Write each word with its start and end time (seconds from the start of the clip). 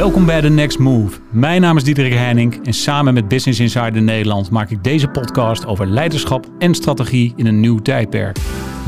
Welkom 0.00 0.26
bij 0.26 0.40
The 0.40 0.48
Next 0.48 0.78
Move. 0.78 1.18
Mijn 1.30 1.60
naam 1.60 1.76
is 1.76 1.84
Diederik 1.84 2.12
Heining 2.12 2.66
en 2.66 2.72
samen 2.72 3.14
met 3.14 3.28
Business 3.28 3.60
Insider 3.60 4.02
Nederland 4.02 4.50
maak 4.50 4.70
ik 4.70 4.84
deze 4.84 5.08
podcast 5.08 5.66
over 5.66 5.86
leiderschap 5.86 6.46
en 6.58 6.74
strategie 6.74 7.32
in 7.36 7.46
een 7.46 7.60
nieuw 7.60 7.78
tijdperk. 7.78 8.36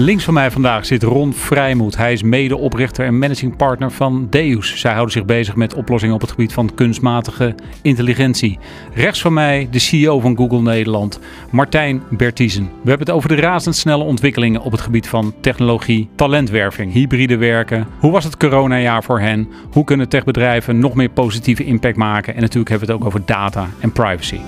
Links 0.02 0.24
van 0.24 0.34
mij 0.34 0.50
vandaag 0.50 0.86
zit 0.86 1.02
Ron 1.02 1.32
Vrijmoed. 1.32 1.96
Hij 1.96 2.12
is 2.12 2.22
medeoprichter 2.22 3.06
en 3.06 3.18
managing 3.18 3.56
partner 3.56 3.90
van 3.90 4.26
Deus. 4.30 4.80
Zij 4.80 4.92
houden 4.92 5.12
zich 5.12 5.24
bezig 5.24 5.56
met 5.56 5.74
oplossingen 5.74 6.14
op 6.14 6.20
het 6.20 6.30
gebied 6.30 6.52
van 6.52 6.74
kunstmatige 6.74 7.54
intelligentie. 7.82 8.58
Rechts 8.94 9.20
van 9.20 9.32
mij 9.32 9.68
de 9.70 9.78
CEO 9.78 10.20
van 10.20 10.36
Google 10.36 10.60
Nederland, 10.60 11.20
Martijn 11.50 12.02
Bertiezen. 12.10 12.64
We 12.64 12.88
hebben 12.88 13.06
het 13.06 13.16
over 13.16 13.28
de 13.28 13.34
razendsnelle 13.34 14.04
ontwikkelingen 14.04 14.60
op 14.60 14.72
het 14.72 14.80
gebied 14.80 15.08
van 15.08 15.34
technologie, 15.40 16.08
talentwerving, 16.14 16.92
hybride 16.92 17.36
werken. 17.36 17.86
Hoe 17.98 18.12
was 18.12 18.24
het 18.24 18.36
coronajaar 18.36 19.04
voor 19.04 19.20
hen? 19.20 19.48
Hoe 19.72 19.84
kunnen 19.84 20.08
techbedrijven 20.08 20.78
nog 20.78 20.94
meer 20.94 21.10
positieve 21.10 21.64
impact 21.64 21.96
maken? 21.96 22.34
En 22.34 22.40
natuurlijk 22.40 22.70
hebben 22.70 22.88
we 22.88 22.92
het 22.92 23.02
ook 23.02 23.08
over 23.08 23.26
data 23.26 23.68
en 23.80 23.92
privacy. 23.92 24.40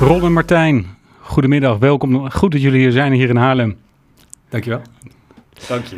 Ron 0.00 0.24
en 0.24 0.32
Martijn, 0.32 0.86
goedemiddag, 1.20 1.78
welkom. 1.78 2.30
Goed 2.30 2.52
dat 2.52 2.62
jullie 2.62 2.80
hier 2.80 2.92
zijn 2.92 3.12
hier 3.12 3.28
in 3.28 3.36
Haarlem. 3.36 3.82
Dankjewel. 4.54 4.82
Dank 5.68 5.84
je. 5.84 5.96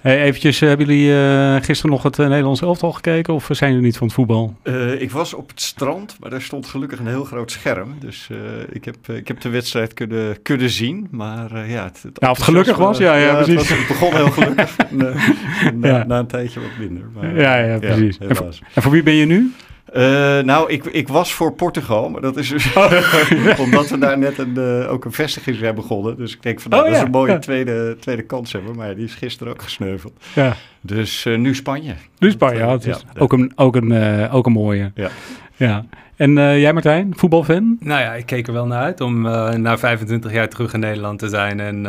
Hey, 0.00 0.22
eventjes, 0.22 0.60
eh, 0.60 0.68
hebben 0.68 0.86
jullie 0.86 1.10
uh, 1.10 1.56
gisteren 1.56 1.90
nog 1.90 2.02
het 2.02 2.18
uh, 2.18 2.28
Nederlands 2.28 2.60
elftal 2.60 2.92
gekeken 2.92 3.34
of 3.34 3.48
zijn 3.50 3.70
jullie 3.70 3.86
niet 3.86 3.96
van 3.96 4.06
het 4.06 4.16
voetbal? 4.16 4.56
Uh, 4.64 5.00
ik 5.00 5.10
was 5.10 5.34
op 5.34 5.48
het 5.48 5.60
strand, 5.60 6.16
maar 6.20 6.30
daar 6.30 6.42
stond 6.42 6.66
gelukkig 6.66 6.98
een 6.98 7.06
heel 7.06 7.24
groot 7.24 7.50
scherm. 7.50 7.94
Dus 8.00 8.28
ik, 8.72 8.84
heb, 8.84 9.08
ik 9.08 9.28
heb 9.28 9.40
de 9.40 9.48
wedstrijd 9.48 9.94
kunnen, 9.94 10.42
kunnen 10.42 10.70
zien. 10.70 11.08
Maar 11.10 11.68
ja, 11.68 11.84
het, 11.84 12.02
het 12.02 12.16
ja, 12.20 12.30
of 12.30 12.36
het 12.36 12.46
gelukkig 12.46 12.76
was, 12.76 12.98
ja, 12.98 13.14
ja, 13.14 13.26
ja 13.26 13.34
precies. 13.34 13.68
Het, 13.68 13.68
was, 13.68 13.78
het, 13.78 13.88
begon 13.88 14.14
heel 14.14 14.30
gelukkig. 14.30 14.76
na, 14.90 15.88
ja. 15.88 16.04
na, 16.04 16.18
een 16.18 16.26
tijdje 16.26 16.60
wat 16.60 16.78
minder. 16.78 17.04
Maar, 17.14 17.40
ja, 17.40 17.56
ja, 17.56 17.78
precies. 17.78 18.18
en, 18.18 18.36
voor, 18.36 18.48
en 18.74 18.82
voor 18.82 18.92
wie 18.92 19.02
ben 19.02 19.14
je 19.14 19.26
nu? 19.26 19.52
Uh, 19.96 20.38
nou, 20.38 20.70
ik, 20.70 20.84
ik 20.84 21.08
was 21.08 21.32
voor 21.32 21.52
Portugal, 21.52 22.08
maar 22.08 22.20
dat 22.20 22.36
is 22.36 22.48
dus 22.48 22.72
omdat 23.64 23.88
we 23.88 23.98
daar 23.98 24.18
net 24.18 24.38
een, 24.38 24.54
uh, 24.58 24.92
ook 24.92 25.04
een 25.04 25.12
vestiging 25.12 25.56
zijn 25.56 25.74
begonnen. 25.74 26.16
Dus 26.16 26.34
ik 26.34 26.42
denk 26.42 26.60
van 26.60 26.70
nou, 26.70 26.82
oh, 26.82 26.88
dat 26.88 26.96
ja, 26.96 27.02
is 27.02 27.06
een 27.06 27.18
mooie 27.18 27.32
ja. 27.32 27.38
tweede, 27.38 27.96
tweede 28.00 28.22
kans 28.22 28.52
hebben. 28.52 28.76
Maar 28.76 28.94
die 28.94 29.04
is 29.04 29.14
gisteren 29.14 29.52
ook 29.52 29.62
gesneuveld. 29.62 30.12
Ja. 30.34 30.56
Dus 30.80 31.24
uh, 31.24 31.38
nu 31.38 31.54
Spanje. 31.54 31.94
Nu 32.18 32.30
Spanje, 32.30 32.58
ja. 32.58 32.72
Het 32.72 32.86
is 32.86 33.04
ook, 33.18 33.32
een, 33.32 33.52
ook, 33.54 33.76
een, 33.76 34.28
ook 34.30 34.46
een 34.46 34.52
mooie. 34.52 34.92
Ja. 34.94 35.10
ja. 35.56 35.84
En 36.16 36.32
jij 36.34 36.72
Martijn, 36.72 37.12
voetbalfan? 37.16 37.76
Nou 37.80 38.00
ja, 38.00 38.14
ik 38.14 38.26
keek 38.26 38.46
er 38.46 38.52
wel 38.52 38.66
naar 38.66 38.82
uit 38.82 39.00
om 39.00 39.20
na 39.60 39.78
25 39.78 40.32
jaar 40.32 40.48
terug 40.48 40.72
in 40.72 40.80
Nederland 40.80 41.18
te 41.18 41.28
zijn. 41.28 41.60
En, 41.60 41.86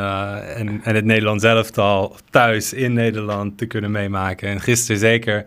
en, 0.56 0.82
en 0.84 0.96
het 0.96 1.06
Nederlands 1.06 1.44
elftal 1.44 2.16
thuis 2.30 2.74
in 2.74 2.94
Nederland 2.94 3.58
te 3.58 3.66
kunnen 3.66 3.92
meemaken. 3.92 4.50
En 4.50 4.62
gisteren 4.62 5.00
zeker 5.00 5.46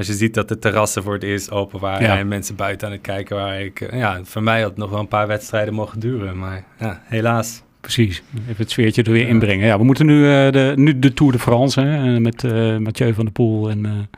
als 0.00 0.08
je 0.08 0.14
ziet 0.14 0.34
dat 0.34 0.48
de 0.48 0.58
terrassen 0.58 1.02
voor 1.02 1.12
het 1.12 1.22
eerst 1.22 1.50
open 1.50 1.80
waren 1.80 2.06
ja. 2.06 2.18
en 2.18 2.28
mensen 2.28 2.56
buiten 2.56 2.86
aan 2.86 2.92
het 2.92 3.02
kijken 3.02 3.36
waren. 3.36 3.64
Ik, 3.64 3.88
ja, 3.92 4.20
voor 4.22 4.42
mij 4.42 4.60
had 4.60 4.70
het 4.70 4.78
nog 4.78 4.90
wel 4.90 5.00
een 5.00 5.08
paar 5.08 5.26
wedstrijden 5.26 5.74
mogen 5.74 6.00
duren, 6.00 6.38
maar 6.38 6.64
ja, 6.78 7.02
helaas. 7.04 7.62
Precies, 7.80 8.22
even 8.34 8.54
het 8.56 8.70
sfeertje 8.70 9.02
er 9.02 9.12
weer 9.12 9.28
inbrengen. 9.28 9.66
Ja, 9.66 9.78
we 9.78 9.84
moeten 9.84 10.06
nu, 10.06 10.18
uh, 10.18 10.52
de, 10.52 10.72
nu 10.76 10.98
de 10.98 11.12
Tour 11.14 11.32
de 11.32 11.38
France 11.38 11.80
hè, 11.80 12.20
met 12.20 12.42
uh, 12.42 12.76
Mathieu 12.76 13.14
van 13.14 13.24
der 13.24 13.32
Poel 13.32 13.70
en, 13.70 14.08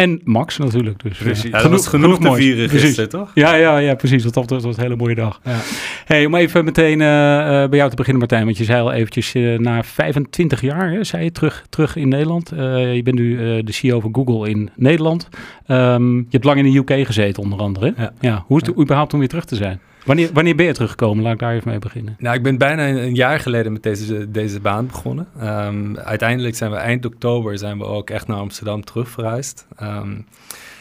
en 0.00 0.20
Max 0.24 0.58
natuurlijk. 0.58 1.02
Dus, 1.02 1.18
precies. 1.18 1.50
Ja, 1.50 1.58
genoeg, 1.58 1.88
genoeg, 1.88 2.14
genoeg 2.14 2.32
te 2.32 2.36
vieren 2.36 2.68
gisteren, 2.68 3.08
toch? 3.08 3.30
Ja, 3.34 3.54
ja, 3.54 3.78
ja, 3.78 3.94
precies. 3.94 4.22
Dat 4.22 4.50
was, 4.50 4.64
een 4.64 4.82
hele 4.82 4.96
mooie 4.96 5.14
dag. 5.14 5.40
Ja. 5.44 5.58
Hey, 6.04 6.26
om 6.26 6.34
even 6.34 6.64
meteen 6.64 6.98
bij 6.98 7.78
jou 7.78 7.90
te 7.90 7.96
beginnen, 7.96 8.18
Martijn. 8.18 8.44
Want 8.44 8.58
je 8.58 8.64
zei 8.64 8.80
al 8.80 8.92
eventjes, 8.92 9.32
na 9.56 9.82
25 9.82 10.60
jaar, 10.60 10.90
hè, 10.90 11.04
zei 11.04 11.24
je, 11.24 11.32
terug, 11.32 11.64
terug 11.68 11.96
in 11.96 12.08
Nederland. 12.08 12.48
je 12.94 13.00
bent 13.04 13.16
nu 13.16 13.62
de 13.62 13.72
CEO 13.72 14.00
van 14.00 14.14
Google 14.14 14.48
in 14.48 14.70
Nederland. 14.76 15.28
Um, 15.66 16.16
je 16.16 16.26
hebt 16.30 16.44
lang 16.44 16.58
in 16.58 16.72
de 16.72 16.78
UK 16.78 17.06
gezeten, 17.06 17.42
onder 17.42 17.58
andere. 17.58 17.94
Ja. 17.96 18.12
ja. 18.20 18.44
Hoe 18.46 18.60
is 18.60 18.66
het 18.66 18.78
überhaupt 18.78 19.12
om 19.12 19.18
weer 19.18 19.28
terug 19.28 19.44
te 19.44 19.56
zijn? 19.56 19.80
Wanneer, 20.04 20.30
wanneer 20.32 20.56
ben 20.56 20.66
je 20.66 20.72
teruggekomen? 20.72 21.22
Laat 21.24 21.32
ik 21.32 21.38
daar 21.38 21.54
even 21.54 21.68
mee 21.68 21.78
beginnen. 21.78 22.16
Nou, 22.18 22.36
ik 22.36 22.42
ben 22.42 22.58
bijna 22.58 22.88
een 22.88 23.14
jaar 23.14 23.40
geleden 23.40 23.72
met 23.72 23.82
deze, 23.82 24.30
deze 24.30 24.60
baan 24.60 24.86
begonnen. 24.86 25.26
Um, 25.42 25.98
uiteindelijk 25.98 26.56
zijn 26.56 26.70
we 26.70 26.76
eind 26.76 27.04
oktober 27.04 27.58
zijn 27.58 27.78
we 27.78 27.84
ook 27.84 28.10
echt 28.10 28.26
naar 28.26 28.38
Amsterdam 28.38 28.84
terug 28.84 29.08
verhuisd. 29.08 29.66
Um, 29.82 30.26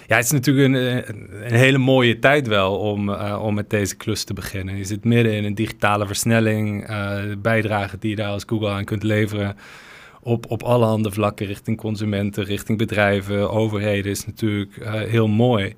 ja, 0.09 0.15
het 0.15 0.25
is 0.25 0.31
natuurlijk 0.31 0.73
een, 0.73 1.53
hele 1.53 1.77
mooie 1.77 2.19
tijd 2.19 2.47
wel 2.47 2.77
om, 2.77 3.09
uh, 3.09 3.39
om 3.43 3.53
met 3.53 3.69
deze 3.69 3.95
klus 3.95 4.23
te 4.23 4.33
beginnen. 4.33 4.77
Je 4.77 4.83
zit 4.83 5.03
midden 5.03 5.33
in 5.33 5.43
een 5.43 5.55
digitale 5.55 6.07
versnelling, 6.07 6.89
uh, 6.89 7.17
bijdragen 7.37 7.99
die 7.99 8.09
je 8.09 8.15
daar 8.15 8.31
als 8.31 8.43
Google 8.47 8.69
aan 8.69 8.85
kunt 8.85 9.03
leveren. 9.03 9.55
Op, 10.21 10.51
op 10.51 10.63
alle 10.63 10.85
handen 10.85 11.13
vlakken, 11.13 11.45
richting 11.45 11.77
consumenten, 11.77 12.43
richting 12.43 12.77
bedrijven, 12.77 13.51
overheden, 13.51 14.11
is 14.11 14.25
natuurlijk 14.25 14.77
uh, 14.77 14.93
heel 14.93 15.27
mooi. 15.27 15.75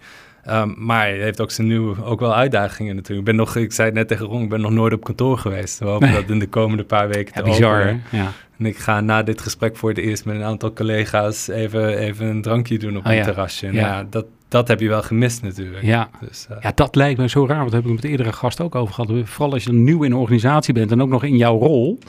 Um, 0.49 0.75
maar 0.77 1.07
het 1.09 1.21
heeft 1.21 1.41
ook 1.41 1.51
zijn 1.51 1.67
nieuwe, 1.67 2.03
ook 2.03 2.19
wel 2.19 2.35
uitdagingen 2.35 2.95
natuurlijk. 2.95 3.19
Ik 3.19 3.35
ben 3.35 3.45
nog, 3.45 3.55
ik 3.55 3.71
zei 3.71 3.87
het 3.87 3.97
net 3.97 4.07
tegen 4.07 4.25
Ron, 4.25 4.43
ik 4.43 4.49
ben 4.49 4.61
nog 4.61 4.71
nooit 4.71 4.93
op 4.93 5.03
kantoor 5.03 5.37
geweest. 5.37 5.79
We 5.79 5.85
hopen 5.85 6.07
nee. 6.07 6.21
dat 6.21 6.29
in 6.29 6.39
de 6.39 6.47
komende 6.47 6.83
paar 6.83 7.07
weken 7.07 7.31
ja, 7.35 7.41
te 7.41 7.49
bizar, 7.49 7.79
openen. 7.79 8.03
Ja. 8.11 8.31
En 8.57 8.65
ik 8.65 8.77
ga 8.77 9.01
na 9.01 9.23
dit 9.23 9.41
gesprek 9.41 9.75
voor 9.77 9.89
het 9.89 9.97
eerst 9.97 10.25
met 10.25 10.35
een 10.35 10.43
aantal 10.43 10.73
collega's 10.73 11.47
even, 11.47 11.97
even 11.97 12.27
een 12.27 12.41
drankje 12.41 12.79
doen 12.79 12.97
op 12.97 13.05
oh, 13.05 13.11
een 13.11 13.17
ja. 13.17 13.23
terrasje. 13.23 13.67
En 13.67 13.73
Ja. 13.73 14.05
dat, 14.09 14.25
dat 14.47 14.67
heb 14.67 14.79
je 14.79 14.87
wel 14.87 15.01
gemist 15.01 15.41
natuurlijk. 15.41 15.83
Ja. 15.83 16.09
Dus, 16.27 16.47
uh, 16.51 16.57
ja, 16.61 16.71
dat 16.75 16.95
lijkt 16.95 17.19
me 17.19 17.29
zo 17.29 17.45
raar. 17.45 17.57
Want 17.57 17.71
daar 17.71 17.81
heb 17.81 17.89
ik 17.89 17.95
met 17.95 18.01
de 18.01 18.09
eerdere 18.09 18.33
gast 18.33 18.61
ook 18.61 18.75
over 18.75 18.93
gehad. 18.93 19.11
Vooral 19.23 19.53
als 19.53 19.63
je 19.63 19.73
nieuw 19.73 20.03
in 20.03 20.11
een 20.11 20.17
organisatie 20.17 20.73
bent 20.73 20.91
en 20.91 21.01
ook 21.01 21.09
nog 21.09 21.23
in 21.23 21.37
jouw 21.37 21.57
rol. 21.57 21.99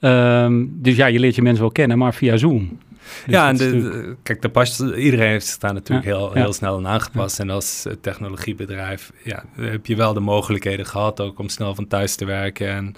Um, 0.00 0.72
dus 0.82 0.96
ja, 0.96 1.06
je 1.06 1.18
leert 1.18 1.34
je 1.34 1.42
mensen 1.42 1.62
wel 1.62 1.72
kennen, 1.72 1.98
maar 1.98 2.14
via 2.14 2.36
Zoom. 2.36 2.78
Dus 3.24 3.34
ja, 3.34 3.48
en 3.48 3.56
de, 3.56 4.16
kijk, 4.22 4.42
de 4.42 4.48
pas, 4.48 4.80
iedereen 4.80 5.30
heeft 5.30 5.46
zich 5.46 5.58
daar 5.58 5.74
natuurlijk 5.74 6.06
Ja, 6.06 6.16
heel, 6.16 6.34
ja. 6.34 6.42
heel 6.42 6.52
snel 6.52 6.76
aan 6.76 6.86
aangepast. 6.86 7.40
En 7.40 7.50
als 7.50 7.86
eh, 7.86 7.92
technologiebedrijf 8.00 9.12
ja, 9.24 9.44
heb 9.56 9.86
je 9.86 9.96
wel 9.96 10.12
de 10.12 10.20
mogelijkheden 10.20 10.86
gehad 10.86 11.20
ook 11.20 11.38
om 11.38 11.48
snel 11.48 11.74
van 11.74 11.86
thuis 11.86 12.14
te 12.14 12.24
werken. 12.24 12.68
En, 12.68 12.94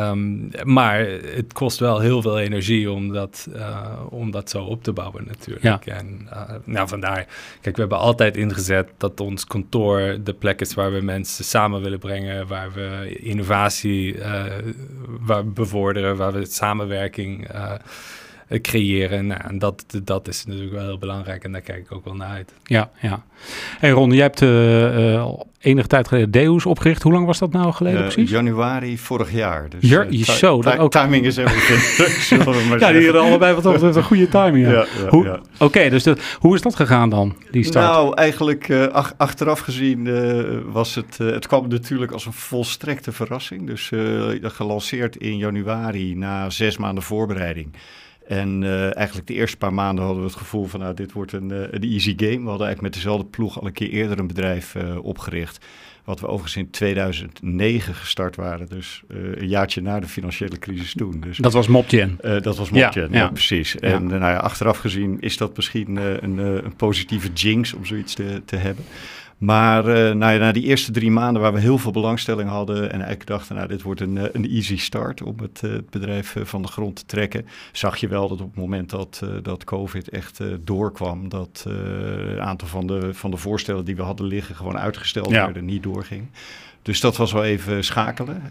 um, 0.00 0.50
maar 0.62 0.98
het 1.34 1.52
kost 1.52 1.78
wel 1.78 2.00
heel 2.00 2.22
veel 2.22 2.38
energie 2.38 2.90
om 2.90 3.12
dat, 3.12 3.48
uh, 3.56 3.92
om 4.10 4.30
dat 4.30 4.50
zo 4.50 4.62
op 4.62 4.82
te 4.82 4.92
bouwen 4.92 5.24
natuurlijk. 5.26 5.86
En 5.86 6.28
uh, 6.32 6.42
nou, 6.64 6.88
vandaar, 6.88 7.26
kijk, 7.60 7.74
we 7.74 7.80
hebben 7.80 7.98
altijd 7.98 8.36
ingezet 8.36 8.88
dat 8.96 9.20
ons 9.20 9.44
kantoor 9.44 10.18
de 10.24 10.34
plek 10.34 10.60
is 10.60 10.74
waar 10.74 10.92
we 10.92 11.00
mensen 11.00 11.44
samen 11.44 11.82
willen 11.82 11.98
brengen, 11.98 12.46
waar 12.46 12.72
we 12.72 13.18
innovatie 13.20 14.14
uh, 14.14 14.44
waar 15.20 15.48
bevorderen, 15.48 16.16
waar 16.16 16.32
we 16.32 16.46
samenwerking 16.46 17.48
creëren. 18.62 19.26
Nou, 19.26 19.40
en 19.48 19.58
dat, 19.58 19.84
dat 20.04 20.28
is 20.28 20.44
natuurlijk 20.44 20.72
wel 20.72 20.84
heel 20.84 20.98
belangrijk 20.98 21.44
en 21.44 21.52
daar 21.52 21.60
kijk 21.60 21.78
ik 21.78 21.92
ook 21.92 22.04
wel 22.04 22.14
naar 22.14 22.28
uit. 22.28 22.52
Ja, 22.64 22.90
ja. 23.00 23.22
Hey 23.78 23.90
Ron, 23.90 24.10
jij 24.12 24.22
hebt 24.22 24.40
uh, 24.40 25.12
uh, 25.12 25.20
al 25.20 25.46
enige 25.60 25.86
tijd 25.88 26.08
geleden 26.08 26.30
Deus 26.30 26.66
opgericht. 26.66 27.02
Hoe 27.02 27.12
lang 27.12 27.26
was 27.26 27.38
dat 27.38 27.52
nou 27.52 27.72
geleden 27.72 27.98
Uh, 28.00 28.04
precies? 28.06 28.30
januari 28.30 28.98
vorig 28.98 29.32
jaar. 29.32 29.68
Dus, 29.68 29.90
Ja, 29.90 30.04
eh, 30.04 30.22
zo, 30.22 30.62
dat 30.62 30.78
ook- 30.78 30.90
Timing 30.90 31.24
is 31.24 31.36
everything. 31.36 32.44
maar 32.44 32.54
Ja, 32.54 32.62
die 32.62 32.78
zeggen. 32.78 33.04
hadden 33.04 33.22
allebei 33.22 33.54
wat 33.54 33.72
betreft 33.72 33.96
een 33.96 34.02
goede 34.02 34.28
timing. 34.28 34.66
Ja. 34.66 34.72
Ja, 34.72 34.86
ja, 35.02 35.08
hoe, 35.08 35.24
ja. 35.24 35.40
Oké, 35.58 35.88
dus 35.88 36.04
hoe 36.38 36.54
is 36.54 36.60
dat 36.62 36.74
gegaan 36.76 37.08
dan, 37.08 37.36
die 37.50 37.64
start? 37.64 37.84
Nou, 37.84 38.14
eigenlijk 38.14 38.68
eh, 38.68 38.86
ach- 38.86 39.14
achteraf 39.16 39.60
gezien 39.60 40.06
eh, 40.06 40.44
was 40.72 40.94
het... 40.94 41.16
eh, 41.20 41.26
het 41.26 41.46
kwam 41.46 41.68
natuurlijk 41.68 42.12
als 42.12 42.26
een 42.26 42.32
volstrekte 42.32 43.12
verrassing. 43.12 43.66
Dus 43.66 43.90
eh, 43.92 44.24
gelanceerd 44.42 45.16
in 45.16 45.36
januari 45.36 46.14
na 46.14 46.50
zes 46.50 46.76
maanden 46.76 47.02
voorbereiding. 47.04 47.68
En 48.26 48.62
eh, 48.62 48.96
eigenlijk 48.96 49.26
de 49.26 49.34
eerste 49.34 49.56
paar 49.56 49.74
maanden 49.74 50.04
hadden 50.04 50.22
we 50.22 50.28
het 50.28 50.38
gevoel 50.38 50.64
van... 50.64 50.80
nou, 50.80 50.94
dit 50.94 51.12
wordt 51.12 51.32
een, 51.32 51.50
eh, 51.50 51.58
een 51.70 51.82
easy 51.82 52.14
game. 52.16 52.42
We 52.42 52.48
hadden 52.48 52.66
eigenlijk 52.66 52.80
met 52.80 52.94
dezelfde 52.94 53.26
ploeg 53.26 53.60
al 53.60 53.66
een 53.66 53.72
keer 53.72 53.90
eerder 53.90 54.18
een 54.18 54.26
bedrijf 54.26 54.74
eh, 54.74 55.04
opgericht... 55.04 55.64
Wat 56.04 56.20
we 56.20 56.26
overigens 56.26 56.56
in 56.56 56.70
2009 56.70 57.94
gestart 57.94 58.36
waren. 58.36 58.68
Dus 58.68 59.02
een 59.08 59.48
jaartje 59.48 59.82
na 59.82 60.00
de 60.00 60.06
financiële 60.06 60.58
crisis 60.58 60.94
toen. 60.94 61.20
Dus 61.20 61.36
dat 61.36 61.52
was 61.52 61.68
Mopgen. 61.68 62.18
dat 62.20 62.56
was 62.56 62.70
Mopgen, 62.70 63.08
ja, 63.10 63.18
ja. 63.18 63.28
precies. 63.28 63.78
En 63.78 64.06
nou 64.06 64.20
ja, 64.20 64.36
achteraf 64.36 64.78
gezien 64.78 65.20
is 65.20 65.36
dat 65.36 65.56
misschien 65.56 65.96
een, 65.96 66.38
een 66.38 66.76
positieve 66.76 67.32
jinx 67.32 67.72
om 67.72 67.84
zoiets 67.84 68.14
te, 68.14 68.42
te 68.44 68.56
hebben. 68.56 68.84
Maar 69.36 69.86
eh, 69.86 70.14
nou 70.14 70.32
ja, 70.32 70.38
na 70.38 70.52
die 70.52 70.62
eerste 70.62 70.90
drie 70.92 71.10
maanden 71.10 71.42
waar 71.42 71.52
we 71.52 71.60
heel 71.60 71.78
veel 71.78 71.90
belangstelling 71.90 72.48
hadden 72.48 72.82
en 72.82 72.90
eigenlijk 72.90 73.26
dachten, 73.26 73.54
nou 73.54 73.68
dit 73.68 73.82
wordt 73.82 74.00
een, 74.00 74.18
eh, 74.18 74.24
een 74.32 74.50
easy 74.50 74.76
start 74.76 75.22
om 75.22 75.34
het, 75.40 75.62
eh, 75.62 75.70
bedrijf 75.90 76.36
van 76.42 76.62
de 76.62 76.68
grond 76.68 76.96
te 76.96 77.06
trekken, 77.06 77.46
zag 77.72 77.96
je 77.96 78.08
wel 78.08 78.28
dat 78.28 78.40
op 78.40 78.46
het 78.46 78.56
moment 78.56 78.90
dat, 78.90 79.22
dat 79.42 79.64
COVID 79.64 80.08
echt 80.08 80.40
doorkwam, 80.60 81.28
dat 81.28 81.64
een 81.66 82.40
aantal 82.40 82.68
van 82.68 82.86
de, 82.86 83.14
van 83.14 83.30
de 83.30 83.36
voorstellen 83.36 83.84
die 83.84 83.96
we 83.96 84.02
hadden 84.02 84.26
liggen 84.26 84.54
gewoon 84.54 84.78
uitgesteld 84.78 85.30
Ja. 85.30 85.44
werden, 85.44 85.64
niet 85.64 85.82
doorging. 85.82 86.28
Dus 86.82 87.00
dat 87.00 87.16
was 87.16 87.32
wel 87.32 87.44
even 87.44 87.84
schakelen. 87.84 88.42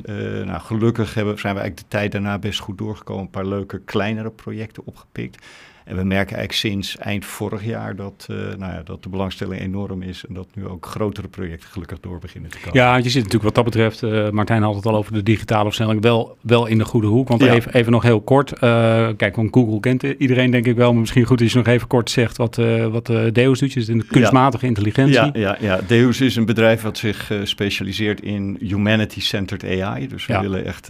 nou, 0.45 0.61
gelukkig 0.61 1.13
hebben, 1.13 1.39
zijn 1.39 1.53
we 1.55 1.59
eigenlijk 1.59 1.89
de 1.89 1.97
tijd 1.97 2.11
daarna 2.11 2.39
best 2.39 2.59
goed 2.59 2.77
doorgekomen. 2.77 3.23
Een 3.23 3.29
paar 3.29 3.47
leuke 3.47 3.79
kleinere 3.79 4.31
projecten 4.31 4.85
opgepikt. 4.85 5.45
En 5.85 5.95
we 5.95 6.03
merken 6.03 6.35
eigenlijk 6.35 6.51
sinds 6.51 6.97
eind 6.97 7.25
vorig 7.25 7.65
jaar 7.65 7.95
dat, 7.95 8.27
uh, 8.31 8.37
nou 8.37 8.73
ja, 8.73 8.81
dat 8.83 9.03
de 9.03 9.09
belangstelling 9.09 9.61
enorm 9.61 10.01
is. 10.01 10.23
En 10.27 10.33
dat 10.33 10.47
nu 10.53 10.67
ook 10.67 10.85
grotere 10.85 11.27
projecten 11.27 11.69
gelukkig 11.69 11.99
door 11.99 12.19
beginnen 12.19 12.51
te 12.51 12.57
komen. 12.57 12.79
Ja, 12.79 12.95
je 12.95 13.03
zit 13.03 13.15
natuurlijk 13.15 13.43
wat 13.43 13.55
dat 13.55 13.63
betreft, 13.63 14.01
uh, 14.01 14.29
Martijn 14.29 14.61
had 14.61 14.75
het 14.75 14.85
al 14.85 14.95
over 14.95 15.13
de 15.13 15.23
digitale 15.23 15.63
versnelling, 15.63 16.01
wel, 16.01 16.37
wel 16.41 16.65
in 16.65 16.77
de 16.77 16.85
goede 16.85 17.07
hoek. 17.07 17.27
Want 17.27 17.41
even, 17.41 17.73
even 17.73 17.91
nog 17.91 18.03
heel 18.03 18.21
kort. 18.21 18.51
Uh, 18.51 18.59
kijk, 19.17 19.35
want 19.35 19.53
Google 19.53 19.79
kent 19.79 20.03
iedereen 20.03 20.51
denk 20.51 20.65
ik 20.65 20.75
wel. 20.75 20.91
Maar 20.91 20.99
misschien 20.99 21.25
goed 21.25 21.41
als 21.41 21.51
je 21.51 21.57
nog 21.57 21.67
even 21.67 21.87
kort 21.87 22.09
zegt 22.09 22.37
wat, 22.37 22.55
wat 22.91 23.05
Deus 23.31 23.59
doet. 23.59 23.73
Dus 23.73 23.87
in 23.87 23.97
de 23.97 24.05
kunstmatige 24.05 24.65
intelligentie. 24.65 25.15
Ja, 25.15 25.29
ja, 25.33 25.57
ja, 25.59 25.79
Deus 25.87 26.21
is 26.21 26.35
een 26.35 26.45
bedrijf 26.45 26.81
wat 26.81 26.97
zich 26.97 27.31
specialiseert 27.43 28.21
in 28.21 28.57
humanity-centered 28.59 29.81
AI. 29.81 30.07
Dus 30.07 30.25
we 30.25 30.39
willen 30.39 30.65
echt 30.65 30.89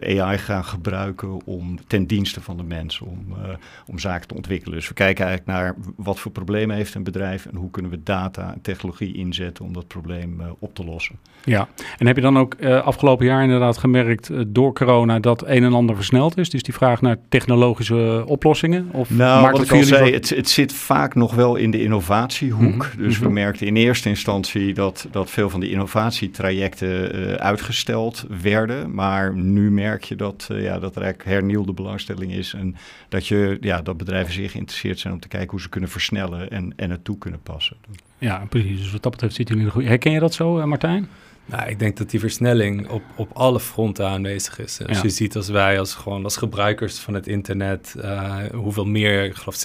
AI 0.00 0.38
gaan 0.38 0.64
gebruiken 0.64 1.46
om 1.46 1.78
ten 1.86 2.06
dienste 2.06 2.40
van 2.40 2.56
de 2.56 2.62
mensen. 2.62 3.06
Om, 3.06 3.93
om 3.94 4.00
zaken 4.00 4.28
te 4.28 4.34
ontwikkelen. 4.34 4.74
Dus 4.76 4.88
we 4.88 4.94
kijken 4.94 5.26
eigenlijk 5.26 5.58
naar 5.58 5.74
wat 5.96 6.18
voor 6.18 6.32
problemen 6.32 6.76
heeft 6.76 6.94
een 6.94 7.02
bedrijf 7.02 7.46
en 7.46 7.56
hoe 7.56 7.70
kunnen 7.70 7.90
we 7.90 8.02
data 8.02 8.52
en 8.52 8.60
technologie 8.60 9.14
inzetten 9.14 9.64
om 9.64 9.72
dat 9.72 9.86
probleem 9.86 10.40
uh, 10.40 10.46
op 10.58 10.74
te 10.74 10.84
lossen. 10.84 11.18
Ja, 11.44 11.68
en 11.98 12.06
heb 12.06 12.16
je 12.16 12.22
dan 12.22 12.38
ook 12.38 12.54
uh, 12.58 12.82
afgelopen 12.82 13.26
jaar 13.26 13.42
inderdaad 13.42 13.78
gemerkt 13.78 14.30
uh, 14.30 14.40
door 14.46 14.74
corona 14.74 15.18
dat 15.18 15.46
een 15.46 15.64
en 15.64 15.72
ander 15.72 15.96
versneld 15.96 16.38
is? 16.38 16.50
Dus 16.50 16.62
die 16.62 16.74
vraag 16.74 17.00
naar 17.00 17.16
technologische 17.28 18.24
oplossingen? 18.26 18.88
Of 18.92 19.10
nou, 19.10 19.50
wat 19.50 19.62
ik 19.62 19.72
al 19.72 19.82
zei, 19.82 20.12
het, 20.12 20.28
het, 20.28 20.48
zit 20.48 20.72
vaak 20.72 21.14
nog 21.14 21.34
wel 21.34 21.56
in 21.56 21.70
de 21.70 21.82
innovatiehoek. 21.82 22.62
Mm 22.62 22.80
-hmm. 22.80 23.02
Dus 23.02 23.18
we 23.18 23.24
mhm. 23.24 23.34
merkten 23.34 23.66
in 23.66 23.76
eerste 23.76 24.08
instantie 24.08 24.74
dat, 24.74 25.08
dat 25.10 25.30
veel 25.30 25.50
van 25.50 25.60
die 25.60 25.70
innovatietrajecten 25.70 27.38
uitgesteld 27.40 28.26
werden. 28.40 28.94
Maar 28.94 29.34
nu 29.34 29.70
merk 29.70 30.04
je 30.04 30.16
dat, 30.16 30.48
ja, 30.48 30.78
dat 30.78 30.96
er 30.96 31.02
eigenlijk 31.02 31.30
hernieuwde 31.30 31.72
belangstelling 31.72 32.32
is 32.32 32.54
en 32.54 32.76
dat 33.08 33.26
je 33.26 33.56
ja, 33.60 33.82
dat 33.84 33.96
bedrijven 33.96 34.32
zeer 34.32 34.50
geïnteresseerd 34.50 34.98
zijn 34.98 35.12
om 35.12 35.20
te 35.20 35.28
kijken 35.28 35.50
hoe 35.50 35.60
ze 35.60 35.68
kunnen 35.68 35.90
versnellen 35.90 36.50
en, 36.50 36.72
en 36.76 36.90
het 36.90 37.04
toe 37.04 37.18
kunnen 37.18 37.40
passen. 37.42 37.76
Ja, 38.18 38.46
precies. 38.48 38.78
Dus 38.78 38.92
wat 38.92 39.02
dat 39.02 39.12
betreft 39.12 39.34
zit 39.34 39.48
jullie 39.48 39.70
goed. 39.70 39.84
Herken 39.84 40.12
je 40.12 40.20
dat 40.20 40.34
zo, 40.34 40.58
eh, 40.58 40.64
Martijn? 40.64 41.08
Nou, 41.46 41.68
ik 41.68 41.78
denk 41.78 41.96
dat 41.96 42.10
die 42.10 42.20
versnelling 42.20 42.88
op, 42.88 43.02
op 43.16 43.30
alle 43.32 43.60
fronten 43.60 44.08
aanwezig 44.08 44.58
is. 44.58 44.86
Als 44.86 45.00
je 45.00 45.08
ziet 45.08 45.36
als 45.36 45.48
wij 45.48 45.78
als, 45.78 45.94
gewoon 45.94 46.24
als 46.24 46.36
gebruikers 46.36 46.98
van 46.98 47.14
het 47.14 47.26
internet, 47.26 47.94
uh, 47.98 48.36
hoeveel 48.52 48.84
meer, 48.84 49.24
ik 49.24 49.34
geloof 49.34 49.56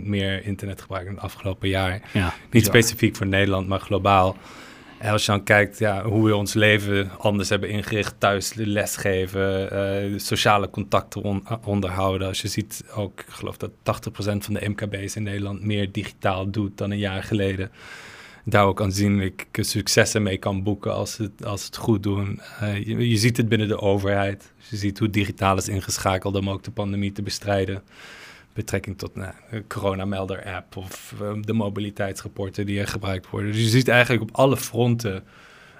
60% 0.00 0.04
meer 0.04 0.44
internet 0.44 0.80
gebruiken 0.80 1.12
in 1.12 1.16
het 1.16 1.26
afgelopen 1.26 1.68
jaar. 1.68 2.00
Ja, 2.12 2.34
Niet 2.50 2.64
specifiek 2.64 3.16
voor 3.16 3.26
Nederland, 3.26 3.68
maar 3.68 3.80
globaal. 3.80 4.36
Als 5.04 5.24
je 5.24 5.30
dan 5.30 5.44
kijkt 5.44 5.78
ja, 5.78 6.04
hoe 6.04 6.26
we 6.26 6.36
ons 6.36 6.54
leven 6.54 7.10
anders 7.18 7.48
hebben 7.48 7.68
ingericht, 7.68 8.14
thuis 8.18 8.54
lesgeven, 8.54 9.72
uh, 10.12 10.18
sociale 10.18 10.70
contacten 10.70 11.42
onderhouden. 11.64 12.28
Als 12.28 12.42
je 12.42 12.48
ziet 12.48 12.84
ook, 12.94 13.20
ik 13.20 13.26
geloof 13.28 13.56
dat 13.56 13.70
80% 13.70 13.74
van 14.14 14.54
de 14.54 14.68
MKB's 14.68 15.16
in 15.16 15.22
Nederland 15.22 15.62
meer 15.62 15.92
digitaal 15.92 16.50
doet 16.50 16.78
dan 16.78 16.90
een 16.90 16.98
jaar 16.98 17.22
geleden. 17.22 17.70
Daar 18.44 18.64
ook 18.64 18.80
aanzienlijk 18.80 19.46
successen 19.52 20.22
mee 20.22 20.38
kan 20.38 20.62
boeken 20.62 20.94
als 20.94 21.16
het, 21.16 21.44
als 21.44 21.64
het 21.64 21.76
goed 21.76 22.02
doen. 22.02 22.40
Je, 22.60 23.08
je, 23.08 23.16
ziet 23.16 23.36
het 23.36 23.48
binnen 23.48 23.68
de 23.68 23.80
overheid. 23.80 24.52
je 24.68 24.76
ziet 24.76 24.98
hoe 24.98 25.10
digitaal 25.10 25.56
is 25.56 25.68
ingeschakeld 25.68 26.36
om 26.36 26.50
ook 26.50 26.62
de 26.62 26.70
pandemie 26.70 27.12
te 27.12 27.22
bestrijden 27.22 27.82
betrekking 28.52 28.98
tot 28.98 29.14
nou, 29.14 29.32
de 29.50 29.64
coronamelder-app 29.68 30.76
of 30.76 31.14
uh, 31.22 31.30
de 31.40 31.52
mobiliteitsrapporten 31.52 32.66
die 32.66 32.80
er 32.80 32.88
gebruikt 32.88 33.30
worden. 33.30 33.52
Dus 33.52 33.60
je 33.60 33.68
ziet 33.68 33.88
eigenlijk 33.88 34.22
op 34.22 34.36
alle 34.36 34.56
fronten 34.56 35.22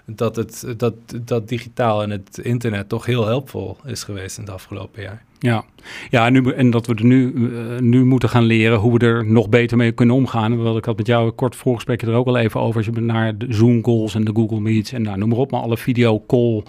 dat, 0.06 0.36
het, 0.36 0.74
dat, 0.76 0.94
dat 1.24 1.48
digitaal 1.48 2.02
en 2.02 2.10
het 2.10 2.38
internet 2.38 2.88
toch 2.88 3.06
heel 3.06 3.26
helpvol 3.26 3.76
is 3.84 4.02
geweest 4.02 4.38
in 4.38 4.44
het 4.44 4.52
afgelopen 4.52 5.02
jaar. 5.02 5.24
Ja, 5.38 5.64
ja 6.10 6.26
en, 6.26 6.32
nu, 6.32 6.52
en 6.52 6.70
dat 6.70 6.86
we 6.86 6.94
er 6.94 7.04
nu, 7.04 7.32
uh, 7.32 7.78
nu 7.78 8.04
moeten 8.04 8.28
gaan 8.28 8.44
leren 8.44 8.78
hoe 8.78 8.98
we 8.98 9.06
er 9.06 9.26
nog 9.26 9.48
beter 9.48 9.76
mee 9.76 9.92
kunnen 9.92 10.14
omgaan. 10.14 10.62
Want 10.62 10.78
ik 10.78 10.84
had 10.84 10.96
met 10.96 11.06
jou 11.06 11.26
een 11.26 11.34
kort 11.34 11.56
voorgesprekje 11.56 12.06
er 12.06 12.12
ook 12.12 12.26
al 12.26 12.36
even 12.36 12.60
over. 12.60 12.76
Als 12.76 12.86
je 12.86 13.00
naar 13.00 13.38
de 13.38 13.46
Zoom 13.48 13.82
calls 13.82 14.14
en 14.14 14.24
de 14.24 14.34
Google 14.34 14.60
Meets 14.60 14.92
en 14.92 15.02
nou, 15.02 15.18
noem 15.18 15.28
maar 15.28 15.38
op, 15.38 15.50
maar 15.50 15.60
alle 15.60 15.76
video 15.76 16.24
call 16.26 16.62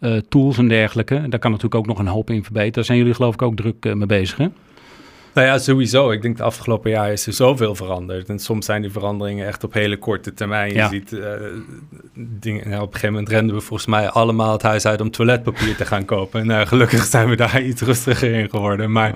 uh, 0.00 0.16
tools 0.28 0.58
en 0.58 0.68
dergelijke. 0.68 1.14
Daar 1.28 1.38
kan 1.38 1.50
natuurlijk 1.50 1.80
ook 1.80 1.86
nog 1.86 1.98
een 1.98 2.06
hoop 2.06 2.30
in 2.30 2.44
verbeteren. 2.44 2.72
Daar 2.72 2.84
zijn 2.84 2.98
jullie 2.98 3.14
geloof 3.14 3.34
ik 3.34 3.42
ook 3.42 3.56
druk 3.56 3.94
mee 3.94 4.06
bezig, 4.06 4.36
hè? 4.36 4.48
Nou 5.38 5.50
ja, 5.50 5.58
sowieso. 5.58 6.10
Ik 6.10 6.22
denk 6.22 6.36
de 6.36 6.42
afgelopen 6.42 6.90
jaar 6.90 7.12
is 7.12 7.26
er 7.26 7.32
zoveel 7.32 7.74
veranderd. 7.74 8.28
En 8.28 8.38
soms 8.38 8.66
zijn 8.66 8.82
die 8.82 8.90
veranderingen 8.90 9.46
echt 9.46 9.64
op 9.64 9.72
hele 9.72 9.96
korte 9.96 10.34
termijn. 10.34 10.74
Je 10.74 10.86
ziet 10.90 11.12
uh, 11.12 11.32
dingen. 12.14 12.68
Nou, 12.68 12.82
op 12.82 12.86
een 12.86 12.92
gegeven 12.92 13.12
moment 13.12 13.28
renden 13.28 13.54
we 13.54 13.60
volgens 13.60 13.88
mij 13.88 14.08
allemaal 14.08 14.52
het 14.52 14.62
huis 14.62 14.86
uit 14.86 15.00
om 15.00 15.10
toiletpapier 15.10 15.76
te 15.76 15.84
gaan 15.84 16.04
kopen. 16.04 16.40
En 16.40 16.46
nou, 16.46 16.66
gelukkig 16.66 17.04
zijn 17.04 17.28
we 17.28 17.36
daar 17.36 17.62
iets 17.70 17.82
rustiger 17.82 18.32
in 18.32 18.50
geworden. 18.50 18.92
Maar 18.92 19.14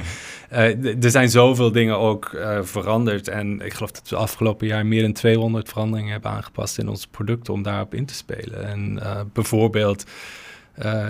uh, 0.53 1.05
er 1.05 1.11
zijn 1.11 1.31
zoveel 1.31 1.73
dingen 1.73 1.99
ook 1.99 2.33
uh, 2.35 2.59
veranderd. 2.63 3.29
En 3.29 3.61
ik 3.61 3.73
geloof 3.73 3.91
dat 3.91 4.09
we 4.09 4.17
afgelopen 4.17 4.67
jaar 4.67 4.87
meer 4.87 5.03
dan 5.03 5.13
200 5.13 5.69
veranderingen 5.69 6.13
hebben 6.13 6.31
aangepast 6.31 6.79
in 6.79 6.89
onze 6.89 7.09
producten 7.09 7.53
om 7.53 7.63
daarop 7.63 7.95
in 7.95 8.07
te 8.07 8.15
spelen. 8.15 8.69
En 8.69 9.03
bijvoorbeeld. 9.33 10.05
Uh, 10.79 11.09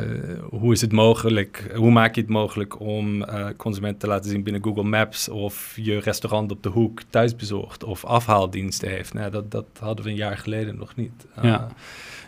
hoe 0.50 0.72
is 0.72 0.80
het 0.80 0.92
mogelijk, 0.92 1.70
hoe 1.74 1.90
maak 1.90 2.14
je 2.14 2.20
het 2.20 2.30
mogelijk 2.30 2.80
om 2.80 3.22
uh, 3.22 3.46
consumenten 3.56 3.98
te 3.98 4.06
laten 4.06 4.30
zien 4.30 4.42
binnen 4.42 4.62
Google 4.62 4.82
Maps 4.82 5.28
of 5.28 5.72
je 5.76 5.98
restaurant 5.98 6.50
op 6.50 6.62
de 6.62 6.68
hoek 6.68 7.02
thuisbezorgd 7.10 7.84
of 7.84 8.04
afhaaldiensten 8.04 8.88
heeft? 8.88 9.14
Nou, 9.14 9.30
dat, 9.30 9.50
dat 9.50 9.66
hadden 9.80 10.04
we 10.04 10.10
een 10.10 10.16
jaar 10.16 10.38
geleden 10.38 10.76
nog 10.76 10.96
niet. 10.96 11.26
Uh, 11.38 11.44
ja. 11.44 11.68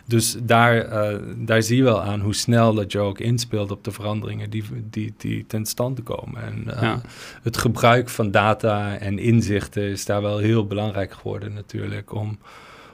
Dus 0.07 0.37
daar, 0.43 0.89
daar 1.37 1.61
zie 1.61 1.77
je 1.77 1.83
wel 1.83 2.01
aan 2.01 2.19
hoe 2.19 2.35
snel 2.35 2.73
dat 2.73 2.91
je 2.91 2.99
ook 2.99 3.19
inspeelt 3.19 3.71
op 3.71 3.83
de 3.83 3.91
veranderingen 3.91 4.49
die, 4.49 4.63
die, 4.89 5.13
die 5.17 5.45
ten 5.47 5.65
stand 5.65 6.03
komen. 6.03 6.43
En 6.43 6.63
ja. 6.81 7.01
het 7.43 7.57
gebruik 7.57 8.09
van 8.09 8.31
data 8.31 8.97
en 8.97 9.19
inzichten 9.19 9.83
is 9.83 10.05
daar 10.05 10.21
wel 10.21 10.37
heel 10.37 10.67
belangrijk 10.67 11.13
geworden 11.13 11.53
natuurlijk 11.53 12.13
om 12.13 12.37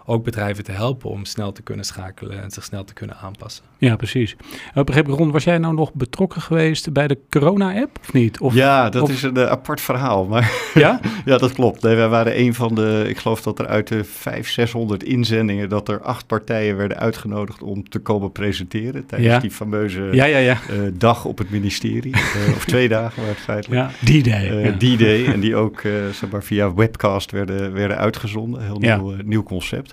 ook 0.05 0.23
bedrijven 0.23 0.63
te 0.63 0.71
helpen 0.71 1.09
om 1.09 1.25
snel 1.25 1.51
te 1.51 1.61
kunnen 1.61 1.85
schakelen 1.85 2.41
en 2.41 2.51
zich 2.51 2.63
snel 2.63 2.83
te 2.83 2.93
kunnen 2.93 3.17
aanpassen. 3.17 3.63
Ja, 3.77 3.95
precies. 3.95 4.35
Op 4.73 4.87
een 4.87 4.93
gegeven 4.93 5.11
moment 5.11 5.31
was 5.31 5.43
jij 5.43 5.57
nou 5.57 5.73
nog 5.73 5.93
betrokken 5.93 6.41
geweest 6.41 6.93
bij 6.93 7.07
de 7.07 7.17
corona-app 7.29 7.97
of 8.01 8.13
niet? 8.13 8.39
Of, 8.39 8.53
ja, 8.53 8.89
dat 8.89 9.09
is 9.09 9.23
een 9.23 9.37
uh, 9.37 9.45
apart 9.45 9.81
verhaal. 9.81 10.25
Maar 10.25 10.51
ja? 10.73 10.99
ja, 11.25 11.37
dat 11.37 11.53
klopt. 11.53 11.81
Nee, 11.81 11.95
wij 11.95 12.07
waren 12.07 12.39
een 12.39 12.53
van 12.53 12.75
de, 12.75 13.05
ik 13.07 13.17
geloof 13.17 13.41
dat 13.41 13.59
er 13.59 13.67
uit 13.67 13.87
de 13.87 14.03
500, 14.03 14.53
600 14.53 15.03
inzendingen, 15.03 15.69
dat 15.69 15.89
er 15.89 16.01
acht 16.01 16.27
partijen 16.27 16.77
werden 16.77 16.97
uitgenodigd 16.97 17.63
om 17.63 17.89
te 17.89 17.99
komen 17.99 18.31
presenteren 18.31 19.05
tijdens 19.05 19.41
die 19.41 19.51
fameuze 19.51 20.07
ja, 20.11 20.25
ja, 20.25 20.37
ja. 20.37 20.57
Uh, 20.71 20.79
dag 20.93 21.25
op 21.25 21.37
het 21.37 21.49
ministerie. 21.49 22.15
uh, 22.15 22.55
of 22.57 22.65
twee 22.65 22.89
dagen 22.89 23.21
waar 23.21 23.31
het 23.31 23.39
feitelijk. 23.39 23.81
Ja, 23.81 24.05
die 24.05 24.23
day. 24.23 24.77
Die 24.77 24.97
day. 24.97 25.25
En 25.25 25.39
die 25.39 25.55
ook 25.55 25.81
zeg 26.11 26.29
maar, 26.31 26.43
via 26.43 26.73
webcast 26.73 27.31
werden, 27.31 27.73
werden 27.73 27.97
uitgezonden. 27.97 28.63
Heel 28.63 28.79
nieuw, 28.79 29.15
nieuw 29.23 29.43
concept. 29.43 29.90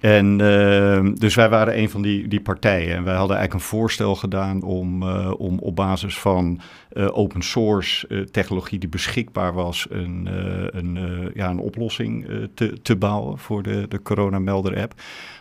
En 0.00 0.38
uh, 0.38 1.10
dus 1.14 1.34
wij 1.34 1.48
waren 1.48 1.78
een 1.78 1.90
van 1.90 2.02
die, 2.02 2.28
die 2.28 2.40
partijen. 2.40 2.96
En 2.96 3.04
wij 3.04 3.14
hadden 3.14 3.36
eigenlijk 3.36 3.64
een 3.64 3.70
voorstel 3.70 4.16
gedaan 4.16 4.62
om, 4.62 5.02
uh, 5.02 5.30
om 5.36 5.58
op 5.58 5.76
basis 5.76 6.18
van 6.18 6.60
uh, 6.92 7.18
open 7.18 7.42
source 7.42 8.28
technologie 8.30 8.78
die 8.78 8.88
beschikbaar 8.88 9.52
was, 9.52 9.86
een, 9.90 10.28
een, 10.72 10.98
ja, 11.34 11.50
een 11.50 11.58
oplossing 11.58 12.26
te, 12.54 12.82
te 12.82 12.96
bouwen 12.96 13.38
voor 13.38 13.62
de, 13.62 13.86
de 13.88 14.02
coronamelder 14.02 14.80
app. 14.80 14.94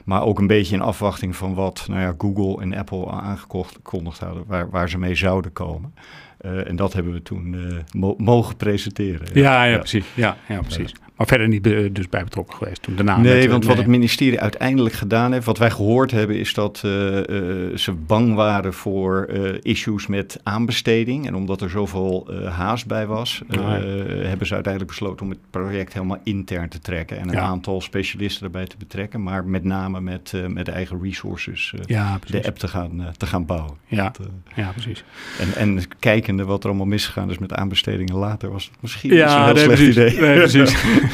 Maar 0.05 0.23
ook 0.23 0.39
een 0.39 0.47
beetje 0.47 0.75
in 0.75 0.81
afwachting 0.81 1.35
van 1.35 1.53
wat 1.53 1.85
nou 1.87 2.01
ja, 2.01 2.15
Google 2.17 2.61
en 2.61 2.73
Apple 2.73 3.09
aangekondigd 3.09 4.19
hadden, 4.19 4.43
waar, 4.47 4.69
waar 4.69 4.89
ze 4.89 4.97
mee 4.97 5.15
zouden 5.15 5.53
komen. 5.53 5.93
en 6.39 6.75
dat 6.75 6.93
hebben 6.93 7.13
we 7.13 7.21
toen 7.21 7.55
mo 7.91 8.13
mogen 8.17 8.55
presenteren. 8.55 9.27
Ja, 9.33 9.63
ja, 9.63 9.71
ja, 9.71 9.77
precies. 9.77 10.05
Ja, 10.15 10.37
ja, 10.47 10.61
precies. 10.61 10.93
Maar 11.19 11.27
verder 11.27 11.47
niet 11.47 11.63
dus 11.95 12.09
bij 12.09 12.23
betrokken 12.23 12.55
geweest 12.57 12.81
toen 12.81 12.95
daarna. 12.95 13.17
Nee, 13.17 13.49
want 13.49 13.65
wat 13.65 13.77
het 13.77 13.87
ministerie 13.87 14.39
uiteindelijk 14.39 14.95
gedaan 14.95 15.31
heeft, 15.31 15.45
wat 15.45 15.57
wij 15.57 15.71
gehoord 15.71 16.11
hebben, 16.11 16.39
is 16.39 16.53
dat 16.53 16.81
uh, 16.85 17.17
uh, 17.17 17.23
ze 17.75 17.91
bang 17.91 18.35
waren 18.35 18.73
voor 18.73 19.27
uh, 19.29 19.57
issues 19.61 20.07
met 20.07 20.39
aanbesteding. 20.43 21.27
En 21.27 21.35
omdat 21.35 21.61
er 21.61 21.69
zoveel 21.69 22.27
haast 22.49 22.87
bij 22.87 23.07
was, 23.07 23.41
ja. 23.49 23.61
hebben 24.23 24.47
ze 24.47 24.53
uiteindelijk 24.53 24.91
besloten 24.91 25.25
om 25.25 25.31
het 25.31 25.39
project 25.49 25.93
helemaal 25.93 26.19
intern 26.23 26.69
te 26.69 26.79
trekken. 26.79 27.17
En 27.19 27.27
een 27.27 27.33
ja. 27.33 27.41
aantal 27.41 27.81
specialisten 27.81 28.45
erbij 28.45 28.65
te 28.65 28.77
betrekken, 28.77 29.23
maar 29.23 29.45
met 29.45 29.63
name 29.63 30.01
met, 30.01 30.33
met 30.47 30.67
eigen 30.67 31.01
resources 31.01 31.73
ja, 31.85 32.19
de 32.27 32.45
app 32.45 32.57
te 32.57 32.67
gaan, 32.67 33.13
te 33.17 33.25
gaan 33.25 33.45
bouwen. 33.45 33.77
Ja, 33.87 34.03
dat, 34.03 34.29
ja 34.55 34.71
precies. 34.71 35.03
En, 35.39 35.55
en 35.55 35.79
kijkende 35.99 36.45
wat 36.45 36.63
er 36.63 36.69
allemaal 36.69 36.87
misgegaan 36.87 37.29
is 37.29 37.37
met 37.37 37.53
aanbestedingen 37.53 38.15
later, 38.15 38.51
was 38.51 38.65
het 38.65 38.81
misschien 38.81 39.13
ja, 39.13 39.37
een 39.39 39.43
heel 39.45 39.53
nee, 39.53 39.63
slecht 39.63 39.93
precies. 39.93 40.13
idee. 40.13 40.27
Nee, 40.27 40.37
precies. 40.37 40.77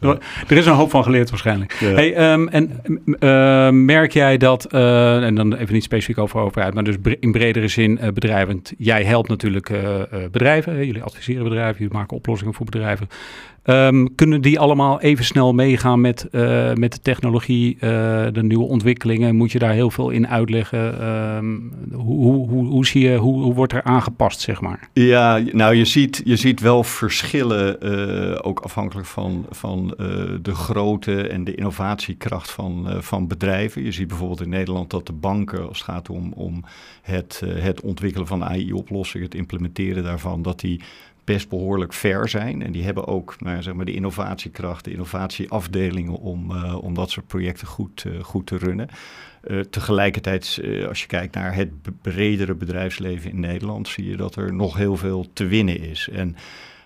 er 0.48 0.56
is 0.56 0.66
een 0.66 0.72
hoop 0.72 0.90
van 0.90 1.02
geleerd 1.02 1.30
waarschijnlijk. 1.30 1.72
Hey, 1.78 2.32
um, 2.32 2.48
en 2.48 2.80
uh, 3.06 3.70
merk 3.70 4.12
jij 4.12 4.36
dat, 4.36 4.74
uh, 4.74 5.24
en 5.24 5.34
dan 5.34 5.54
even 5.54 5.74
niet 5.74 5.82
specifiek 5.82 6.18
over 6.18 6.40
overheid, 6.40 6.74
maar 6.74 6.84
dus 6.84 6.96
in 7.20 7.32
bredere 7.32 7.68
zin 7.68 7.98
uh, 8.02 8.08
bedrijven. 8.08 8.62
Jij 8.78 9.04
helpt 9.04 9.28
natuurlijk 9.28 9.72
bedrijven, 10.32 10.86
jullie 10.86 11.02
adviseren 11.02 11.44
bedrijven, 11.44 11.78
jullie 11.78 11.96
maken 11.96 12.16
oplossingen 12.16 12.54
voor 12.54 12.66
bedrijven. 12.66 13.08
Ehm, 13.62 14.06
kunnen 14.14 14.40
die 14.40 14.58
allemaal 14.58 15.00
even 15.00 15.24
snel 15.24 15.52
meegaan 15.52 16.00
met, 16.00 16.28
uh, 16.30 16.72
met 16.72 16.92
de 16.92 17.00
technologie, 17.02 17.74
uh, 17.74 17.80
de 18.32 18.42
nieuwe 18.42 18.64
ontwikkelingen? 18.64 19.36
Moet 19.36 19.52
je 19.52 19.58
daar 19.58 19.72
heel 19.72 19.90
veel 19.90 20.10
in 20.10 20.28
uitleggen? 20.28 21.06
Um, 21.36 21.72
hoe, 21.92 22.48
hoe, 22.48 22.66
hoe, 22.66 22.86
zie 22.86 23.08
je, 23.08 23.16
hoe, 23.16 23.54
wordt 23.54 23.72
er 23.72 23.82
aangepast, 23.82 24.40
zeg 24.40 24.60
maar? 24.60 24.88
Ja, 24.92 25.42
nou 25.52 25.74
je 25.74 25.84
ziet, 25.84 26.22
je 26.24 26.36
ziet 26.36 26.60
wel 26.60 26.84
verschillen, 26.84 27.76
uh, 27.82 28.38
ook 28.42 28.60
afhankelijk 28.60 29.06
van, 29.06 29.46
van 29.50 29.94
de 30.42 30.54
grootte 30.54 31.28
en 31.28 31.44
de 31.44 31.54
innovatiekracht 31.54 32.50
van, 32.50 32.86
van 32.98 33.26
bedrijven. 33.26 33.84
Je 33.84 33.92
ziet 33.92 34.08
bijvoorbeeld 34.08 34.40
in 34.40 34.48
Nederland 34.48 34.90
dat 34.90 35.06
de 35.06 35.12
banken, 35.12 35.68
als 35.68 35.78
het 35.78 35.86
gaat 35.86 36.10
om, 36.10 36.32
om 36.32 36.64
het, 37.02 37.42
het 37.46 37.80
ontwikkelen 37.80 38.26
van 38.26 38.44
AI-oplossingen, 38.44 39.26
het 39.26 39.36
implementeren 39.36 40.02
daarvan, 40.02 40.42
dat 40.42 40.60
die 40.60 40.80
best 41.24 41.48
behoorlijk 41.48 41.92
ver 41.92 42.28
zijn. 42.28 42.62
En 42.62 42.72
die 42.72 42.84
hebben 42.84 43.06
ook 43.06 43.36
nou 43.38 43.56
ja, 43.56 43.62
zeg 43.62 43.74
maar 43.74 43.84
de 43.84 43.94
innovatiekracht, 43.94 44.84
de 44.84 44.90
innovatieafdelingen 44.90 46.18
om, 46.18 46.50
uh, 46.50 46.82
om 46.82 46.94
dat 46.94 47.10
soort 47.10 47.26
projecten 47.26 47.66
goed, 47.66 48.04
uh, 48.06 48.24
goed 48.24 48.46
te 48.46 48.56
runnen. 48.56 48.88
Uh, 49.44 49.60
tegelijkertijd, 49.60 50.60
als 50.88 51.00
je 51.00 51.06
kijkt 51.06 51.34
naar 51.34 51.54
het 51.54 51.70
bredere 52.02 52.54
bedrijfsleven 52.54 53.30
in 53.30 53.40
Nederland, 53.40 53.88
zie 53.88 54.08
je 54.08 54.16
dat 54.16 54.36
er 54.36 54.54
nog 54.54 54.76
heel 54.76 54.96
veel 54.96 55.30
te 55.32 55.46
winnen 55.46 55.80
is. 55.80 56.08
En 56.12 56.36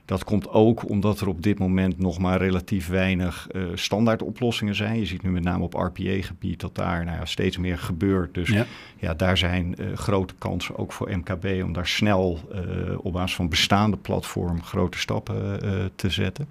dat 0.06 0.25
komt 0.25 0.48
ook 0.48 0.88
omdat 0.88 1.20
er 1.20 1.28
op 1.28 1.42
dit 1.42 1.58
moment 1.58 1.98
nog 1.98 2.18
maar 2.18 2.38
relatief 2.38 2.88
weinig 2.88 3.48
uh, 3.52 3.64
standaard 3.75 4.22
oplossingen 4.22 4.75
zijn. 4.75 4.98
Je 4.98 5.06
ziet 5.06 5.22
nu 5.22 5.30
met 5.30 5.42
name 5.42 5.64
op 5.64 5.75
RPA-gebied 5.75 6.60
dat 6.60 6.75
daar 6.75 7.04
nou 7.04 7.18
ja, 7.18 7.25
steeds 7.25 7.58
meer 7.58 7.78
gebeurt. 7.78 8.34
Dus 8.34 8.48
ja, 8.48 8.66
ja 8.96 9.14
daar 9.14 9.38
zijn 9.38 9.75
uh, 9.78 9.96
grote 9.96 10.34
kansen 10.38 10.78
ook 10.78 10.92
voor 10.92 11.16
MKB 11.16 11.62
om 11.64 11.72
daar 11.72 11.86
snel 11.86 12.40
uh, 12.52 12.60
op 12.98 13.12
basis 13.12 13.36
van 13.36 13.48
bestaande 13.48 13.96
platform 13.96 14.62
grote 14.62 14.98
stappen 14.98 15.60
te 15.94 16.10
zetten. 16.10 16.48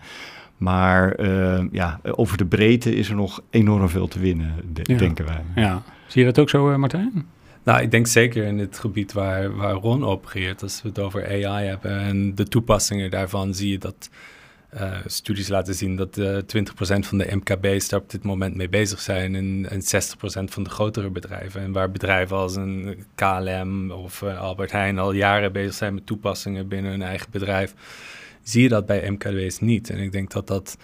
Maar 0.57 1.25
ja, 1.71 1.99
over 2.03 2.37
de 2.37 2.45
breedte 2.45 2.95
is 2.95 3.09
er 3.09 3.15
nog 3.15 3.41
enorm 3.49 3.89
veel 3.89 4.07
te 4.07 4.19
winnen, 4.19 4.53
de, 4.73 4.81
ja. 4.83 4.97
denken 4.97 5.25
wij. 5.25 5.41
Ja. 5.55 5.81
Zie 6.07 6.21
je 6.21 6.27
dat 6.27 6.39
ook 6.39 6.49
zo, 6.49 6.77
Martijn? 6.77 7.25
Nou, 7.65 7.81
ik 7.81 7.91
denk 7.91 8.07
zeker 8.07 8.43
in 8.43 8.59
het 8.59 8.79
gebied 8.79 9.13
waar, 9.13 9.55
waar 9.55 9.73
Ron 9.73 10.05
opereert, 10.05 10.61
als 10.61 10.81
we 10.81 10.87
het 10.87 10.99
over 10.99 11.25
AI 11.27 11.67
hebben 11.67 11.99
en 11.99 12.35
de 12.35 12.47
toepassingen 12.47 13.11
daarvan, 13.11 13.53
zie 13.53 13.71
je 13.71 13.77
dat 13.77 14.09
uh, 14.73 14.97
studies 15.05 15.47
laten 15.47 15.73
zien 15.75 15.95
dat 15.95 16.17
uh, 16.17 16.37
20% 16.37 16.39
van 16.99 17.17
de 17.17 17.35
MKB's 17.35 17.89
daar 17.89 17.99
op 17.99 18.09
dit 18.09 18.23
moment 18.23 18.55
mee 18.55 18.69
bezig 18.69 18.99
zijn 18.99 19.35
en, 19.35 19.69
en 19.69 19.81
60% 19.81 19.83
van 20.43 20.63
de 20.63 20.69
grotere 20.69 21.09
bedrijven. 21.09 21.61
En 21.61 21.71
waar 21.71 21.91
bedrijven 21.91 22.37
als 22.37 22.55
een 22.55 23.05
KLM 23.15 23.91
of 23.91 24.21
uh, 24.21 24.41
Albert 24.41 24.71
Heijn 24.71 24.99
al 24.99 25.11
jaren 25.11 25.51
bezig 25.51 25.73
zijn 25.73 25.93
met 25.93 26.05
toepassingen 26.05 26.67
binnen 26.67 26.91
hun 26.91 27.01
eigen 27.01 27.31
bedrijf, 27.31 27.73
zie 28.43 28.61
je 28.61 28.69
dat 28.69 28.85
bij 28.85 29.11
MKB's 29.11 29.59
niet. 29.59 29.89
En 29.89 29.99
ik 29.99 30.11
denk 30.11 30.31
dat 30.31 30.47
dat 30.47 30.77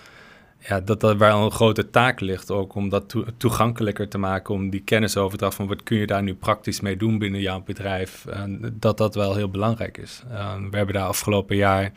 ja, 0.67 0.79
dat 0.79 0.99
dat 0.99 1.17
wel 1.17 1.43
een 1.43 1.51
grote 1.51 1.89
taak 1.89 2.19
ligt 2.19 2.51
ook 2.51 2.75
om 2.75 2.89
dat 2.89 3.09
to 3.09 3.25
toegankelijker 3.37 4.07
te 4.07 4.17
maken, 4.17 4.53
om 4.53 4.69
die 4.69 4.81
kennisoverdracht 4.81 5.55
van 5.55 5.67
wat 5.67 5.83
kun 5.83 5.97
je 5.97 6.07
daar 6.07 6.23
nu 6.23 6.35
praktisch 6.35 6.79
mee 6.79 6.97
doen 6.97 7.17
binnen 7.17 7.41
jouw 7.41 7.61
bedrijf, 7.63 8.25
dat 8.73 8.97
dat 8.97 9.15
wel 9.15 9.35
heel 9.35 9.49
belangrijk 9.49 9.97
is. 9.97 10.23
Uh, 10.31 10.55
we 10.69 10.77
hebben 10.77 10.95
daar 10.95 11.07
afgelopen 11.07 11.55
jaar 11.55 11.91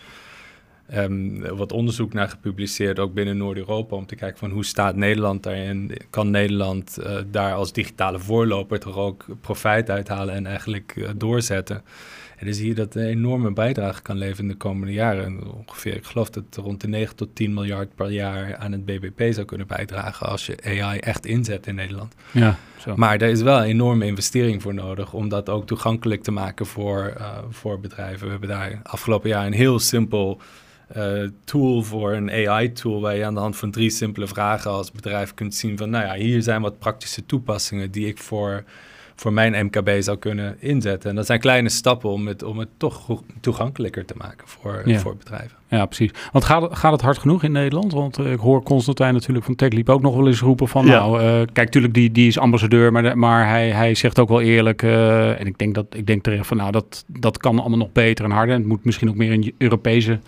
um, 0.94 1.56
wat 1.56 1.72
onderzoek 1.72 2.12
naar 2.12 2.28
gepubliceerd, 2.28 2.98
ook 2.98 3.14
binnen 3.14 3.36
Noord-Europa, 3.36 3.96
om 3.96 4.06
te 4.06 4.14
kijken 4.14 4.38
van 4.38 4.50
hoe 4.50 4.64
staat 4.64 4.96
Nederland 4.96 5.42
daarin, 5.42 5.96
kan 6.10 6.30
Nederland 6.30 6.98
uh, 7.00 7.16
daar 7.26 7.54
als 7.54 7.72
digitale 7.72 8.18
voorloper 8.18 8.80
toch 8.80 8.96
ook 8.96 9.26
profijt 9.40 9.90
uithalen 9.90 10.34
en 10.34 10.46
eigenlijk 10.46 10.94
uh, 10.96 11.08
doorzetten. 11.16 11.82
En 12.36 12.46
dan 12.46 12.54
zie 12.54 12.68
je 12.68 12.74
dat 12.74 12.94
een 12.94 13.06
enorme 13.06 13.52
bijdrage 13.52 14.02
kan 14.02 14.16
leveren 14.16 14.44
in 14.44 14.50
de 14.50 14.56
komende 14.56 14.92
jaren. 14.92 15.54
Ongeveer, 15.54 15.94
ik 15.94 16.04
geloof 16.04 16.30
dat 16.30 16.44
het 16.44 16.56
rond 16.56 16.80
de 16.80 16.88
9 16.88 17.16
tot 17.16 17.34
10 17.34 17.54
miljard 17.54 17.94
per 17.94 18.10
jaar 18.10 18.56
aan 18.56 18.72
het 18.72 18.84
BBP 18.84 19.32
zou 19.32 19.46
kunnen 19.46 19.66
bijdragen 19.66 20.26
als 20.26 20.46
je 20.46 20.80
AI 20.80 20.98
echt 20.98 21.26
inzet 21.26 21.66
in 21.66 21.74
Nederland. 21.74 22.14
Ja, 22.30 22.58
zo. 22.78 22.96
Maar 22.96 23.18
daar 23.18 23.30
is 23.30 23.42
wel 23.42 23.58
een 23.58 23.64
enorme 23.64 24.06
investering 24.06 24.62
voor 24.62 24.74
nodig 24.74 25.12
om 25.12 25.28
dat 25.28 25.48
ook 25.48 25.66
toegankelijk 25.66 26.22
te 26.22 26.30
maken 26.30 26.66
voor, 26.66 27.14
uh, 27.18 27.38
voor 27.50 27.80
bedrijven. 27.80 28.24
We 28.24 28.30
hebben 28.30 28.48
daar 28.48 28.80
afgelopen 28.82 29.28
jaar 29.28 29.46
een 29.46 29.52
heel 29.52 29.78
simpel 29.78 30.40
uh, 30.96 31.28
tool 31.44 31.82
voor 31.82 32.12
een 32.12 32.30
AI-tool, 32.30 33.00
waar 33.00 33.16
je 33.16 33.24
aan 33.24 33.34
de 33.34 33.40
hand 33.40 33.56
van 33.56 33.70
drie 33.70 33.90
simpele 33.90 34.26
vragen 34.26 34.70
als 34.70 34.92
bedrijf 34.92 35.34
kunt 35.34 35.54
zien 35.54 35.76
van, 35.76 35.90
nou 35.90 36.04
ja, 36.04 36.14
hier 36.14 36.42
zijn 36.42 36.62
wat 36.62 36.78
praktische 36.78 37.26
toepassingen 37.26 37.90
die 37.90 38.06
ik 38.06 38.18
voor 38.18 38.64
voor 39.16 39.32
mijn 39.32 39.66
MKB 39.66 39.90
zou 39.98 40.18
kunnen 40.18 40.56
inzetten. 40.60 41.10
En 41.10 41.16
dat 41.16 41.26
zijn 41.26 41.40
kleine 41.40 41.68
stappen 41.68 42.10
om 42.10 42.26
het, 42.26 42.42
om 42.42 42.58
het 42.58 42.68
toch 42.76 43.22
toegankelijker 43.40 44.04
te 44.04 44.14
maken 44.16 44.48
voor, 44.48 44.82
ja. 44.84 44.98
voor 44.98 45.16
bedrijven. 45.16 45.56
Ja, 45.68 45.86
precies. 45.86 46.10
Want 46.32 46.44
gaat, 46.44 46.76
gaat 46.76 46.92
het 46.92 47.00
hard 47.00 47.18
genoeg 47.18 47.42
in 47.42 47.52
Nederland? 47.52 47.92
Want 47.92 48.18
uh, 48.18 48.32
ik 48.32 48.38
hoor 48.38 48.62
Constantijn 48.62 49.14
natuurlijk 49.14 49.44
van 49.44 49.54
TechLeap 49.54 49.88
ook 49.88 50.02
nog 50.02 50.16
wel 50.16 50.26
eens 50.26 50.40
roepen 50.40 50.68
van... 50.68 50.86
Ja. 50.86 50.98
nou, 50.98 51.22
uh, 51.22 51.26
kijk, 51.28 51.56
natuurlijk, 51.56 51.94
die, 51.94 52.12
die 52.12 52.26
is 52.26 52.38
ambassadeur, 52.38 52.92
maar, 52.92 53.02
de, 53.02 53.14
maar 53.14 53.48
hij, 53.48 53.70
hij 53.70 53.94
zegt 53.94 54.18
ook 54.18 54.28
wel 54.28 54.40
eerlijk... 54.40 54.82
Uh, 54.82 55.40
en 55.40 55.46
ik 55.46 55.58
denk, 55.58 55.74
dat, 55.74 55.86
ik 55.90 56.06
denk 56.06 56.22
terecht 56.22 56.46
van, 56.46 56.56
nou, 56.56 56.70
dat, 56.70 57.04
dat 57.06 57.38
kan 57.38 57.58
allemaal 57.58 57.78
nog 57.78 57.92
beter 57.92 58.24
en 58.24 58.30
harder. 58.30 58.54
En 58.54 58.60
het 58.60 58.68
moet 58.68 58.84
misschien 58.84 59.08
ook 59.08 59.16
meer 59.16 59.32
een 59.32 59.54
Europese 59.58 60.20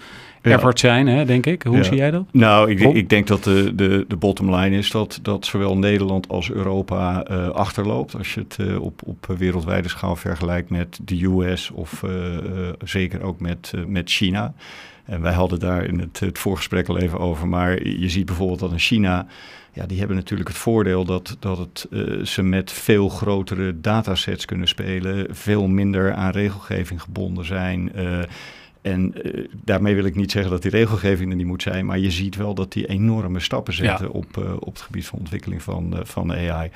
effort 0.46 0.80
zijn, 0.80 1.06
hè, 1.06 1.24
denk 1.24 1.46
ik. 1.46 1.62
Hoe 1.62 1.84
zie 1.84 1.96
jij 1.96 2.10
dat? 2.10 2.24
Nou, 2.32 2.70
ik, 2.70 2.80
ik 2.80 3.08
denk 3.08 3.26
dat 3.26 3.44
de, 3.44 3.74
de, 3.74 4.04
de 4.08 4.16
bottom 4.16 4.54
line 4.54 4.76
is 4.76 4.90
dat, 4.90 5.18
dat 5.22 5.46
zowel 5.46 5.76
Nederland 5.76 6.28
als 6.28 6.50
Europa 6.50 7.26
uh, 7.30 7.48
achterloopt. 7.48 8.16
Als 8.16 8.34
je 8.34 8.40
het 8.40 8.56
uh, 8.60 8.80
op, 8.80 9.00
op 9.04 9.26
wereldwijde 9.38 9.88
schaal 9.88 10.16
vergelijkt 10.16 10.70
met 10.70 10.98
de 11.04 11.24
US 11.24 11.70
of 11.70 12.02
uh, 12.02 12.10
zeker 12.84 13.22
ook 13.22 13.40
met, 13.40 13.72
met 13.86 14.10
China. 14.10 14.54
En 15.04 15.20
wij 15.20 15.32
hadden 15.32 15.58
daar 15.58 15.84
in 15.84 15.98
het, 15.98 16.20
het 16.20 16.38
voorgesprek 16.38 16.88
al 16.88 16.98
even 16.98 17.18
over. 17.18 17.48
Maar 17.48 17.86
je 17.86 18.08
ziet 18.08 18.26
bijvoorbeeld 18.26 18.60
dat 18.60 18.72
in 18.72 18.78
China 18.78 19.26
ja, 19.76 19.86
die 19.86 19.98
hebben 19.98 20.16
natuurlijk 20.16 20.48
het 20.48 20.58
voordeel 20.58 21.04
dat, 21.04 21.36
dat 21.38 21.58
het, 21.58 21.86
uh, 21.90 22.24
ze 22.24 22.42
met 22.42 22.72
veel 22.72 23.08
grotere 23.08 23.80
datasets 23.80 24.44
kunnen 24.44 24.68
spelen, 24.68 25.26
veel 25.30 25.68
minder 25.68 26.14
aan 26.14 26.30
regelgeving 26.30 27.02
gebonden 27.02 27.44
zijn. 27.44 27.92
Uh, 27.96 28.18
en 28.86 29.14
uh, 29.24 29.44
daarmee 29.64 29.94
wil 29.94 30.04
ik 30.04 30.14
niet 30.14 30.30
zeggen 30.30 30.50
dat 30.50 30.62
die 30.62 30.70
regelgeving 30.70 31.30
er 31.30 31.36
niet 31.36 31.46
moet 31.46 31.62
zijn, 31.62 31.86
maar 31.86 31.98
je 31.98 32.10
ziet 32.10 32.36
wel 32.36 32.54
dat 32.54 32.72
die 32.72 32.86
enorme 32.86 33.40
stappen 33.40 33.74
zetten 33.74 34.06
ja. 34.06 34.12
op, 34.12 34.36
uh, 34.38 34.52
op 34.58 34.72
het 34.72 34.80
gebied 34.80 35.06
van 35.06 35.18
ontwikkeling 35.18 35.62
van, 35.62 35.94
uh, 35.94 36.00
van 36.04 36.32
AI. 36.32 36.70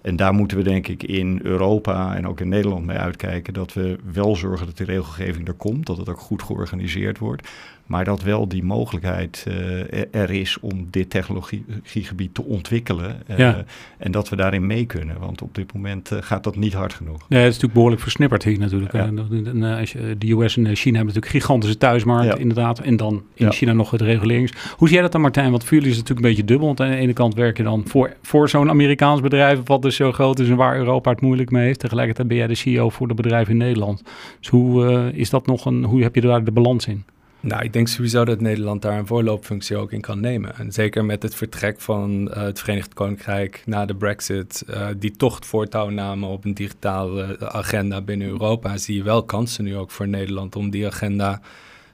En 0.00 0.16
daar 0.16 0.32
moeten 0.34 0.56
we 0.56 0.62
denk 0.62 0.88
ik 0.88 1.02
in 1.02 1.40
Europa 1.42 2.16
en 2.16 2.26
ook 2.26 2.40
in 2.40 2.48
Nederland 2.48 2.86
mee 2.86 2.96
uitkijken 2.96 3.54
dat 3.54 3.72
we 3.72 3.98
wel 4.12 4.36
zorgen 4.36 4.66
dat 4.66 4.76
die 4.76 4.86
regelgeving 4.86 5.48
er 5.48 5.54
komt, 5.54 5.86
dat 5.86 5.96
het 5.96 6.08
ook 6.08 6.18
goed 6.18 6.42
georganiseerd 6.42 7.18
wordt. 7.18 7.48
Maar 7.92 8.04
dat 8.04 8.22
wel 8.22 8.48
die 8.48 8.64
mogelijkheid 8.64 9.44
uh, 9.48 10.14
er 10.14 10.30
is 10.30 10.58
om 10.60 10.86
dit 10.90 11.10
technologiegebied 11.10 12.34
te 12.34 12.42
ontwikkelen. 12.42 13.22
Uh, 13.30 13.38
ja. 13.38 13.64
En 13.98 14.12
dat 14.12 14.28
we 14.28 14.36
daarin 14.36 14.66
mee 14.66 14.86
kunnen. 14.86 15.18
Want 15.20 15.42
op 15.42 15.54
dit 15.54 15.74
moment 15.74 16.12
uh, 16.12 16.18
gaat 16.20 16.44
dat 16.44 16.56
niet 16.56 16.72
hard 16.72 16.94
genoeg. 16.94 17.28
Nee, 17.28 17.38
het 17.38 17.48
is 17.48 17.54
natuurlijk 17.54 17.72
behoorlijk 17.72 18.02
versnipperd 18.02 18.44
hier 18.44 18.58
natuurlijk. 18.58 18.92
Ja. 18.92 19.04
En, 19.04 19.62
als 19.62 19.92
je, 19.92 20.16
de 20.18 20.32
US 20.32 20.56
en 20.56 20.76
China 20.76 20.96
hebben 20.96 21.14
natuurlijk 21.14 21.44
gigantische 21.44 21.78
thuismarkt 21.78 22.26
ja. 22.26 22.36
inderdaad. 22.36 22.78
En 22.78 22.96
dan 22.96 23.22
in 23.34 23.46
ja. 23.46 23.50
China 23.50 23.72
nog 23.72 23.90
het 23.90 24.00
regulerings. 24.00 24.52
Hoe 24.76 24.86
zie 24.88 24.92
jij 24.92 25.02
dat 25.02 25.12
dan 25.12 25.20
Martijn? 25.20 25.50
Want 25.50 25.64
voor 25.64 25.74
jullie 25.76 25.90
is 25.90 25.96
het 25.96 26.08
natuurlijk 26.08 26.26
een 26.26 26.34
beetje 26.34 26.52
dubbel. 26.52 26.66
Want 26.66 26.80
aan 26.80 26.90
de 26.90 27.02
ene 27.02 27.12
kant 27.12 27.34
werk 27.34 27.56
je 27.56 27.62
dan 27.62 27.82
voor, 27.86 28.16
voor 28.22 28.48
zo'n 28.48 28.70
Amerikaans 28.70 29.20
bedrijf. 29.20 29.60
Wat 29.64 29.82
dus 29.82 29.96
zo 29.96 30.12
groot 30.12 30.38
is 30.38 30.48
en 30.48 30.56
waar 30.56 30.76
Europa 30.76 31.10
het 31.10 31.20
moeilijk 31.20 31.50
mee 31.50 31.64
heeft. 31.64 31.80
Tegelijkertijd 31.80 32.28
ben 32.28 32.36
jij 32.36 32.46
de 32.46 32.54
CEO 32.54 32.88
voor 32.88 33.08
de 33.08 33.14
bedrijven 33.14 33.52
in 33.52 33.58
Nederland. 33.58 34.02
Dus 34.38 34.48
hoe 34.48 35.10
is 35.14 35.30
dat 35.30 35.46
nog 35.46 35.64
een, 35.64 35.84
hoe 35.84 36.02
heb 36.02 36.14
je 36.14 36.20
daar 36.20 36.44
de 36.44 36.52
balans 36.52 36.86
in? 36.86 37.04
Nou, 37.42 37.62
ik 37.62 37.72
denk 37.72 37.88
sowieso 37.88 38.24
dat 38.24 38.40
Nederland 38.40 38.82
daar 38.82 38.98
een 38.98 39.06
voorloopfunctie 39.06 39.76
ook 39.76 39.92
in 39.92 40.00
kan 40.00 40.20
nemen. 40.20 40.56
En 40.56 40.72
zeker 40.72 41.04
met 41.04 41.22
het 41.22 41.34
vertrek 41.34 41.80
van 41.80 42.28
uh, 42.28 42.34
het 42.34 42.60
Verenigd 42.60 42.94
Koninkrijk 42.94 43.62
na 43.66 43.86
de 43.86 43.94
Brexit, 43.94 44.64
uh, 44.70 44.86
die 44.96 45.10
toch 45.10 45.38
voortouw 45.44 45.88
namen 45.88 46.28
op 46.28 46.44
een 46.44 46.54
digitale 46.54 47.50
agenda 47.50 48.00
binnen 48.00 48.28
Europa, 48.28 48.76
zie 48.76 48.96
je 48.96 49.02
wel 49.02 49.24
kansen 49.24 49.64
nu 49.64 49.76
ook 49.76 49.90
voor 49.90 50.08
Nederland 50.08 50.56
om 50.56 50.70
die 50.70 50.86
agenda 50.86 51.40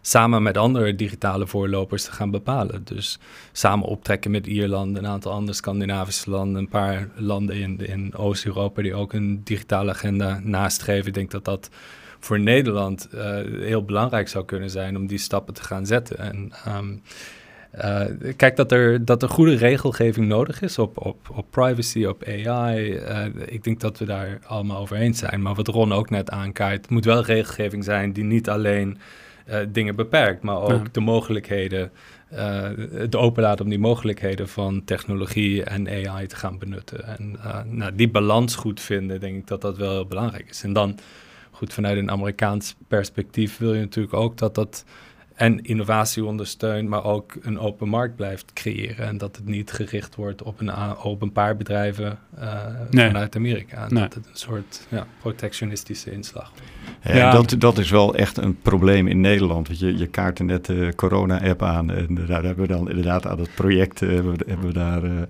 samen 0.01 0.43
met 0.43 0.57
andere 0.57 0.95
digitale 0.95 1.47
voorlopers 1.47 2.05
te 2.05 2.13
gaan 2.13 2.31
bepalen. 2.31 2.85
Dus 2.85 3.19
samen 3.53 3.87
optrekken 3.87 4.31
met 4.31 4.47
Ierland, 4.47 4.97
een 4.97 5.07
aantal 5.07 5.33
andere 5.33 5.57
Scandinavische 5.57 6.31
landen, 6.31 6.63
een 6.63 6.69
paar 6.69 7.09
landen 7.17 7.57
in, 7.57 7.87
in 7.87 8.15
Oost-Europa 8.15 8.83
die 8.83 8.95
ook 8.95 9.13
een 9.13 9.41
digitale 9.45 9.91
agenda 9.91 10.41
nastreven. 10.43 11.07
Ik 11.07 11.15
denk 11.15 11.31
dat 11.31 11.45
dat 11.45 11.71
voor 12.21 12.41
Nederland 12.41 13.09
uh, 13.15 13.21
heel 13.61 13.85
belangrijk 13.85 14.29
zou 14.29 14.45
kunnen 14.45 14.71
zijn 14.71 14.97
om 14.97 15.07
die 15.07 15.19
stappen 15.19 15.55
te 15.55 15.63
gaan 15.63 15.87
zetten. 15.87 16.19
En 16.19 16.53
um, 16.69 17.03
uh, 17.85 18.33
kijk 18.37 18.57
dat 18.57 18.73
er, 18.73 19.05
dat 19.05 19.23
er 19.23 19.29
goede 19.29 19.55
regelgeving 19.55 20.27
nodig 20.27 20.63
is 20.63 20.79
op, 20.79 21.07
op, 21.07 21.31
op 21.35 21.47
privacy, 21.51 22.05
op 22.05 22.25
AI. 22.25 22.93
Uh, 22.93 23.25
ik 23.47 23.65
denk 23.65 23.81
dat 23.81 23.99
we 23.99 24.05
daar 24.05 24.39
allemaal 24.47 24.81
over 24.81 24.97
eens 24.97 25.19
zijn. 25.19 25.43
Maar 25.43 25.55
wat 25.55 25.69
Ron 25.69 25.93
ook 25.93 26.11
net 26.11 26.31
aankaart, 26.31 26.81
het 26.81 26.91
moet 26.91 27.05
wel 27.05 27.23
regelgeving 27.23 27.85
zijn 27.85 28.13
die 28.13 28.25
niet 28.25 28.49
alleen 28.49 28.99
dingen 29.69 29.97
beperkt, 29.97 30.43
maar 30.43 30.61
ook 30.61 30.71
ja. 30.71 30.83
de 30.93 31.01
mogelijkheden. 31.01 31.91
Het 32.93 33.17
openlaten 33.17 33.65
om 33.65 33.71
die 33.71 33.79
mogelijkheden 33.79 34.49
van 34.49 34.85
technologie 34.85 35.65
en 35.65 35.89
AI 35.89 36.27
te 36.27 36.37
gaan 36.37 36.59
benutten. 36.59 37.05
En 37.05 37.39
nou, 37.77 37.95
die 37.95 38.11
balans 38.11 38.57
goed 38.57 38.81
vinden, 38.81 39.21
denk 39.21 39.37
ik 39.37 39.47
dat 39.47 39.61
dat 39.61 39.77
wel 39.77 39.91
heel 39.91 40.07
belangrijk 40.07 40.47
is. 40.49 40.63
En 40.63 40.73
dan 40.73 40.99
goed, 41.59 41.73
vanuit 41.73 41.99
een 41.99 42.11
Amerikaans 42.11 42.77
perspectief 42.89 43.59
wil 43.59 43.75
je 43.75 43.81
natuurlijk 43.81 44.15
ook 44.15 44.37
dat 44.39 44.55
dat 44.55 44.85
en 45.35 45.63
innovatie 45.63 46.25
ondersteunt, 46.25 46.89
maar 46.89 47.05
ook 47.05 47.37
een 47.41 47.59
open 47.59 47.89
markt 47.89 48.17
blijft 48.17 48.53
creëren. 48.53 49.07
En 49.07 49.19
dat 49.19 49.37
het 49.37 49.47
niet 49.47 49.73
gericht 49.73 50.15
wordt 50.15 50.43
op 50.43 50.61
een, 50.61 50.97
op 51.03 51.23
een 51.23 51.33
paar 51.33 51.57
bedrijven 51.57 52.19
uh, 52.39 52.65
vanuit 52.91 53.37
Amerika. 53.37 53.89
Nee. 53.89 54.03
Dat 54.03 54.15
het 54.15 54.27
een 54.27 54.37
soort 54.37 54.87
ja, 54.89 55.07
protectionistische 55.21 56.11
inslag. 56.11 56.53
Ja, 57.03 57.17
ja, 57.17 57.31
Dat, 57.31 57.55
dat 57.59 57.79
is 57.79 57.91
wel 57.91 58.15
echt 58.15 58.37
een 58.37 58.61
probleem 58.61 59.07
in 59.07 59.21
Nederland. 59.21 59.67
Want 59.67 59.79
je, 59.79 59.99
je 59.99 60.07
kaartte 60.07 60.45
net 60.45 60.65
de 60.65 60.93
corona-app 60.97 61.63
aan. 61.63 61.91
En 61.91 62.27
daar 62.27 62.43
hebben 62.43 62.67
we 62.67 62.73
dan 62.73 62.89
inderdaad 62.89 63.27
aan 63.27 63.41
het 63.41 63.55
project 63.55 64.01
uh, 64.01 64.11
hebben 64.47 64.67
we 64.67 64.73
daar 64.73 65.05
uh, 65.05 65.23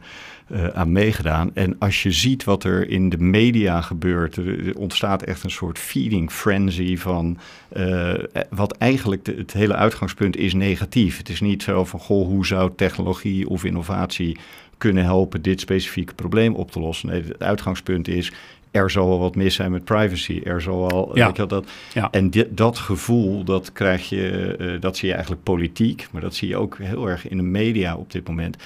aan 0.74 0.92
meegedaan. 0.92 1.50
En 1.54 1.76
als 1.78 2.02
je 2.02 2.12
ziet 2.12 2.44
wat 2.44 2.64
er 2.64 2.90
in 2.90 3.08
de 3.08 3.18
media 3.18 3.80
gebeurt, 3.80 4.36
er, 4.36 4.76
ontstaat 4.76 5.22
echt 5.22 5.44
een 5.44 5.50
soort 5.50 5.78
feeding 5.78 6.30
frenzy 6.30 6.96
van 6.96 7.38
uh, 7.76 8.14
wat 8.50 8.76
eigenlijk 8.76 9.24
de, 9.24 9.34
het 9.36 9.52
hele 9.52 9.74
uitgangspunt 9.74 10.36
is 10.36 10.54
negatief. 10.54 11.18
Het 11.18 11.28
is 11.28 11.40
niet 11.40 11.62
zo 11.62 11.84
van 11.84 12.00
goh, 12.00 12.26
hoe 12.26 12.46
zou 12.46 12.70
technologie 12.76 13.48
of 13.48 13.64
innovatie 13.64 14.38
kunnen 14.78 15.04
helpen 15.04 15.42
dit 15.42 15.60
specifieke 15.60 16.14
probleem 16.14 16.54
op 16.54 16.70
te 16.70 16.80
lossen. 16.80 17.08
Nee, 17.08 17.22
het 17.22 17.42
uitgangspunt 17.42 18.08
is 18.08 18.32
er 18.70 18.90
zal 18.90 19.08
wel 19.08 19.18
wat 19.18 19.34
mis 19.34 19.54
zijn 19.54 19.70
met 19.70 19.84
privacy. 19.84 20.40
Er 20.44 20.60
zal 20.62 20.86
wel. 20.90 21.16
Ja. 21.16 21.32
Weet 21.32 21.48
dat, 21.48 21.66
ja. 21.94 22.08
En 22.10 22.30
dit, 22.30 22.56
dat 22.56 22.78
gevoel, 22.78 23.44
dat 23.44 23.72
krijg 23.72 24.08
je, 24.08 24.56
uh, 24.58 24.80
dat 24.80 24.96
zie 24.96 25.08
je 25.08 25.14
eigenlijk 25.14 25.42
politiek, 25.42 26.06
maar 26.10 26.20
dat 26.20 26.34
zie 26.34 26.48
je 26.48 26.56
ook 26.56 26.78
heel 26.78 27.08
erg 27.08 27.28
in 27.28 27.36
de 27.36 27.42
media 27.42 27.96
op 27.96 28.12
dit 28.12 28.28
moment. 28.28 28.56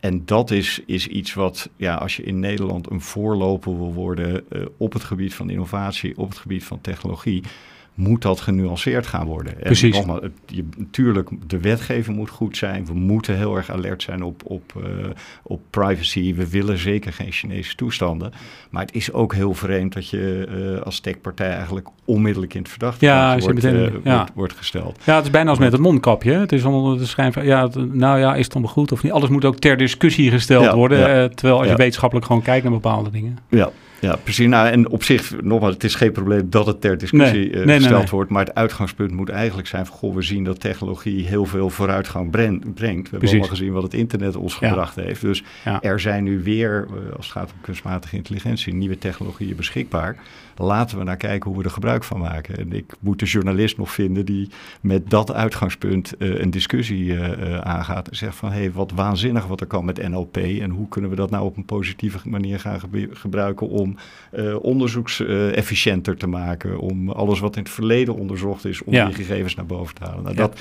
En 0.00 0.22
dat 0.24 0.50
is, 0.50 0.80
is 0.86 1.06
iets 1.06 1.34
wat, 1.34 1.68
ja, 1.76 1.94
als 1.94 2.16
je 2.16 2.22
in 2.22 2.40
Nederland 2.40 2.90
een 2.90 3.00
voorloper 3.00 3.76
wil 3.78 3.92
worden 3.92 4.44
uh, 4.52 4.66
op 4.76 4.92
het 4.92 5.04
gebied 5.04 5.34
van 5.34 5.50
innovatie, 5.50 6.18
op 6.18 6.28
het 6.28 6.38
gebied 6.38 6.64
van 6.64 6.80
technologie, 6.80 7.42
moet 8.00 8.22
dat 8.22 8.40
genuanceerd 8.40 9.06
gaan 9.06 9.26
worden. 9.26 9.54
Precies. 9.56 9.96
En 9.96 10.06
nogmaals, 10.06 10.32
je, 10.46 10.64
natuurlijk, 10.76 11.30
de 11.46 11.60
wetgeving 11.60 12.16
moet 12.16 12.30
goed 12.30 12.56
zijn. 12.56 12.86
We 12.86 12.94
moeten 12.94 13.36
heel 13.36 13.56
erg 13.56 13.70
alert 13.70 14.02
zijn 14.02 14.22
op, 14.22 14.42
op, 14.44 14.72
uh, 14.76 14.84
op 15.42 15.60
privacy. 15.70 16.34
We 16.34 16.50
willen 16.50 16.78
zeker 16.78 17.12
geen 17.12 17.32
Chinese 17.32 17.74
toestanden. 17.74 18.32
Maar 18.70 18.82
het 18.82 18.94
is 18.94 19.12
ook 19.12 19.34
heel 19.34 19.54
vreemd 19.54 19.92
dat 19.92 20.08
je 20.08 20.46
uh, 20.76 20.82
als 20.82 21.00
techpartij 21.00 21.50
eigenlijk 21.50 21.88
onmiddellijk 22.04 22.54
in 22.54 22.60
het 22.60 22.70
verdachte 22.70 23.04
ja, 23.04 23.38
wordt, 23.38 23.54
meteen, 23.54 23.74
uh, 23.74 23.90
ja. 24.04 24.16
wordt, 24.16 24.30
wordt, 24.34 24.54
gesteld. 24.56 24.98
Ja, 25.04 25.16
het 25.16 25.24
is 25.24 25.30
bijna 25.30 25.50
als 25.50 25.58
met 25.58 25.72
het 25.72 25.80
mondkapje. 25.80 26.32
Het 26.32 26.52
is 26.52 26.64
allemaal 26.64 26.96
de 26.96 27.06
schijn 27.06 27.32
van, 27.32 27.44
ja, 27.44 27.62
het, 27.62 27.94
nou 27.94 28.18
ja, 28.18 28.34
is 28.34 28.44
het 28.44 28.52
dan 28.52 28.68
goed 28.68 28.92
of 28.92 29.02
niet? 29.02 29.12
Alles 29.12 29.28
moet 29.28 29.44
ook 29.44 29.58
ter 29.58 29.76
discussie 29.76 30.30
gesteld 30.30 30.64
ja, 30.64 30.74
worden. 30.74 31.34
Terwijl 31.34 31.58
als 31.58 31.68
je 31.68 31.76
wetenschappelijk 31.76 32.26
gewoon 32.26 32.42
kijkt 32.42 32.62
naar 32.62 32.72
bepaalde 32.72 33.10
dingen. 33.10 33.38
Ja, 33.48 33.70
ja, 34.00 34.16
precies. 34.16 34.46
Nou, 34.46 34.68
en 34.68 34.88
op 34.88 35.02
zich, 35.02 35.42
nogmaals, 35.42 35.74
het 35.74 35.84
is 35.84 35.94
geen 35.94 36.12
probleem 36.12 36.50
dat 36.50 36.66
het 36.66 36.80
ter 36.80 36.98
discussie 36.98 37.50
nee, 37.50 37.50
uh, 37.50 37.64
nee, 37.64 37.76
gesteld 37.76 38.00
nee, 38.02 38.10
wordt. 38.10 38.30
Maar 38.30 38.44
het 38.44 38.54
uitgangspunt 38.54 39.10
moet 39.10 39.28
eigenlijk 39.28 39.68
zijn 39.68 39.86
van, 39.86 39.96
goh, 39.96 40.14
we 40.14 40.22
zien 40.22 40.44
dat 40.44 40.60
technologie 40.60 41.26
heel 41.26 41.44
veel 41.44 41.70
vooruitgang 41.70 42.30
brengt. 42.30 42.60
We 42.62 42.74
precies. 42.74 43.10
hebben 43.10 43.28
allemaal 43.28 43.48
gezien 43.48 43.72
wat 43.72 43.82
het 43.82 43.94
internet 43.94 44.36
ons 44.36 44.56
ja. 44.60 44.68
gebracht 44.68 44.94
heeft. 44.94 45.20
Dus 45.20 45.42
ja. 45.64 45.82
er 45.82 46.00
zijn 46.00 46.24
nu 46.24 46.42
weer, 46.42 46.86
uh, 46.88 47.16
als 47.16 47.26
het 47.26 47.36
gaat 47.36 47.52
om 47.52 47.60
kunstmatige 47.60 48.16
intelligentie, 48.16 48.74
nieuwe 48.74 48.98
technologieën 48.98 49.56
beschikbaar. 49.56 50.16
Laten 50.56 50.98
we 50.98 51.04
naar 51.04 51.16
kijken 51.16 51.50
hoe 51.50 51.58
we 51.58 51.64
er 51.64 51.70
gebruik 51.70 52.04
van 52.04 52.18
maken. 52.18 52.56
En 52.56 52.72
ik 52.72 52.94
moet 53.00 53.18
de 53.18 53.24
journalist 53.24 53.78
nog 53.78 53.92
vinden 53.92 54.24
die 54.24 54.48
met 54.80 55.10
dat 55.10 55.32
uitgangspunt 55.32 56.14
uh, 56.18 56.40
een 56.40 56.50
discussie 56.50 57.20
aangaat. 57.60 58.08
En 58.08 58.16
zegt 58.16 58.36
van, 58.36 58.52
hé, 58.52 58.58
hey, 58.58 58.72
wat 58.72 58.92
waanzinnig 58.94 59.46
wat 59.46 59.60
er 59.60 59.66
kan 59.66 59.84
met 59.84 60.08
NLP. 60.08 60.36
En 60.36 60.70
hoe 60.70 60.88
kunnen 60.88 61.10
we 61.10 61.16
dat 61.16 61.30
nou 61.30 61.44
op 61.44 61.56
een 61.56 61.64
positieve 61.64 62.28
manier 62.28 62.60
gaan 62.60 62.80
gebruiken 63.12 63.68
om 63.68 63.96
onderzoeksefficiënter 64.60 66.16
te 66.16 66.26
maken, 66.26 66.78
om 66.78 67.10
alles 67.10 67.40
wat 67.40 67.56
in 67.56 67.62
het 67.62 67.72
verleden 67.72 68.14
onderzocht 68.14 68.64
is, 68.64 68.82
om 68.82 68.92
ja. 68.92 69.04
die 69.04 69.14
gegevens 69.14 69.54
naar 69.54 69.66
boven 69.66 69.94
te 69.94 70.04
halen. 70.04 70.22
Nou, 70.22 70.34
ja. 70.34 70.40
dat, 70.40 70.60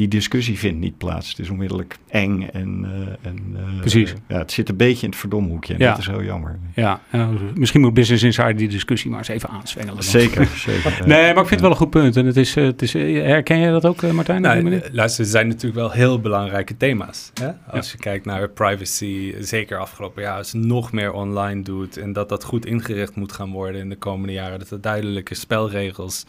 die 0.00 0.08
discussie 0.08 0.58
vindt 0.58 0.80
niet 0.80 0.98
plaats. 0.98 1.28
Het 1.28 1.38
is 1.38 1.50
onmiddellijk 1.50 1.98
eng 2.08 2.48
en, 2.52 2.84
uh, 2.84 3.28
en 3.30 3.56
uh, 3.74 3.80
Precies. 3.80 4.14
ja, 4.28 4.38
het 4.38 4.52
zit 4.52 4.68
een 4.68 4.76
beetje 4.76 5.02
in 5.02 5.08
het 5.08 5.18
verdomhoekje 5.18 5.74
en 5.74 5.78
ja. 5.80 5.90
dat 5.90 5.98
is 5.98 6.06
heel 6.06 6.22
jammer. 6.22 6.58
Ja, 6.74 7.00
uh, 7.12 7.28
misschien 7.54 7.80
moet 7.80 7.94
Business 7.94 8.22
Insider 8.22 8.56
die 8.56 8.68
discussie 8.68 9.10
maar 9.10 9.18
eens 9.18 9.28
even 9.28 9.48
aanswengelen. 9.48 10.02
Zeker, 10.02 10.46
zeker. 10.68 11.06
nee, 11.06 11.34
maar 11.34 11.42
ik 11.42 11.48
vind 11.48 11.50
het 11.50 11.60
wel 11.60 11.70
een 11.70 11.76
goed 11.76 11.90
punt. 11.90 12.16
En 12.16 12.26
het 12.26 12.36
is, 12.36 12.54
het 12.54 12.82
is, 12.82 12.92
herken 12.92 13.58
je 13.58 13.70
dat 13.70 13.86
ook, 13.86 14.12
Martijn? 14.12 14.42
Nou, 14.42 14.80
luister, 14.92 15.24
er 15.24 15.30
zijn 15.30 15.48
natuurlijk 15.48 15.74
wel 15.74 15.90
heel 15.90 16.20
belangrijke 16.20 16.76
thema's. 16.76 17.30
Hè? 17.40 17.50
Als 17.70 17.92
je 17.92 17.98
kijkt 17.98 18.24
naar 18.24 18.48
privacy, 18.48 19.34
zeker 19.40 19.78
afgelopen 19.78 20.22
jaar, 20.22 20.36
als 20.36 20.50
je 20.50 20.58
nog 20.58 20.92
meer 20.92 21.12
online 21.12 21.62
doet 21.62 21.96
en 21.96 22.12
dat 22.12 22.28
dat 22.28 22.44
goed 22.44 22.66
ingericht 22.66 23.16
moet 23.16 23.32
gaan 23.32 23.50
worden 23.50 23.80
in 23.80 23.88
de 23.88 23.96
komende 23.96 24.32
jaren, 24.32 24.58
dat 24.58 24.70
er 24.70 24.80
duidelijke 24.80 25.34
spelregels 25.34 26.26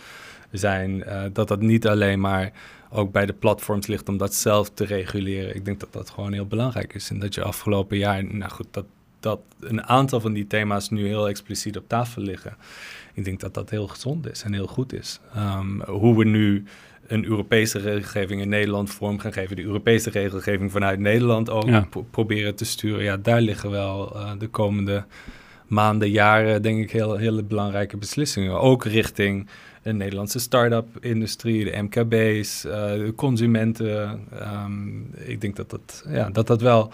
zijn, 0.52 1.04
dat 1.34 1.48
dat 1.48 1.62
niet 1.62 1.88
alleen 1.88 2.20
maar 2.20 2.52
ook 2.92 3.12
bij 3.12 3.26
de 3.26 3.34
platforms 3.34 3.88
ligt 3.88 4.10
om 4.10 4.18
dat 4.18 4.34
zelf 4.34 4.70
te 4.70 4.86
reguleren. 4.86 5.56
Ik 5.56 5.66
denk 5.66 5.80
dat 5.80 5.94
dat 5.94 6.10
gewoon 6.10 6.34
heel 6.34 6.46
belangrijk 6.46 6.94
is. 6.94 7.10
En 7.10 7.20
dat 7.20 7.36
je 7.36 7.44
afgelopen 7.44 7.98
jaar, 7.98 8.24
nou 8.24 8.52
goed, 8.52 8.68
dat, 8.72 8.86
dat 9.20 9.40
een 9.60 9.84
aantal 9.84 10.20
van 10.20 10.34
die 10.34 10.48
thema's 10.48 10.90
nu 10.90 11.08
heel 11.08 11.28
expliciet 11.28 11.78
op 11.78 11.88
tafel 11.88 12.22
liggen. 12.22 12.58
Ik 13.14 13.26
denk 13.26 13.40
dat 13.40 13.54
dat 13.54 13.70
heel 13.70 13.88
gezond 13.88 14.30
is 14.30 14.44
en 14.44 14.54
heel 14.54 14.68
goed 14.68 14.94
is. 14.94 15.20
Um, 15.38 15.82
hoe 15.82 16.18
we 16.18 16.26
nu 16.26 16.64
een 17.08 17.26
Europese 17.26 17.80
regelgeving 17.80 18.42
in 18.42 18.50
Nederland 18.50 18.90
vorm 18.90 19.20
gaan 19.20 19.34
geven, 19.34 19.56
de 19.56 19.64
Europese 19.64 20.10
regelgeving 20.10 20.72
vanuit 20.72 21.00
Nederland 21.00 21.50
ook 21.50 21.68
ja. 21.68 21.88
pro 21.90 22.06
proberen 22.12 22.56
te 22.56 22.66
sturen. 22.66 23.04
Ja, 23.04 23.18
daar 23.18 23.42
liggen 23.42 23.72
wel 23.72 24.16
uh, 24.16 24.32
de 24.38 24.48
komende 24.48 25.06
maanden, 25.68 26.10
jaren, 26.10 26.62
denk 26.62 26.80
ik, 26.84 26.92
heel, 26.92 27.16
hele 27.16 27.44
belangrijke 27.44 27.98
beslissingen. 27.98 28.60
Ook 28.60 28.86
richting 28.86 29.48
de 29.82 29.94
Nederlandse 29.94 30.40
start-up-industrie, 30.40 31.64
de 31.64 31.82
MKB's, 31.82 32.66
uh, 32.66 32.74
de 32.74 33.14
consumenten. 33.16 34.28
Um, 34.64 35.10
ik 35.14 35.42
denk 35.42 35.56
dat 35.56 35.70
dat, 35.70 36.06
ja, 36.08 36.30
dat 36.30 36.48
dat 36.48 36.62
wel, 36.62 36.92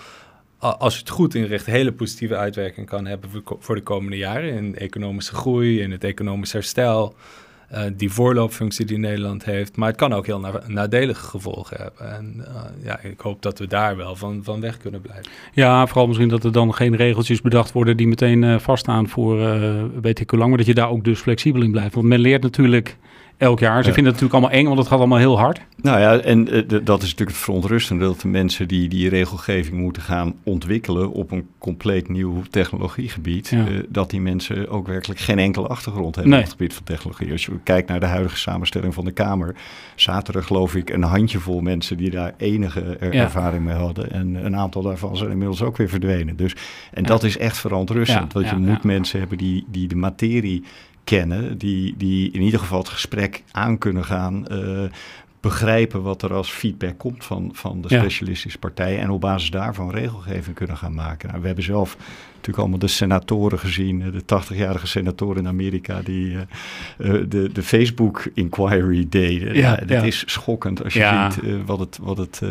als 0.57 0.93
je 0.93 0.99
het 0.99 1.09
goed 1.09 1.35
inricht, 1.35 1.65
hele 1.65 1.93
positieve 1.93 2.35
uitwerking 2.35 2.87
kan 2.87 3.05
hebben 3.05 3.29
voor, 3.29 3.57
voor 3.59 3.75
de 3.75 3.81
komende 3.81 4.17
jaren 4.17 4.53
in 4.53 4.75
economische 4.75 5.35
groei, 5.35 5.81
in 5.81 5.91
het 5.91 6.03
economisch 6.03 6.51
herstel. 6.51 7.15
Uh, 7.73 7.81
die 7.97 8.11
voorloopfunctie 8.11 8.85
die 8.85 8.97
Nederland 8.97 9.45
heeft. 9.45 9.77
Maar 9.77 9.87
het 9.87 9.97
kan 9.97 10.13
ook 10.13 10.25
heel 10.25 10.39
na 10.39 10.61
nadelige 10.67 11.25
gevolgen 11.25 11.77
hebben. 11.77 12.15
En 12.15 12.35
uh, 12.37 12.61
ja, 12.83 12.99
ik 12.99 13.19
hoop 13.19 13.41
dat 13.41 13.59
we 13.59 13.67
daar 13.67 13.97
wel 13.97 14.15
van, 14.15 14.43
van 14.43 14.61
weg 14.61 14.77
kunnen 14.77 15.01
blijven. 15.01 15.31
Ja, 15.53 15.87
vooral 15.87 16.07
misschien 16.07 16.29
dat 16.29 16.43
er 16.43 16.51
dan 16.51 16.73
geen 16.73 16.95
regeltjes 16.95 17.41
bedacht 17.41 17.71
worden 17.71 17.97
die 17.97 18.07
meteen 18.07 18.43
uh, 18.43 18.59
vaststaan 18.59 19.09
voor 19.09 19.59
weet 20.01 20.19
ik 20.19 20.29
hoe 20.29 20.39
lang. 20.39 20.49
Maar 20.49 20.57
dat 20.57 20.67
je 20.67 20.73
daar 20.73 20.89
ook 20.89 21.03
dus 21.03 21.19
flexibel 21.19 21.61
in 21.61 21.71
blijft. 21.71 21.95
Want 21.95 22.07
men 22.07 22.19
leert 22.19 22.41
natuurlijk 22.41 22.97
elk 23.37 23.59
jaar. 23.59 23.81
Ze 23.81 23.87
ja. 23.87 23.93
vinden 23.93 24.13
het 24.13 24.21
natuurlijk 24.21 24.33
allemaal 24.33 24.51
eng, 24.51 24.65
want 24.65 24.77
het 24.77 24.87
gaat 24.87 24.99
allemaal 24.99 25.17
heel 25.17 25.39
hard. 25.39 25.61
Nou 25.81 25.99
ja, 25.99 26.17
en 26.17 26.55
uh, 26.55 26.63
dat 26.67 27.01
is 27.01 27.09
natuurlijk 27.09 27.29
het 27.29 27.37
verontrustende... 27.37 28.05
dat 28.05 28.21
de 28.21 28.27
mensen 28.27 28.67
die 28.67 28.89
die 28.89 29.09
regelgeving 29.09 29.77
moeten 29.77 30.01
gaan 30.01 30.35
ontwikkelen... 30.43 31.11
op 31.11 31.31
een 31.31 31.47
compleet 31.57 32.09
nieuw 32.09 32.41
technologiegebied... 32.49 33.47
Ja. 33.47 33.67
Uh, 33.67 33.83
dat 33.89 34.09
die 34.09 34.21
mensen 34.21 34.69
ook 34.69 34.87
werkelijk 34.87 35.19
geen 35.19 35.39
enkele 35.39 35.67
achtergrond 35.67 36.15
hebben... 36.15 36.33
Nee. 36.33 36.41
op 36.41 36.45
het 36.45 36.55
gebied 36.57 36.73
van 36.73 36.83
technologie. 36.83 37.31
Als 37.31 37.45
je 37.45 37.51
kijkt 37.63 37.89
naar 37.89 37.99
de 37.99 38.05
huidige 38.05 38.37
samenstelling 38.37 38.93
van 38.93 39.05
de 39.05 39.11
Kamer... 39.11 39.55
zaten 39.95 40.33
er 40.33 40.43
geloof 40.43 40.75
ik 40.75 40.89
een 40.89 41.03
handjevol 41.03 41.61
mensen... 41.61 41.97
die 41.97 42.09
daar 42.09 42.33
enige 42.37 42.81
er 42.81 43.13
ja. 43.13 43.23
ervaring 43.23 43.63
mee 43.63 43.75
hadden. 43.75 44.11
En 44.11 44.45
een 44.45 44.55
aantal 44.55 44.81
daarvan 44.81 45.17
zijn 45.17 45.31
inmiddels 45.31 45.61
ook 45.61 45.77
weer 45.77 45.89
verdwenen. 45.89 46.35
Dus, 46.35 46.55
en 46.93 47.03
dat 47.03 47.23
is 47.23 47.37
echt 47.37 47.57
verontrustend. 47.57 48.33
Want 48.33 48.49
je 48.49 48.55
moet 48.55 48.83
mensen 48.83 49.19
hebben 49.19 49.37
die, 49.37 49.65
die 49.67 49.87
de 49.87 49.95
materie 49.95 50.63
kennen, 51.07 51.57
die, 51.57 51.93
die 51.97 52.31
in 52.31 52.41
ieder 52.41 52.59
geval 52.59 52.79
het 52.79 52.89
gesprek 52.89 53.43
aan 53.51 53.77
kunnen 53.77 54.05
gaan. 54.05 54.45
Uh, 54.51 54.83
begrijpen 55.39 56.01
wat 56.01 56.21
er 56.21 56.33
als 56.33 56.51
feedback 56.51 56.97
komt 56.97 57.25
van, 57.25 57.49
van 57.53 57.81
de 57.81 57.87
specialistische 57.87 58.59
ja. 58.61 58.67
partijen 58.67 58.99
en 58.99 59.09
op 59.09 59.21
basis 59.21 59.49
daarvan 59.49 59.91
regelgeving 59.91 60.55
kunnen 60.55 60.77
gaan 60.77 60.93
maken. 60.93 61.27
Nou, 61.27 61.41
we 61.41 61.47
hebben 61.47 61.65
zelf 61.65 61.97
natuurlijk 62.29 62.57
allemaal 62.57 62.79
de 62.79 62.87
senatoren 62.87 63.59
gezien, 63.59 64.11
de 64.11 64.43
80-jarige 64.43 64.87
senatoren 64.87 65.37
in 65.37 65.47
Amerika 65.47 66.01
die 66.01 66.31
uh, 66.31 66.45
de, 67.27 67.49
de 67.53 67.63
Facebook-inquiry 67.63 69.05
deden. 69.09 69.55
Ja, 69.55 69.79
ja, 69.79 69.85
dat 69.85 70.03
is 70.03 70.23
schokkend 70.25 70.83
als 70.83 70.93
je 70.93 71.29
ziet 71.31 71.43
uh, 71.43 71.55
wat 71.65 71.79
het, 71.79 71.97
wat 72.01 72.17
het 72.17 72.41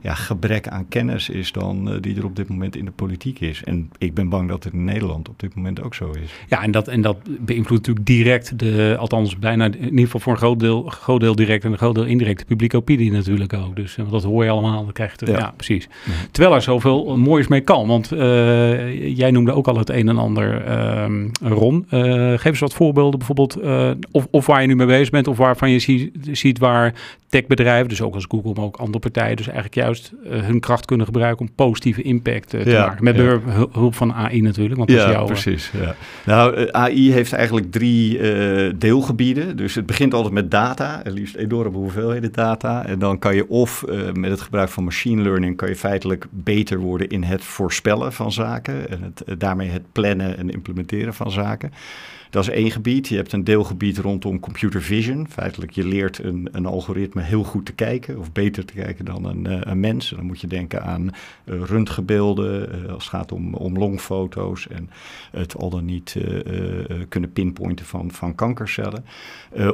ja, 0.00 0.14
gebrek 0.14 0.68
aan 0.68 0.88
kennis 0.88 1.28
is 1.28 1.52
dan 1.52 1.98
die 2.00 2.16
er 2.16 2.24
op 2.24 2.36
dit 2.36 2.48
moment 2.48 2.76
in 2.76 2.84
de 2.84 2.90
politiek 2.90 3.40
is. 3.40 3.64
En 3.64 3.90
ik 3.98 4.14
ben 4.14 4.28
bang 4.28 4.48
dat 4.48 4.64
het 4.64 4.72
in 4.72 4.84
Nederland 4.84 5.28
op 5.28 5.40
dit 5.40 5.54
moment 5.54 5.82
ook 5.82 5.94
zo 5.94 6.10
is. 6.10 6.32
Ja, 6.48 6.62
en 6.62 6.70
dat, 6.70 6.88
en 6.88 7.00
dat 7.00 7.16
beïnvloedt 7.24 7.86
natuurlijk 7.86 8.06
direct 8.06 8.58
de, 8.58 8.96
althans 8.98 9.38
bijna 9.38 9.64
in 9.64 9.84
ieder 9.84 10.04
geval 10.04 10.20
voor 10.20 10.32
een 10.32 10.38
groot 10.38 10.60
deel, 10.60 10.82
groot 10.82 11.20
deel 11.20 11.34
direct 11.34 11.64
en 11.64 11.72
een 11.72 11.78
groot 11.78 11.94
deel 11.94 12.04
indirect 12.04 12.38
de 12.38 12.44
publieke 12.44 12.76
opinie 12.76 13.12
natuurlijk 13.12 13.52
ook. 13.52 13.76
Dus 13.76 13.96
dat 14.10 14.22
hoor 14.22 14.44
je 14.44 14.50
allemaal, 14.50 14.84
dan 14.84 14.92
krijg 14.92 15.14
je 15.16 15.26
ja. 15.26 15.38
ja 15.38 15.52
precies. 15.56 15.88
Ja. 16.04 16.12
Terwijl 16.30 16.54
er 16.54 16.62
zoveel 16.62 17.16
moois 17.16 17.48
mee 17.48 17.60
kan, 17.60 17.86
want 17.86 18.12
uh, 18.12 19.16
jij 19.16 19.30
noemde 19.30 19.52
ook 19.52 19.68
al 19.68 19.78
het 19.78 19.90
een 19.90 20.08
en 20.08 20.18
ander, 20.18 20.72
um, 21.02 21.30
Ron. 21.42 21.86
Uh, 21.90 22.00
geef 22.30 22.44
eens 22.44 22.58
wat 22.58 22.74
voorbeelden 22.74 23.18
bijvoorbeeld, 23.18 23.58
of, 24.10 24.26
of 24.30 24.46
waar 24.46 24.60
je 24.60 24.66
nu 24.66 24.76
mee 24.76 24.86
bezig 24.86 25.10
bent, 25.10 25.28
of 25.28 25.36
waarvan 25.36 25.70
je 25.70 25.78
ziet, 25.78 26.10
ziet 26.30 26.58
waar 26.58 26.94
techbedrijven, 27.32 27.88
dus 27.88 28.02
ook 28.02 28.14
als 28.14 28.26
Google, 28.28 28.52
maar 28.54 28.64
ook 28.64 28.76
andere 28.76 28.98
partijen, 28.98 29.36
dus 29.36 29.46
eigenlijk 29.46 29.74
juist 29.74 30.12
hun 30.28 30.60
kracht 30.60 30.84
kunnen 30.84 31.06
gebruiken 31.06 31.46
om 31.46 31.54
positieve 31.54 32.02
impact 32.02 32.48
te 32.48 32.62
maken. 32.66 33.04
Met 33.04 33.16
hulp 33.72 33.94
van 33.94 34.12
AI 34.12 34.40
natuurlijk. 34.40 34.76
Want 34.76 34.90
ja, 34.90 35.06
is 35.06 35.12
jouw, 35.12 35.24
precies. 35.24 35.70
Ja. 35.80 35.94
Nou, 36.24 36.68
AI 36.70 37.12
heeft 37.12 37.32
eigenlijk 37.32 37.70
drie 37.70 38.18
deelgebieden. 38.78 39.56
Dus 39.56 39.74
het 39.74 39.86
begint 39.86 40.14
altijd 40.14 40.34
met 40.34 40.50
data, 40.50 41.00
het 41.02 41.12
liefst 41.12 41.34
enorme 41.34 41.76
hoeveelheden 41.76 42.32
data. 42.32 42.86
En 42.86 42.98
dan 42.98 43.18
kan 43.18 43.34
je 43.34 43.48
of 43.48 43.84
met 44.14 44.30
het 44.30 44.40
gebruik 44.40 44.68
van 44.68 44.84
machine 44.84 45.22
learning 45.22 45.56
kan 45.56 45.68
je 45.68 45.76
feitelijk 45.76 46.26
beter 46.30 46.78
worden 46.78 47.08
in 47.08 47.22
het 47.22 47.44
voorspellen 47.44 48.12
van 48.12 48.32
zaken 48.32 48.90
en 48.90 49.02
het, 49.02 49.40
daarmee 49.40 49.70
het 49.70 49.92
plannen 49.92 50.38
en 50.38 50.50
implementeren 50.50 51.14
van 51.14 51.30
zaken. 51.30 51.72
Dat 52.32 52.42
is 52.42 52.50
één 52.50 52.70
gebied. 52.70 53.08
Je 53.08 53.16
hebt 53.16 53.32
een 53.32 53.44
deelgebied 53.44 53.98
rondom 53.98 54.40
computer 54.40 54.82
vision. 54.82 55.26
Feitelijk, 55.28 55.72
je 55.72 55.86
leert 55.86 56.18
een, 56.18 56.48
een 56.52 56.66
algoritme 56.66 57.22
heel 57.22 57.44
goed 57.44 57.66
te 57.66 57.72
kijken, 57.72 58.18
of 58.18 58.32
beter 58.32 58.64
te 58.64 58.72
kijken 58.72 59.04
dan 59.04 59.24
een, 59.24 59.44
uh, 59.48 59.58
een 59.60 59.80
mens. 59.80 60.08
dan 60.08 60.24
moet 60.24 60.40
je 60.40 60.46
denken 60.46 60.82
aan 60.82 61.10
uh, 61.44 61.62
röntgenbeelden, 61.62 62.68
uh, 62.84 62.92
als 62.92 63.04
het 63.04 63.12
gaat 63.12 63.32
om, 63.32 63.54
om 63.54 63.78
longfoto's 63.78 64.68
en 64.68 64.90
het 65.30 65.56
al 65.56 65.70
dan 65.70 65.84
niet 65.84 66.16
kunnen 67.08 67.32
pinpointen 67.32 67.86
van, 67.86 68.10
van 68.10 68.34
kankercellen. 68.34 69.04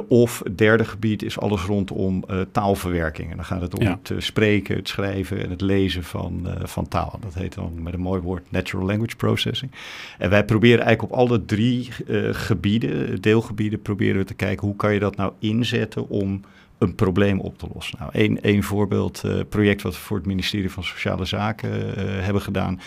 of 0.07 0.41
het 0.43 0.57
derde 0.57 0.85
gebied 0.85 1.23
is 1.23 1.39
alles 1.39 1.61
rondom 1.63 2.23
taalverwerking. 2.51 3.29
En 3.29 3.35
dan 3.35 3.45
gaat 3.45 3.61
het 3.61 3.79
om 3.79 3.85
het 3.85 4.11
spreken, 4.17 4.75
het 4.75 4.87
schrijven 4.87 5.43
en 5.43 5.49
het 5.49 5.61
lezen 5.61 6.03
van, 6.03 6.47
van 6.63 6.87
taal. 6.87 7.19
Dat 7.21 7.33
heet 7.33 7.53
dan 7.53 7.83
met 7.83 7.93
een 7.93 7.99
mooi 7.99 8.21
woord 8.21 8.51
natural 8.51 8.85
language 8.85 9.15
processing. 9.15 9.71
En 10.17 10.29
wij 10.29 10.45
proberen 10.45 10.85
eigenlijk 10.85 11.13
op 11.13 11.19
alle 11.19 11.45
drie 11.45 11.89
gebieden, 12.49 13.21
deelgebieden, 13.21 13.81
proberen 13.81 14.17
we 14.17 14.23
te 14.23 14.33
kijken 14.33 14.67
hoe 14.67 14.75
kan 14.75 14.93
je 14.93 14.99
dat 14.99 15.15
nou 15.15 15.33
inzetten 15.39 16.09
om 16.09 16.41
een 16.77 16.95
probleem 16.95 17.39
op 17.39 17.57
te 17.57 17.67
lossen. 17.73 17.97
Nou, 17.99 18.35
één, 18.41 18.63
voorbeeld, 18.63 19.21
uh, 19.25 19.39
project 19.49 19.81
wat 19.81 19.93
we 19.93 19.99
voor 19.99 20.17
het 20.17 20.25
ministerie 20.25 20.71
van 20.71 20.83
Sociale 20.83 21.25
Zaken 21.25 21.69
uh, 21.69 21.93
hebben 21.97 22.41
gedaan, 22.41 22.79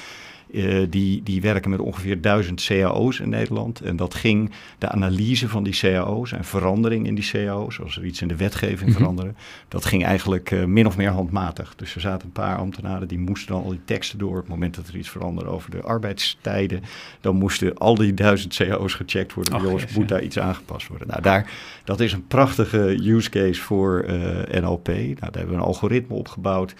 uh, 0.53 0.87
die, 0.91 1.23
die 1.23 1.41
werken 1.41 1.71
met 1.71 1.81
ongeveer 1.81 2.21
duizend 2.21 2.65
cao's 2.65 3.21
in 3.21 3.29
Nederland. 3.29 3.81
En 3.81 3.97
dat 3.97 4.15
ging 4.15 4.51
de 4.79 4.89
analyse 4.89 5.49
van 5.49 5.63
die 5.63 5.75
cao's 5.75 6.33
en 6.33 6.45
verandering 6.45 7.07
in 7.07 7.15
die 7.15 7.31
cao's, 7.31 7.81
als 7.81 7.97
er 7.97 8.05
iets 8.05 8.23
in 8.23 8.29
de 8.29 8.37
wetgeving 8.37 8.91
mm 8.91 8.91
veranderen, 8.93 9.37
dat 9.69 9.85
ging 9.85 10.05
eigenlijk 10.05 10.51
uh, 10.51 10.65
min 10.65 10.87
of 10.87 10.97
meer 10.97 11.11
handmatig. 11.11 11.75
Dus 11.77 11.95
er 11.95 12.01
zaten 12.01 12.27
een 12.27 12.33
paar 12.33 12.57
ambtenaren 12.57 13.09
die 13.09 13.19
moesten 13.19 13.53
dan 13.53 13.63
al 13.63 13.71
die 13.71 13.85
teksten 13.85 14.19
door. 14.19 14.31
Op 14.31 14.37
het 14.37 14.49
moment 14.49 14.75
dat 14.75 14.89
er 14.89 14.97
iets 14.97 15.11
veranderde 15.11 15.51
over 15.51 15.71
de 15.71 15.83
arbeidstijden, 15.83 16.83
dan 17.21 17.37
moesten 17.37 17.79
al 17.79 17.95
die 17.95 18.15
duizend 18.15 18.57
cao's 18.57 18.95
gecheckt 18.95 19.35
worden. 19.35 19.55
Ach, 19.55 19.63
Jongens, 19.63 19.95
moet 19.95 20.09
daar 20.09 20.23
iets 20.23 20.39
aangepast 20.39 20.89
worden? 20.89 21.09
Nou, 21.09 21.23
daar, 21.23 21.51
dat 21.85 22.01
is 22.01 22.13
een 22.13 22.27
prachtige 22.27 23.11
use 23.11 23.31
case 23.31 23.61
voor 23.61 24.05
uh, 24.09 24.61
NLP. 24.61 24.87
Nou, 24.87 25.15
daar 25.15 25.31
hebben 25.33 25.49
we 25.49 25.55
een 25.55 25.61
algoritme 25.61 26.15
opgebouwd. 26.15 26.75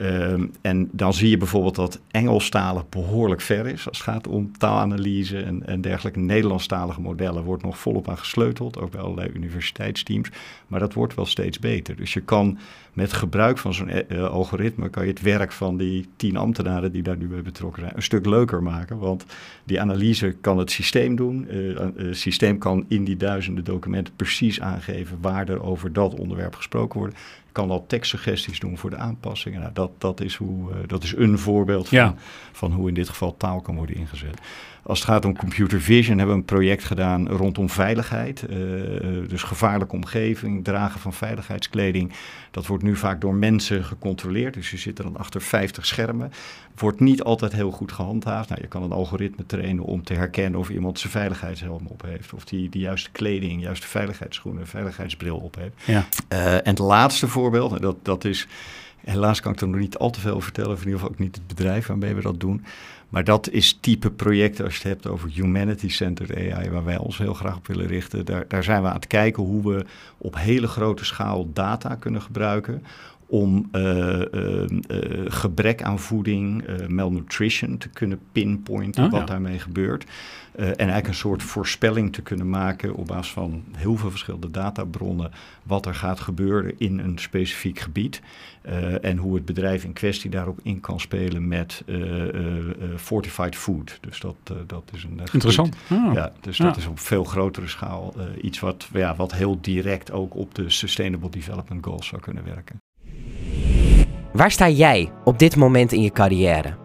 Um, 0.00 0.50
en 0.60 0.88
dan 0.92 1.14
zie 1.14 1.30
je 1.30 1.36
bijvoorbeeld 1.36 1.74
dat 1.74 2.00
Engelstalig 2.10 2.88
behoorlijk 2.88 3.40
ver 3.40 3.66
is 3.66 3.88
als 3.88 3.98
het 3.98 4.06
gaat 4.06 4.26
om 4.26 4.58
taalanalyse 4.58 5.38
en, 5.38 5.66
en 5.66 5.80
dergelijke. 5.80 6.18
Nederlandstalige 6.18 7.00
modellen 7.00 7.42
wordt 7.42 7.62
nog 7.62 7.78
volop 7.78 8.08
aan 8.08 8.18
gesleuteld, 8.18 8.78
ook 8.78 8.90
bij 8.90 9.00
allerlei 9.00 9.30
universiteitsteams. 9.34 10.30
Maar 10.66 10.80
dat 10.80 10.94
wordt 10.94 11.14
wel 11.14 11.26
steeds 11.26 11.58
beter. 11.58 11.96
Dus 11.96 12.12
je 12.12 12.20
kan 12.20 12.58
met 12.92 13.12
gebruik 13.12 13.58
van 13.58 13.74
zo'n 13.74 13.90
uh, 14.08 14.24
algoritme, 14.24 14.88
kan 14.88 15.02
je 15.02 15.10
het 15.10 15.22
werk 15.22 15.52
van 15.52 15.76
die 15.76 16.08
tien 16.16 16.36
ambtenaren 16.36 16.92
die 16.92 17.02
daar 17.02 17.16
nu 17.16 17.26
bij 17.26 17.42
betrokken 17.42 17.82
zijn, 17.82 17.96
een 17.96 18.02
stuk 18.02 18.26
leuker 18.26 18.62
maken. 18.62 18.98
Want 18.98 19.24
die 19.64 19.80
analyse 19.80 20.36
kan 20.40 20.58
het 20.58 20.70
systeem 20.70 21.16
doen. 21.16 21.46
Uh, 21.50 21.78
het 21.96 22.16
systeem 22.16 22.58
kan 22.58 22.84
in 22.88 23.04
die 23.04 23.16
duizenden 23.16 23.64
documenten 23.64 24.14
precies 24.16 24.60
aangeven 24.60 25.18
waar 25.20 25.48
er 25.48 25.62
over 25.62 25.92
dat 25.92 26.14
onderwerp 26.14 26.54
gesproken 26.54 27.00
wordt 27.00 27.16
kan 27.56 27.70
al 27.70 27.86
tekstsuggesties 27.86 28.60
doen 28.60 28.78
voor 28.78 28.90
de 28.90 28.96
aanpassingen. 28.96 29.60
Nou, 29.60 29.72
dat, 29.72 29.90
dat, 29.98 30.20
is 30.20 30.34
hoe, 30.34 30.70
uh, 30.70 30.76
dat 30.86 31.02
is 31.02 31.16
een 31.16 31.38
voorbeeld 31.38 31.88
van, 31.88 32.16
van 32.52 32.72
hoe 32.72 32.88
in 32.88 32.94
dit 32.94 33.08
geval 33.08 33.36
taal 33.36 33.60
kan 33.60 33.76
worden 33.76 33.96
ingezet. 33.96 34.40
Als 34.86 34.98
het 34.98 35.08
gaat 35.08 35.24
om 35.24 35.36
computer 35.36 35.80
vision 35.80 36.18
hebben 36.18 36.34
we 36.34 36.40
een 36.40 36.46
project 36.46 36.84
gedaan 36.84 37.28
rondom 37.28 37.70
veiligheid. 37.70 38.44
Uh, 38.50 39.28
dus 39.28 39.42
gevaarlijke 39.42 39.94
omgeving, 39.94 40.64
dragen 40.64 41.00
van 41.00 41.12
veiligheidskleding. 41.12 42.12
Dat 42.50 42.66
wordt 42.66 42.82
nu 42.82 42.96
vaak 42.96 43.20
door 43.20 43.34
mensen 43.34 43.84
gecontroleerd. 43.84 44.54
Dus 44.54 44.70
je 44.70 44.76
zit 44.76 44.98
er 44.98 45.04
dan 45.04 45.16
achter 45.16 45.42
50 45.42 45.86
schermen. 45.86 46.32
Wordt 46.74 47.00
niet 47.00 47.22
altijd 47.22 47.52
heel 47.52 47.70
goed 47.70 47.92
gehandhaafd. 47.92 48.48
Nou, 48.48 48.60
je 48.60 48.68
kan 48.68 48.82
een 48.82 48.92
algoritme 48.92 49.46
trainen 49.46 49.84
om 49.84 50.04
te 50.04 50.14
herkennen 50.14 50.60
of 50.60 50.68
iemand 50.68 50.98
zijn 50.98 51.12
veiligheidshelm 51.12 51.86
op 51.86 52.02
heeft. 52.02 52.32
Of 52.32 52.44
die 52.44 52.68
de 52.68 52.78
juiste 52.78 53.10
kleding, 53.10 53.62
juiste 53.62 53.86
veiligheidsschoenen, 53.86 54.66
veiligheidsbril 54.66 55.36
op 55.36 55.54
heeft. 55.54 55.74
Ja. 55.84 56.06
Uh, 56.32 56.54
en 56.54 56.60
het 56.64 56.78
laatste 56.78 57.28
voorbeeld, 57.28 57.82
dat, 57.82 57.96
dat 58.02 58.24
is... 58.24 58.46
Helaas 59.04 59.40
kan 59.40 59.52
ik 59.52 59.60
er 59.60 59.68
nog 59.68 59.80
niet 59.80 59.98
al 59.98 60.10
te 60.10 60.20
veel 60.20 60.30
over 60.30 60.42
vertellen, 60.42 60.70
of 60.70 60.78
in 60.78 60.84
ieder 60.84 60.98
geval 60.98 61.14
ook 61.14 61.20
niet 61.20 61.36
het 61.36 61.46
bedrijf 61.46 61.86
waarmee 61.86 62.14
we 62.14 62.22
dat 62.22 62.40
doen. 62.40 62.64
Maar 63.16 63.24
dat 63.24 63.50
is 63.50 63.78
type 63.80 64.10
projecten 64.10 64.64
als 64.64 64.74
je 64.74 64.78
het 64.78 64.88
hebt 64.88 65.06
over 65.06 65.28
humanity-centered 65.28 66.52
AI, 66.52 66.70
waar 66.70 66.84
wij 66.84 66.98
ons 66.98 67.18
heel 67.18 67.34
graag 67.34 67.56
op 67.56 67.66
willen 67.66 67.86
richten. 67.86 68.24
Daar, 68.24 68.44
daar 68.48 68.64
zijn 68.64 68.82
we 68.82 68.88
aan 68.88 68.94
het 68.94 69.06
kijken 69.06 69.42
hoe 69.42 69.74
we 69.74 69.84
op 70.18 70.36
hele 70.38 70.66
grote 70.66 71.04
schaal 71.04 71.52
data 71.52 71.94
kunnen 71.94 72.22
gebruiken 72.22 72.82
om 73.26 73.68
uh, 73.72 73.82
uh, 73.82 74.20
uh, 74.32 75.24
gebrek 75.24 75.82
aan 75.82 75.98
voeding, 75.98 76.64
malnutrition 76.88 77.78
te 77.78 77.88
kunnen 77.88 78.18
pinpointen 78.32 79.04
oh, 79.04 79.10
wat 79.10 79.20
ja. 79.20 79.26
daarmee 79.26 79.58
gebeurt. 79.58 80.04
En 80.56 80.76
eigenlijk 80.76 81.06
een 81.06 81.14
soort 81.14 81.42
voorspelling 81.42 82.12
te 82.12 82.22
kunnen 82.22 82.48
maken 82.48 82.94
op 82.94 83.06
basis 83.06 83.32
van 83.32 83.64
heel 83.76 83.96
veel 83.96 84.10
verschillende 84.10 84.50
databronnen 84.50 85.30
wat 85.62 85.86
er 85.86 85.94
gaat 85.94 86.20
gebeuren 86.20 86.74
in 86.78 86.98
een 86.98 87.18
specifiek 87.18 87.78
gebied. 87.78 88.20
en 89.00 89.16
hoe 89.16 89.34
het 89.34 89.44
bedrijf 89.44 89.84
in 89.84 89.92
kwestie 89.92 90.30
daarop 90.30 90.58
in 90.62 90.80
kan 90.80 91.00
spelen 91.00 91.48
met 91.48 91.84
fortified 92.96 93.56
food. 93.56 93.98
Dus 94.00 94.20
dat, 94.20 94.36
dat 94.66 94.90
is 94.92 95.04
een. 95.04 95.20
Interessant. 95.32 95.76
Oh. 95.90 96.14
Ja, 96.14 96.32
dus 96.40 96.56
dat 96.56 96.76
is 96.76 96.86
op 96.86 96.98
veel 96.98 97.24
grotere 97.24 97.68
schaal 97.68 98.14
iets 98.40 98.60
wat, 98.60 98.88
ja, 98.92 99.16
wat 99.16 99.32
heel 99.32 99.58
direct 99.60 100.12
ook 100.12 100.34
op 100.34 100.54
de 100.54 100.70
Sustainable 100.70 101.30
Development 101.30 101.84
Goals 101.84 102.06
zou 102.06 102.22
kunnen 102.22 102.44
werken. 102.44 102.80
Waar 104.32 104.50
sta 104.50 104.68
jij 104.68 105.12
op 105.24 105.38
dit 105.38 105.56
moment 105.56 105.92
in 105.92 106.02
je 106.02 106.10
carrière? 106.10 106.76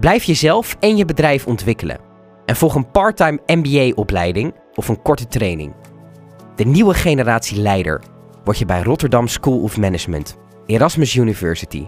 Blijf 0.00 0.24
jezelf 0.24 0.76
en 0.80 0.96
je 0.96 1.04
bedrijf 1.04 1.46
ontwikkelen. 1.46 2.07
En 2.48 2.56
volg 2.56 2.74
een 2.74 2.90
parttime 2.90 3.40
MBA-opleiding 3.46 4.54
of 4.74 4.88
een 4.88 5.02
korte 5.02 5.26
training. 5.26 5.74
De 6.56 6.64
nieuwe 6.64 6.94
generatie 6.94 7.60
leider 7.60 8.02
word 8.44 8.58
je 8.58 8.64
bij 8.64 8.82
Rotterdam 8.82 9.28
School 9.28 9.60
of 9.62 9.76
Management, 9.76 10.36
Erasmus 10.66 11.14
University. 11.14 11.86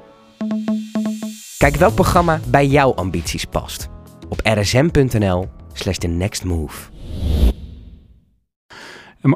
Kijk 1.59 1.77
welk 1.77 1.95
programma 1.95 2.41
bij 2.47 2.67
jouw 2.67 2.95
ambities 2.95 3.45
past 3.45 3.89
op 4.29 4.41
rsm.nl/slash 4.43 5.97
the 5.97 6.09
next 6.09 6.45
move. 6.45 6.91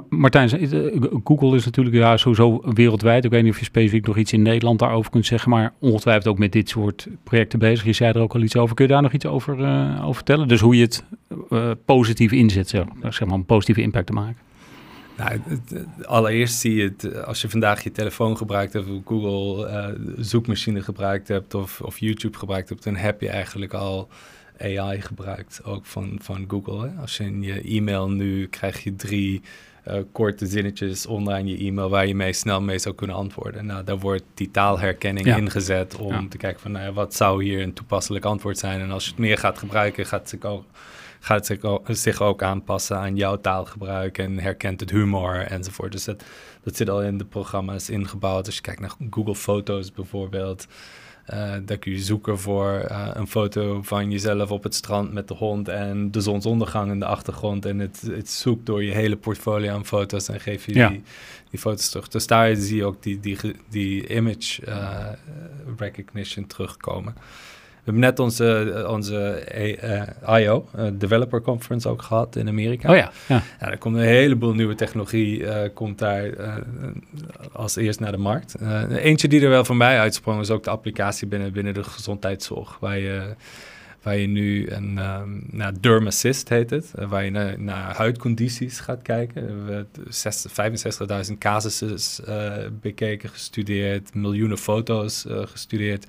Martijn, 0.08 0.50
eh, 0.50 1.02
Google 1.24 1.56
is 1.56 1.64
natuurlijk 1.64 1.96
ja, 1.96 2.16
sowieso 2.16 2.62
wereldwijd. 2.74 3.24
Ik 3.24 3.30
weet 3.30 3.42
niet 3.42 3.52
of 3.52 3.58
je 3.58 3.64
specifiek 3.64 4.06
nog 4.06 4.16
iets 4.16 4.32
in 4.32 4.42
Nederland 4.42 4.78
daarover 4.78 5.10
kunt 5.10 5.26
zeggen, 5.26 5.50
maar 5.50 5.72
ongetwijfeld 5.78 6.26
ook 6.26 6.38
met 6.38 6.52
dit 6.52 6.68
soort 6.68 7.08
projecten 7.24 7.58
bezig. 7.58 7.84
Je 7.84 7.92
zei 7.92 8.12
er 8.12 8.20
ook 8.20 8.34
al 8.34 8.40
iets 8.40 8.56
over. 8.56 8.74
Kun 8.74 8.86
je 8.86 8.92
daar 8.92 9.02
nog 9.02 9.12
iets 9.12 9.26
over, 9.26 9.58
uh, 9.58 10.00
over 10.02 10.14
vertellen? 10.14 10.48
Dus 10.48 10.60
hoe 10.60 10.76
je 10.76 10.82
het 10.82 11.04
uh, 11.50 11.70
positief 11.84 12.32
inzet, 12.32 12.68
zeg, 12.68 12.84
zeg 13.00 13.24
maar, 13.24 13.34
een 13.34 13.44
positieve 13.44 13.80
impact 13.80 14.06
te 14.06 14.12
maken. 14.12 14.36
Nou, 15.16 15.40
het, 15.44 15.86
allereerst 16.04 16.58
zie 16.58 16.74
je 16.74 16.82
het 16.82 17.24
als 17.24 17.40
je 17.40 17.48
vandaag 17.48 17.82
je 17.82 17.92
telefoon 17.92 18.36
gebruikt 18.36 18.72
hebt, 18.72 18.88
of 18.88 19.00
Google 19.04 19.96
zoekmachine 20.16 20.82
gebruikt 20.82 21.28
hebt 21.28 21.54
of, 21.54 21.80
of 21.80 21.98
YouTube 21.98 22.38
gebruikt 22.38 22.68
hebt, 22.68 22.84
dan 22.84 22.96
heb 22.96 23.20
je 23.20 23.28
eigenlijk 23.28 23.72
al 23.72 24.08
AI 24.58 25.00
gebruikt, 25.00 25.64
ook 25.64 25.86
van, 25.86 26.18
van 26.22 26.44
Google. 26.48 26.88
Hè? 26.88 27.00
Als 27.00 27.16
je 27.16 27.24
in 27.24 27.42
je 27.42 27.62
e-mail 27.62 28.10
nu 28.10 28.46
krijg 28.46 28.82
je 28.82 28.96
drie 28.96 29.42
uh, 29.88 29.98
korte 30.12 30.46
zinnetjes 30.46 31.06
onderaan 31.06 31.46
je 31.46 31.58
e-mail 31.58 31.88
waar 31.88 32.06
je 32.06 32.14
mee 32.14 32.32
snel 32.32 32.60
mee 32.60 32.78
zou 32.78 32.94
kunnen 32.94 33.16
antwoorden. 33.16 33.66
Nou, 33.66 33.84
daar 33.84 33.98
wordt 33.98 34.24
die 34.34 34.50
taalherkenning 34.50 35.36
ingezet 35.36 35.96
om 35.96 36.28
te 36.28 36.36
kijken 36.36 36.60
van 36.60 36.72
nou 36.72 36.92
wat 36.92 37.14
zou 37.14 37.44
hier 37.44 37.62
een 37.62 37.72
toepasselijk 37.72 38.24
antwoord 38.24 38.58
zijn. 38.58 38.80
En 38.80 38.90
als 38.90 39.04
je 39.04 39.10
het 39.10 39.18
meer 39.18 39.38
gaat 39.38 39.58
gebruiken, 39.58 40.06
gaat 40.06 40.20
het 40.20 40.28
zich 40.28 40.42
ook, 40.42 40.64
gaat 41.20 41.36
het 41.36 41.46
zich 41.46 41.62
ook, 41.62 41.86
zich 41.90 42.20
ook 42.20 42.42
aanpassen 42.42 42.98
aan 42.98 43.16
jouw 43.16 43.40
taalgebruik 43.40 44.18
en 44.18 44.38
herkent 44.38 44.80
het 44.80 44.90
humor 44.90 45.36
enzovoort. 45.36 45.92
Dus 45.92 46.04
dat, 46.04 46.24
dat 46.62 46.76
zit 46.76 46.90
al 46.90 47.02
in 47.02 47.18
de 47.18 47.24
programma's 47.24 47.88
ingebouwd. 47.88 48.46
Als 48.46 48.54
je 48.54 48.60
kijkt 48.60 48.80
naar 48.80 48.94
Google 49.10 49.34
Foto's 49.34 49.92
bijvoorbeeld. 49.92 50.66
Uh, 51.32 51.52
dan 51.64 51.78
kun 51.78 51.92
je 51.92 51.98
zoeken 51.98 52.38
voor 52.38 52.86
uh, 52.90 53.08
een 53.12 53.26
foto 53.26 53.82
van 53.82 54.10
jezelf 54.10 54.50
op 54.50 54.62
het 54.62 54.74
strand 54.74 55.12
met 55.12 55.28
de 55.28 55.34
hond 55.34 55.68
en 55.68 56.10
de 56.10 56.20
zonsondergang 56.20 56.90
in 56.90 56.98
de 56.98 57.06
achtergrond. 57.06 57.66
En 57.66 57.78
het, 57.78 58.00
het 58.00 58.30
zoekt 58.30 58.66
door 58.66 58.82
je 58.82 58.92
hele 58.92 59.16
portfolio 59.16 59.72
aan 59.72 59.86
foto's 59.86 60.28
en 60.28 60.40
geeft 60.40 60.64
je 60.64 60.74
ja. 60.74 60.88
die, 60.88 61.02
die 61.50 61.58
foto's 61.58 61.88
terug. 61.88 62.08
Dus 62.08 62.26
daar 62.26 62.56
zie 62.56 62.76
je 62.76 62.84
ook 62.84 63.02
die, 63.02 63.20
die, 63.20 63.38
die 63.68 64.06
image 64.06 64.66
uh, 64.66 65.08
recognition 65.76 66.46
terugkomen. 66.46 67.14
Hebben 67.84 68.02
net 68.02 68.18
onze, 68.18 68.84
onze 68.88 69.44
uh, 70.26 70.40
I.O., 70.40 70.68
Developer 70.92 71.40
Conference, 71.40 71.88
ook 71.88 72.02
gehad 72.02 72.36
in 72.36 72.48
Amerika. 72.48 72.90
Oh 72.90 72.96
ja, 72.96 73.10
ja. 73.26 73.42
ja 73.60 73.70
er 73.70 73.78
komt 73.78 73.96
een 73.96 74.02
heleboel 74.02 74.54
nieuwe 74.54 74.74
technologie 74.74 75.44
komt 75.72 75.98
daar 75.98 76.30
als 77.52 77.76
eerst 77.76 78.00
naar 78.00 78.12
de 78.12 78.18
markt. 78.18 78.54
eentje 78.90 79.28
die 79.28 79.40
er 79.40 79.48
wel 79.48 79.64
voor 79.64 79.76
mij 79.76 79.98
uitsprong 79.98 80.40
is 80.40 80.50
ook 80.50 80.64
de 80.64 80.70
applicatie 80.70 81.26
binnen, 81.26 81.52
binnen 81.52 81.74
de 81.74 81.84
gezondheidszorg, 81.84 82.76
waar 82.80 82.98
je 82.98 83.34
waar 84.04 84.16
je 84.16 84.26
nu 84.26 84.70
een 84.70 84.98
um, 84.98 85.44
nou, 85.50 85.74
Derm 85.80 86.06
Assist 86.06 86.48
heet 86.48 86.70
het, 86.70 86.92
eh, 86.94 87.08
waar 87.08 87.24
je 87.24 87.30
naar, 87.30 87.60
naar 87.60 87.96
huidcondities 87.96 88.80
gaat 88.80 89.02
kijken. 89.02 89.66
We 89.66 89.72
hebben 89.72 91.26
65.000 91.26 91.38
casussen 91.38 91.96
uh, 92.28 92.54
bekeken, 92.80 93.28
gestudeerd, 93.28 94.14
miljoenen 94.14 94.58
foto's 94.58 95.24
uh, 95.28 95.46
gestudeerd. 95.46 96.06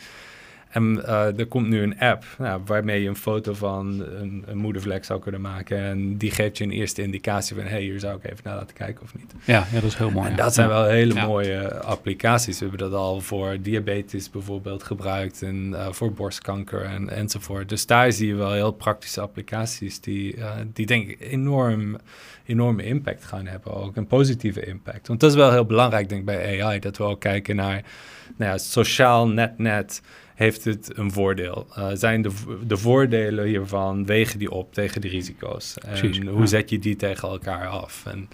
En 0.76 1.02
uh, 1.06 1.40
er 1.40 1.46
komt 1.46 1.68
nu 1.68 1.82
een 1.82 2.00
app 2.00 2.26
nou, 2.38 2.62
waarmee 2.66 3.02
je 3.02 3.10
een 3.10 3.16
foto 3.16 3.54
van 3.54 4.06
een, 4.20 4.44
een, 4.46 4.58
moedervlek 4.58 5.06
zou 5.06 5.20
kunnen 5.20 5.42
maken. 5.42 5.78
En 5.78 6.18
die 6.18 6.32
geeft 6.32 6.58
je 6.58 6.64
een 6.64 6.72
eerste 6.72 7.02
indicatie 7.02 7.56
van, 7.56 7.66
hey, 7.66 7.82
hier 7.82 8.00
zou 8.00 8.18
ik 8.18 8.24
even 8.24 8.42
naar 8.44 8.56
laten 8.56 8.76
kijken 8.76 9.04
of 9.04 9.16
niet. 9.16 9.34
Ja, 9.44 9.68
ja 9.72 9.80
dat 9.80 9.90
is 9.90 9.96
heel 9.96 10.12
mooi. 10.12 10.30
En 10.30 10.36
dat 10.36 10.54
zijn 10.54 10.68
wel 10.68 10.86
hele 10.86 11.14
mooie 11.14 11.80
applicaties. 11.80 12.60
We 12.60 12.66
hebben 12.66 12.90
dat 12.90 13.00
al 13.00 13.22
voor 13.22 13.58
diabetes 13.62 14.30
bijvoorbeeld 14.30 14.84
gebruikt 14.84 15.42
en 15.42 15.70
uh, 15.70 15.88
voor 15.92 16.14
borstkanker 16.14 16.82
en, 16.82 17.10
enzovoort. 17.10 17.70
Dus 17.70 17.86
daar 17.86 18.12
zie 18.12 18.28
je 18.28 18.36
wel 18.36 18.52
heel 18.52 18.72
praktische 18.72 19.22
applicaties 19.22 20.02
die, 20.02 20.36
uh, 20.36 20.52
die 20.74 20.86
denk 20.86 21.08
ik 21.08 21.20
enorm, 21.20 21.98
enorme 22.46 22.84
impact 22.84 23.26
gaan 23.26 23.48
hebben. 23.48 23.74
Ook 23.74 23.96
een 23.96 24.08
positieve 24.08 24.66
impact. 24.66 25.08
Want 25.08 25.20
dat 25.20 25.30
is 25.30 25.36
wel 25.36 25.52
heel 25.52 25.66
belangrijk 25.66 26.10
denk 26.10 26.20
ik 26.20 26.26
bij 26.26 26.64
AI, 26.64 26.80
dat 26.80 26.98
we 26.98 27.04
ook 27.04 27.22
kijken 27.22 27.56
naar 27.56 27.84
nou 28.36 28.52
ja, 28.52 28.58
sociaal 28.58 29.28
net 29.28 29.58
net 29.58 30.02
heeft 30.36 30.64
het 30.64 30.98
een 30.98 31.12
voordeel? 31.12 31.68
Uh, 31.78 31.88
zijn 31.94 32.22
de, 32.22 32.30
de 32.68 32.78
voordelen 32.78 33.46
hiervan, 33.46 34.06
wegen 34.06 34.40
die 34.40 34.52
op 34.52 34.74
tegen 34.74 35.02
de 35.02 35.08
risico's? 35.08 35.78
En 35.78 36.28
hoe 36.28 36.48
zet 36.48 36.70
je 36.70 36.80
die 36.80 36.96
tegen 36.96 37.30
elkaar 37.30 37.68
af? 37.68 38.04
En 38.06 38.30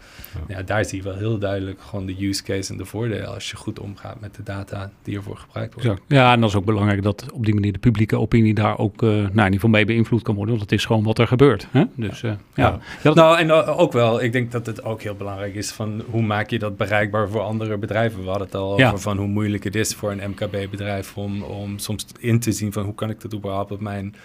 ja. 0.47 0.57
ja. 0.57 0.63
daar 0.63 0.85
zie 0.85 0.97
je 0.97 1.03
wel 1.03 1.15
heel 1.15 1.37
duidelijk 1.37 1.81
gewoon 1.81 2.05
de 2.05 2.27
use 2.27 2.43
case 2.43 2.71
en 2.71 2.77
de 2.77 2.85
voordelen 2.85 3.33
als 3.33 3.49
je 3.49 3.57
goed 3.57 3.79
omgaat 3.79 4.19
met 4.19 4.35
de 4.35 4.43
data 4.43 4.91
die 5.03 5.15
ervoor 5.15 5.37
gebruikt 5.37 5.73
worden. 5.73 5.99
Ja, 6.07 6.33
en 6.33 6.39
dat 6.39 6.49
is 6.49 6.55
ook 6.55 6.65
belangrijk 6.65 7.03
dat 7.03 7.25
op 7.33 7.45
die 7.45 7.53
manier 7.53 7.73
de 7.73 7.79
publieke 7.79 8.19
opinie 8.19 8.53
daar 8.53 8.77
ook 8.77 9.01
uh, 9.01 9.09
nou, 9.09 9.21
in 9.21 9.27
ieder 9.35 9.51
geval 9.51 9.69
mee 9.69 9.85
beïnvloed 9.85 10.21
kan 10.21 10.35
worden. 10.35 10.55
Want 10.57 10.69
het 10.69 10.79
is 10.79 10.85
gewoon 10.85 11.03
wat 11.03 11.19
er 11.19 11.27
gebeurt. 11.27 11.67
Hè? 11.71 11.83
Dus, 11.95 12.21
uh, 12.21 12.31
ja. 12.55 12.79
ja. 13.03 13.13
Nou, 13.13 13.37
en 13.37 13.51
ook 13.51 13.91
wel, 13.91 14.23
ik 14.23 14.31
denk 14.31 14.51
dat 14.51 14.65
het 14.65 14.83
ook 14.83 15.01
heel 15.01 15.15
belangrijk 15.15 15.55
is 15.55 15.71
van 15.71 16.03
hoe 16.09 16.21
maak 16.21 16.49
je 16.49 16.59
dat 16.59 16.77
bereikbaar 16.77 17.29
voor 17.29 17.41
andere 17.41 17.77
bedrijven? 17.77 18.23
We 18.23 18.29
hadden 18.29 18.47
het 18.47 18.55
al 18.55 18.73
over 18.73 18.99
van 18.99 19.17
hoe 19.17 19.27
moeilijk 19.27 19.63
het 19.63 19.75
is 19.75 19.95
voor 19.95 20.11
een 20.11 20.29
MKB-bedrijf 20.29 21.17
om, 21.17 21.43
om 21.43 21.77
soms 21.99 22.05
in 22.19 22.39
te 22.39 22.51
zien 22.51 22.73
van 22.73 22.83
hoe 22.83 22.95
kan 22.95 23.09
ik 23.09 23.21
dat 23.21 23.33
überhaupt 23.33 23.71
op 23.71 23.81
mijn 23.81 24.15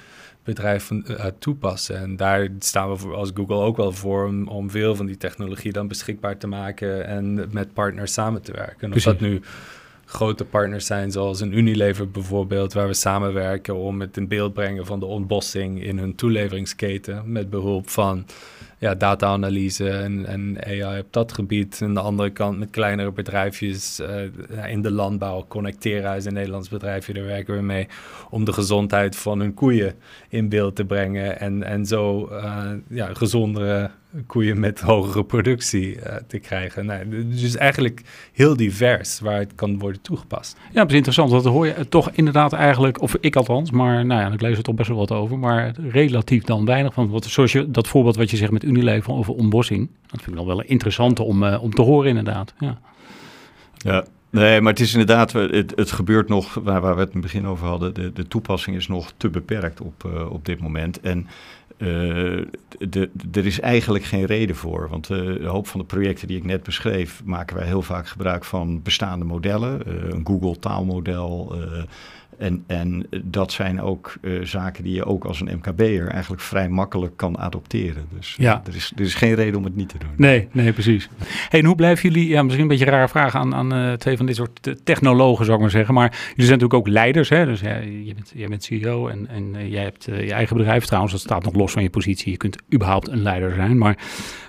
bedrijf 0.45 0.91
uh, 0.91 1.25
toepassen. 1.39 1.97
En 1.97 2.17
daar 2.17 2.49
staan 2.59 2.91
we 2.91 2.97
voor, 2.97 3.15
als 3.15 3.31
Google 3.35 3.57
ook 3.57 3.77
wel 3.77 3.93
voor 3.93 4.27
om, 4.27 4.49
om, 4.49 4.71
veel 4.71 4.97
van 4.97 5.07
die 5.07 5.17
technologie 5.17 5.73
dan 5.73 5.89
beschikbaar 5.89 6.39
te 6.39 6.47
maken 6.47 7.07
en 7.07 7.49
met 7.51 7.73
partners 7.73 8.13
samen 8.13 8.43
te 8.43 8.53
werken. 8.53 8.91
En 8.91 8.97
of 8.97 9.03
dat 9.03 9.21
nu 9.21 9.41
grote 10.05 10.45
partners 10.45 10.87
zijn, 10.87 11.13
zoals 11.13 11.41
een 11.41 11.59
Unilever 11.59 12.11
bijvoorbeeld, 12.11 12.73
waar 12.73 12.87
we 12.87 12.95
samenwerken 12.95 13.77
om 13.77 14.01
het 14.01 14.17
in 14.17 14.29
beeld 14.29 14.53
brengen 14.53 14.87
van 14.87 15.01
de 15.01 15.07
ontbossing 15.07 15.83
in 15.83 15.99
hun 15.99 16.15
toeleveringsketen 16.15 17.33
met 17.33 17.51
behulp 17.51 17.89
van 17.89 18.27
ja, 18.79 18.95
data-analyse 18.95 19.91
en, 19.91 20.27
en 20.27 20.57
AI 20.67 20.99
op 21.01 21.07
dat 21.11 21.33
gebied. 21.33 21.81
En 21.81 21.95
de 21.95 22.01
andere 22.01 22.31
kant 22.31 22.59
met 22.59 22.71
kleinere 22.71 23.13
bedrijfjes 23.13 24.01
uh, 24.01 24.71
in 24.71 24.83
de 24.83 24.91
landbouw. 24.91 25.45
Connectera 25.49 26.15
is 26.15 26.25
een 26.25 26.33
Nederlands 26.33 26.69
bedrijfje, 26.69 27.13
daar 27.13 27.25
werken 27.25 27.57
we 27.57 27.63
mee. 27.63 27.89
Om 28.31 28.45
de 28.45 28.53
gezondheid 28.53 29.17
van 29.17 29.41
hun 29.41 29.55
koeien 29.55 29.95
in 30.29 30.49
beeld 30.49 30.77
te 30.77 30.85
brengen. 30.85 31.41
En, 31.41 31.63
en 31.63 31.87
zo 31.87 32.29
uh, 32.33 32.71
ja, 32.89 33.15
gezondere 33.15 33.91
koeien 34.27 34.61
met 34.61 34.81
hogere 34.81 35.25
productie 35.25 35.97
uh, 35.97 36.15
te 36.27 36.39
krijgen. 36.39 36.87
Nou, 36.87 37.27
dus 37.29 37.57
eigenlijk 37.57 38.03
heel 38.33 38.57
divers 38.57 39.21
waar 39.21 39.39
het 39.39 39.55
kan 39.55 39.79
worden 39.79 40.01
toegepast. 40.01 40.57
Ja, 40.73 40.81
dat 40.81 40.91
is 40.91 40.97
interessant. 40.97 41.31
Dat 41.31 41.45
hoor 41.45 41.67
je 41.67 41.89
toch 41.89 42.11
inderdaad 42.11 42.53
eigenlijk, 42.53 43.01
of 43.01 43.17
ik 43.21 43.37
althans, 43.37 43.71
maar 43.71 44.07
nou 44.07 44.21
ja, 44.21 44.33
ik 44.33 44.41
lees 44.41 44.57
er 44.57 44.63
toch 44.63 44.75
best 44.75 44.89
wel 44.89 44.99
wat 44.99 45.13
over, 45.13 45.39
maar 45.39 45.75
relatief 45.91 46.45
dan 46.45 46.65
weinig 46.65 46.95
van. 46.95 47.09
Wat, 47.09 47.25
zoals 47.25 47.53
je, 47.53 47.71
dat 47.71 47.89
voorbeeld 47.89 48.17
wat 48.17 48.31
je 48.31 48.37
zegt 48.37 48.53
met 48.53 48.65
Unilever 48.65 49.13
over 49.13 49.35
ontbossing, 49.35 49.89
dat 50.07 50.23
vind 50.23 50.31
ik 50.31 50.45
wel 50.45 50.57
wel 50.57 50.63
interessant 50.63 51.21
om, 51.21 51.43
uh, 51.43 51.63
om 51.63 51.75
te 51.75 51.83
horen 51.83 52.09
inderdaad. 52.09 52.55
Ja. 52.59 52.79
ja. 53.77 54.05
Nee, 54.31 54.61
maar 54.61 54.73
het 54.73 54.81
is 54.81 54.93
inderdaad, 54.93 55.33
het, 55.33 55.73
het 55.77 55.91
gebeurt 55.91 56.29
nog, 56.29 56.55
waar, 56.55 56.81
waar 56.81 56.95
we 56.95 57.01
het 57.01 57.13
in 57.13 57.21
het 57.21 57.33
begin 57.33 57.47
over 57.47 57.67
hadden, 57.67 57.95
de, 57.95 58.13
de 58.13 58.29
toepassing 58.29 58.77
is 58.77 58.89
nog 58.89 59.13
te 59.17 59.29
beperkt 59.29 59.81
op, 59.81 60.05
uh, 60.07 60.33
op 60.33 60.45
dit 60.45 60.61
moment. 60.61 61.01
En 61.01 61.27
er 63.33 63.47
is 63.47 63.61
eigenlijk 63.61 64.05
geen 64.05 64.25
reden 64.25 64.57
voor. 64.57 64.89
Want 64.89 65.11
uh, 65.11 65.19
de 65.19 65.47
hoop 65.47 65.67
van 65.67 65.81
de 65.81 65.87
projecten 65.87 66.29
die 66.29 66.37
ik 66.37 66.45
net 66.45 66.63
beschreef, 66.63 67.23
maken 67.25 67.57
wij 67.57 67.67
heel 67.67 67.83
vaak 67.83 68.09
gebruik 68.09 68.45
van 68.45 68.83
bestaande 68.83 69.25
modellen. 69.25 69.83
Uh, 69.87 69.95
een 70.11 70.27
Google 70.27 70.59
taalmodel, 70.59 71.55
en, 72.39 72.65
en 72.67 73.07
dat 73.25 73.53
zijn 73.53 73.81
ook 73.81 74.15
uh, 74.21 74.45
zaken 74.45 74.85
die 74.85 74.95
je 74.95 75.05
ook 75.05 75.25
als 75.25 75.41
een 75.41 75.57
MKB'er 75.57 76.09
eigenlijk 76.09 76.43
vrij 76.43 76.69
makkelijk 76.69 77.17
kan 77.17 77.39
adopteren. 77.39 78.05
Dus 78.15 78.35
ja. 78.39 78.63
er, 78.67 78.75
is, 78.75 78.93
er 78.97 79.03
is 79.03 79.15
geen 79.15 79.35
reden 79.35 79.59
om 79.59 79.65
het 79.65 79.77
niet 79.77 79.89
te 79.89 79.99
doen. 79.99 80.11
Nee, 80.17 80.49
nee, 80.53 80.73
precies. 80.73 81.09
Hey, 81.49 81.61
en 81.61 81.67
hoe 81.67 81.75
blijven 81.75 82.11
jullie, 82.11 82.29
ja, 82.29 82.43
misschien 82.43 82.63
een 82.63 82.71
beetje 82.71 82.87
een 82.87 82.93
rare 82.93 83.09
vraag 83.09 83.35
aan, 83.35 83.55
aan 83.55 83.75
uh, 83.75 83.93
twee 83.93 84.17
van 84.17 84.27
dit 84.27 84.37
soort 84.37 84.77
technologen, 84.85 85.45
zou 85.45 85.57
ik 85.57 85.63
maar 85.63 85.73
zeggen. 85.73 85.95
Maar 85.95 86.11
jullie 86.11 86.47
zijn 86.47 86.59
natuurlijk 86.59 86.89
ook 86.89 86.89
leiders, 86.89 87.29
hè? 87.29 87.45
Dus 87.45 87.61
ja, 87.61 87.77
je 87.77 88.15
bent, 88.15 88.33
jij 88.35 88.49
bent 88.49 88.65
CEO 88.65 89.09
en, 89.09 89.29
en 89.29 89.55
uh, 89.55 89.71
jij 89.71 89.83
hebt 89.83 90.05
je 90.05 90.33
eigen 90.33 90.57
bedrijf 90.57 90.85
trouwens. 90.85 91.13
Dat 91.13 91.23
staat 91.23 91.45
nog 91.45 91.55
los 91.55 91.73
van 91.73 91.83
je 91.83 91.91
positie. 91.91 92.31
Je 92.31 92.37
kunt 92.37 92.59
überhaupt 92.75 93.09
een 93.09 93.23
leider 93.23 93.55
zijn. 93.55 93.79
Maar 93.79 93.99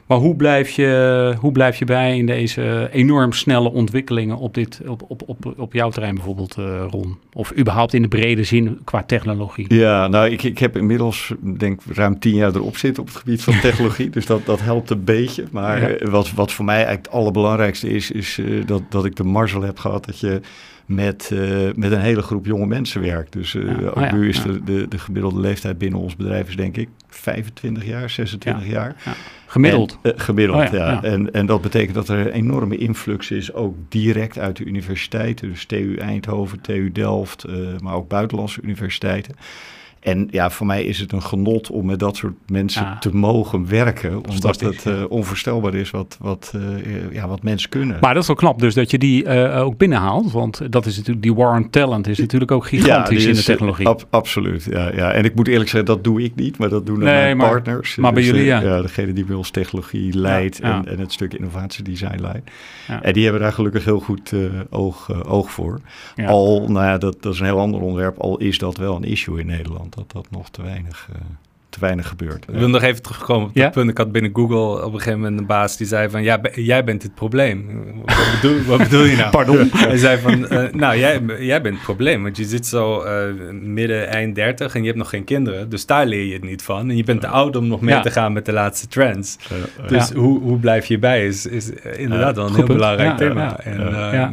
maar 0.08 0.18
hoe 0.18 0.36
blijf 0.36 0.70
je, 0.70 1.36
hoe 1.40 1.52
blijf 1.52 1.78
je 1.80 1.86
bij 1.86 2.18
in 2.18 2.26
deze 2.26 2.90
enorm 2.92 3.34
snelle 3.34 3.72
ontwikkelingen 3.72 4.38
op, 4.38 4.54
dit, 4.54 4.82
op, 4.86 5.04
op, 5.08 5.22
op, 5.26 5.54
op 5.58 5.74
jouw 5.74 5.90
terrein 5.90 6.16
bijvoorbeeld, 6.16 6.58
uh, 6.60 6.86
Ron? 6.90 7.18
Of 7.34 7.58
überhaupt 7.58 7.94
in 7.94 8.02
de 8.02 8.08
brede 8.08 8.44
zin 8.44 8.80
qua 8.84 9.04
technologie? 9.04 9.74
Ja, 9.74 10.08
nou, 10.08 10.30
ik, 10.30 10.44
ik 10.44 10.58
heb 10.58 10.78
inmiddels, 10.78 11.34
denk 11.58 11.82
ruim 11.94 12.20
tien 12.20 12.36
jaar 12.36 12.56
erop 12.56 12.78
zitten 12.78 13.04
op 13.04 13.10
het 13.10 13.18
gebied 13.18 13.44
van 13.44 13.60
technologie. 13.70 14.10
dus 14.10 14.26
dat, 14.26 14.46
dat 14.46 14.62
helpt 14.62 14.90
een 14.90 15.04
beetje. 15.04 15.44
Maar 15.52 15.82
eh, 15.82 16.10
wat, 16.10 16.32
wat 16.32 16.52
voor 16.52 16.66
mij 16.66 16.76
eigenlijk 16.76 17.06
het 17.06 17.16
allerbelangrijkste 17.16 17.90
is, 17.90 18.12
is 18.12 18.38
uh, 18.38 18.66
dat, 18.66 18.82
dat 18.90 19.06
ik 19.06 19.16
de 19.16 19.24
marzel 19.24 19.62
heb 19.62 19.80
gehad 19.80 20.06
dat 20.06 20.20
je 20.20 20.42
met, 20.86 21.30
uh, 21.34 21.70
met 21.76 21.92
een 21.92 22.00
hele 22.00 22.22
groep 22.22 22.46
jonge 22.46 22.66
mensen 22.66 23.02
werkt. 23.02 23.34
Dus 23.34 23.54
uh, 23.54 23.80
ja. 23.82 23.88
ook 23.88 23.96
oh, 23.96 24.12
nu 24.12 24.30
is 24.30 24.42
de, 24.42 24.64
de, 24.64 24.88
de, 24.88 24.98
gemiddelde 24.98 25.40
leeftijd 25.40 25.78
binnen 25.78 26.00
ons 26.00 26.16
bedrijf 26.16 26.48
is 26.48 26.56
denk 26.56 26.78
ik 26.78 26.90
25 27.08 27.86
jaar, 27.86 28.10
26 28.10 28.68
jaar. 28.68 28.96
Gemiddeld? 29.48 29.98
En, 30.02 30.12
uh, 30.12 30.20
gemiddeld, 30.20 30.68
oh 30.68 30.74
ja. 30.74 31.04
En, 31.04 31.34
en 31.34 31.46
dat 31.46 31.62
betekent 31.62 31.96
dat 31.96 32.10
er 32.10 32.20
een 32.20 32.32
enorme 32.32 32.78
influx 32.78 33.32
is, 33.32 33.54
ook 33.54 33.76
direct 33.90 34.40
uit 34.40 34.58
de 34.58 34.66
universiteiten. 34.66 35.50
Dus 35.50 35.66
TU 35.66 35.96
Eindhoven, 35.96 36.62
TU 36.62 36.92
Delft, 36.92 37.46
maar 37.82 37.94
ook 37.94 38.08
buitenlandse 38.08 38.62
universiteiten. 38.62 39.36
En 40.00 40.28
ja, 40.32 40.50
voor 40.50 40.66
mij 40.66 40.84
is 40.84 41.00
het 41.00 41.12
een 41.12 41.22
genot 41.22 41.70
om 41.70 41.86
met 41.86 42.00
dat 42.00 42.16
soort 42.16 42.34
mensen 42.48 42.98
te 43.00 43.16
mogen 43.16 43.68
werken. 43.68 44.28
Omdat 44.30 44.60
het 44.60 44.86
uh, 44.86 45.04
onvoorstelbaar 45.10 45.74
is 45.74 45.92
wat, 45.92 46.18
wat, 46.22 46.54
uh, 46.56 46.62
ja, 47.12 47.28
wat 47.28 47.44
mensen 47.44 47.70
kunnen. 47.70 47.98
Maar 48.02 48.14
dat 48.14 48.22
is 48.22 48.28
wel 48.28 48.38
knap 48.38 48.60
dus 48.60 48.74
dat 48.74 48.92
je 48.92 48.98
die 48.98 49.24
uh, 49.24 49.62
ook 49.62 49.78
binnenhaalt. 49.78 50.32
Want 50.32 50.72
dat 50.72 50.86
is 50.86 50.98
natuurlijk, 50.98 51.22
die 51.22 51.34
war 51.34 51.56
on 51.56 51.70
talent 51.70 52.08
is 52.08 52.18
natuurlijk 52.18 52.52
ook 52.52 52.66
gigantisch 52.66 53.24
ja, 53.24 53.30
in 53.30 53.36
de 53.36 53.44
technologie. 53.44 53.88
Ab, 53.88 54.08
absoluut, 54.10 54.68
ja, 54.70 54.94
ja. 54.94 55.12
En 55.12 55.26
ik 55.26 55.36
moet 55.36 55.48
eerlijk 55.48 55.70
zeggen, 55.70 55.90
dat 55.90 56.04
doe 56.04 56.24
ik 56.24 56.36
niet. 56.36 56.58
Maar 56.58 56.70
dat 56.70 56.86
doen 56.86 57.00
nee, 57.00 57.14
mijn 57.14 57.38
maar, 57.38 57.50
partners. 57.50 57.96
Maar 57.96 58.14
bij 58.14 58.22
dus, 58.22 58.32
jullie, 58.32 58.46
ja. 58.46 58.62
ja. 58.62 58.82
Degene 58.82 59.14
die 59.14 59.26
bij 59.26 59.36
ons 59.36 59.50
technologie 59.50 60.18
leidt 60.18 60.60
en, 60.60 60.88
en, 60.88 61.00
het 61.00 61.12
stuk 61.12 61.34
innovatiedesign 61.34 62.22
leidt. 62.22 62.52
En 63.02 63.14
die 63.14 63.24
hebben 63.24 63.42
daar 63.42 63.54
gelukkig 63.54 63.86
heel 63.86 64.00
goed 64.00 64.34
oog, 64.70 65.26
oog 65.26 65.52
voor. 65.52 65.80
Al, 66.26 66.66
nou 66.68 66.86
ja, 66.86 66.98
dat, 66.98 67.18
dat 67.22 67.34
is 67.34 67.40
een 67.40 67.46
heel 67.46 67.60
ander 67.60 67.82
onderwerp. 67.82 68.18
Al 68.18 68.38
is 68.38 68.58
dat 68.58 68.78
wel 68.78 68.96
een 68.96 69.04
issue 69.04 69.40
in 69.40 69.46
Nederland 69.46 69.87
dat 69.96 70.12
dat 70.12 70.32
nog 70.32 70.50
te 70.50 70.62
weinig, 70.62 71.08
uh, 71.12 71.22
te 71.80 71.86
weinig 71.86 72.08
gebeurt. 72.08 72.46
Ik 72.48 72.56
wil 72.56 72.70
nog 72.70 72.82
even 72.82 73.02
terugkomen 73.02 73.48
op 73.48 73.56
dat 73.56 73.72
punt. 73.72 73.90
Ik 73.90 73.98
had 73.98 74.12
binnen 74.12 74.32
Google 74.34 74.86
op 74.86 74.94
een 74.94 75.00
gegeven 75.00 75.20
moment 75.20 75.40
een 75.40 75.46
baas 75.46 75.78
die 75.78 75.88
zei 75.88 76.10
van... 76.10 76.24
ja, 76.24 76.40
jij 76.54 76.84
bent 76.84 77.04
het 77.04 77.16
probleem. 77.16 77.84
Wat 78.06 78.16
bedoel, 78.42 78.64
wat 78.64 78.78
bedoel 78.78 79.04
je 79.04 79.16
nou? 79.16 79.30
Pardon? 79.38 79.70
Hij 79.72 79.98
zei 79.98 80.20
van, 80.20 80.54
uh, 80.54 80.72
nou, 80.72 80.98
jij, 80.98 81.22
jij 81.40 81.62
bent 81.62 81.76
het 81.76 81.84
probleem. 81.84 82.24
Want 82.24 82.38
je 82.38 82.44
zit 82.44 82.66
zo 82.66 83.06
uh, 83.06 83.12
midden, 83.62 84.08
eind 84.08 84.36
30 84.36 84.76
en 84.76 84.80
je 84.80 84.86
hebt 84.86 85.00
nog 85.00 85.10
geen 85.10 85.24
kinderen. 85.24 85.70
Dus 85.70 85.86
daar 85.86 86.06
leer 86.06 86.26
je 86.26 86.34
het 86.34 86.44
niet 86.44 86.62
van. 86.62 86.90
En 86.90 86.98
je 86.98 87.04
bent 87.04 87.22
te 87.22 87.28
oud 87.28 87.56
om 87.56 87.68
nog 87.68 87.82
mee 87.82 87.96
ja. 87.96 88.02
te 88.02 88.12
gaan 88.12 88.34
met 88.34 88.46
de 88.46 88.54
laatste 88.54 88.88
trends. 88.88 89.38
dus 89.88 90.12
hoe, 90.12 90.40
hoe 90.40 90.60
blijf 90.60 90.86
je 90.86 91.00
bij 91.00 91.28
is, 91.28 91.46
is 91.46 91.70
inderdaad 91.98 92.36
wel 92.36 92.46
een 92.46 92.56
heel 92.56 92.64
punt. 92.64 92.78
belangrijk 92.78 93.18
thema. 93.18 93.60
En 93.60 93.80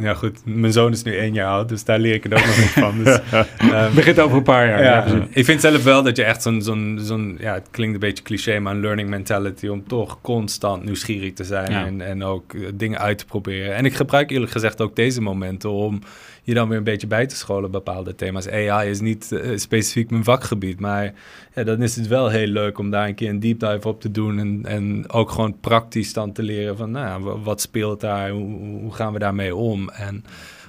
ja. 0.01 0.13
goed, 0.13 0.39
mijn 0.43 0.73
zoon 0.73 0.91
is 0.91 1.03
nu 1.03 1.17
één 1.17 1.33
jaar 1.33 1.49
oud, 1.49 1.69
dus 1.69 1.83
daar 1.83 1.99
leer 1.99 2.13
ik 2.13 2.23
het 2.23 2.33
ook 2.33 2.45
nog 2.45 2.57
niet 2.57 2.65
van. 2.65 3.03
Dus, 3.03 3.19
um, 3.33 3.95
Begint 3.95 4.19
over 4.19 4.37
een 4.37 4.43
paar 4.43 4.67
jaar. 4.67 5.07
ik 5.29 5.45
vind 5.45 5.61
zelf 5.61 5.83
wel 5.83 6.03
dat 6.03 6.15
je 6.17 6.23
echt 6.23 6.41
zo'n 6.41 6.61
zo'n 6.61 6.99
zo'n 7.01 7.34
ja, 7.39 7.53
het 7.53 7.67
klinkt 7.71 7.93
een 7.93 7.99
beetje 7.99 8.23
cliché, 8.23 8.59
maar 8.59 8.73
een 8.73 8.81
learning 8.81 9.09
mentality 9.09 9.67
om 9.67 9.87
toch 9.87 10.21
constant 10.21 10.83
nieuwsgierig 10.83 11.33
te 11.33 11.43
zijn 11.43 11.71
en, 11.71 12.01
en 12.01 12.23
ook 12.23 12.53
eh, 12.53 12.61
dingen 12.73 12.99
uit 12.99 13.17
te 13.17 13.25
proberen. 13.25 13.75
En 13.75 13.85
ik 13.85 13.93
gebruik 13.93 14.31
eerlijk 14.31 14.51
gezegd 14.51 14.81
ook 14.81 14.95
deze 14.95 15.21
momenten 15.21 15.69
om 15.69 16.01
je 16.43 16.53
dan 16.53 16.69
weer 16.69 16.77
een 16.77 16.83
beetje 16.83 17.07
bij 17.07 17.25
te 17.25 17.35
scholen 17.35 17.71
bepaalde 17.71 18.15
thema's. 18.15 18.49
AI 18.49 18.89
is 18.89 18.99
niet 18.99 19.29
uh, 19.31 19.57
specifiek 19.57 20.09
mijn 20.09 20.23
vakgebied, 20.23 20.79
maar 20.79 21.13
ja, 21.55 21.63
dan 21.63 21.81
is 21.81 21.95
het 21.95 22.07
wel 22.07 22.29
heel 22.29 22.47
leuk 22.47 22.77
om 22.77 22.89
daar 22.89 23.07
een 23.07 23.15
keer 23.15 23.29
een 23.29 23.39
deep 23.39 23.59
dive 23.59 23.87
op 23.87 24.01
te 24.01 24.11
doen 24.11 24.39
en, 24.39 24.61
en 24.65 25.09
ook 25.09 25.31
gewoon 25.31 25.59
praktisch 25.59 26.13
dan 26.13 26.31
te 26.31 26.43
leren 26.43 26.77
van, 26.77 26.91
nou, 26.91 27.39
wat 27.43 27.61
speelt 27.61 28.01
daar, 28.01 28.29
hoe, 28.29 28.59
hoe 28.59 28.93
gaan 28.93 29.13
we 29.13 29.19
daarmee 29.19 29.55
om 29.55 29.89
en 29.89 30.23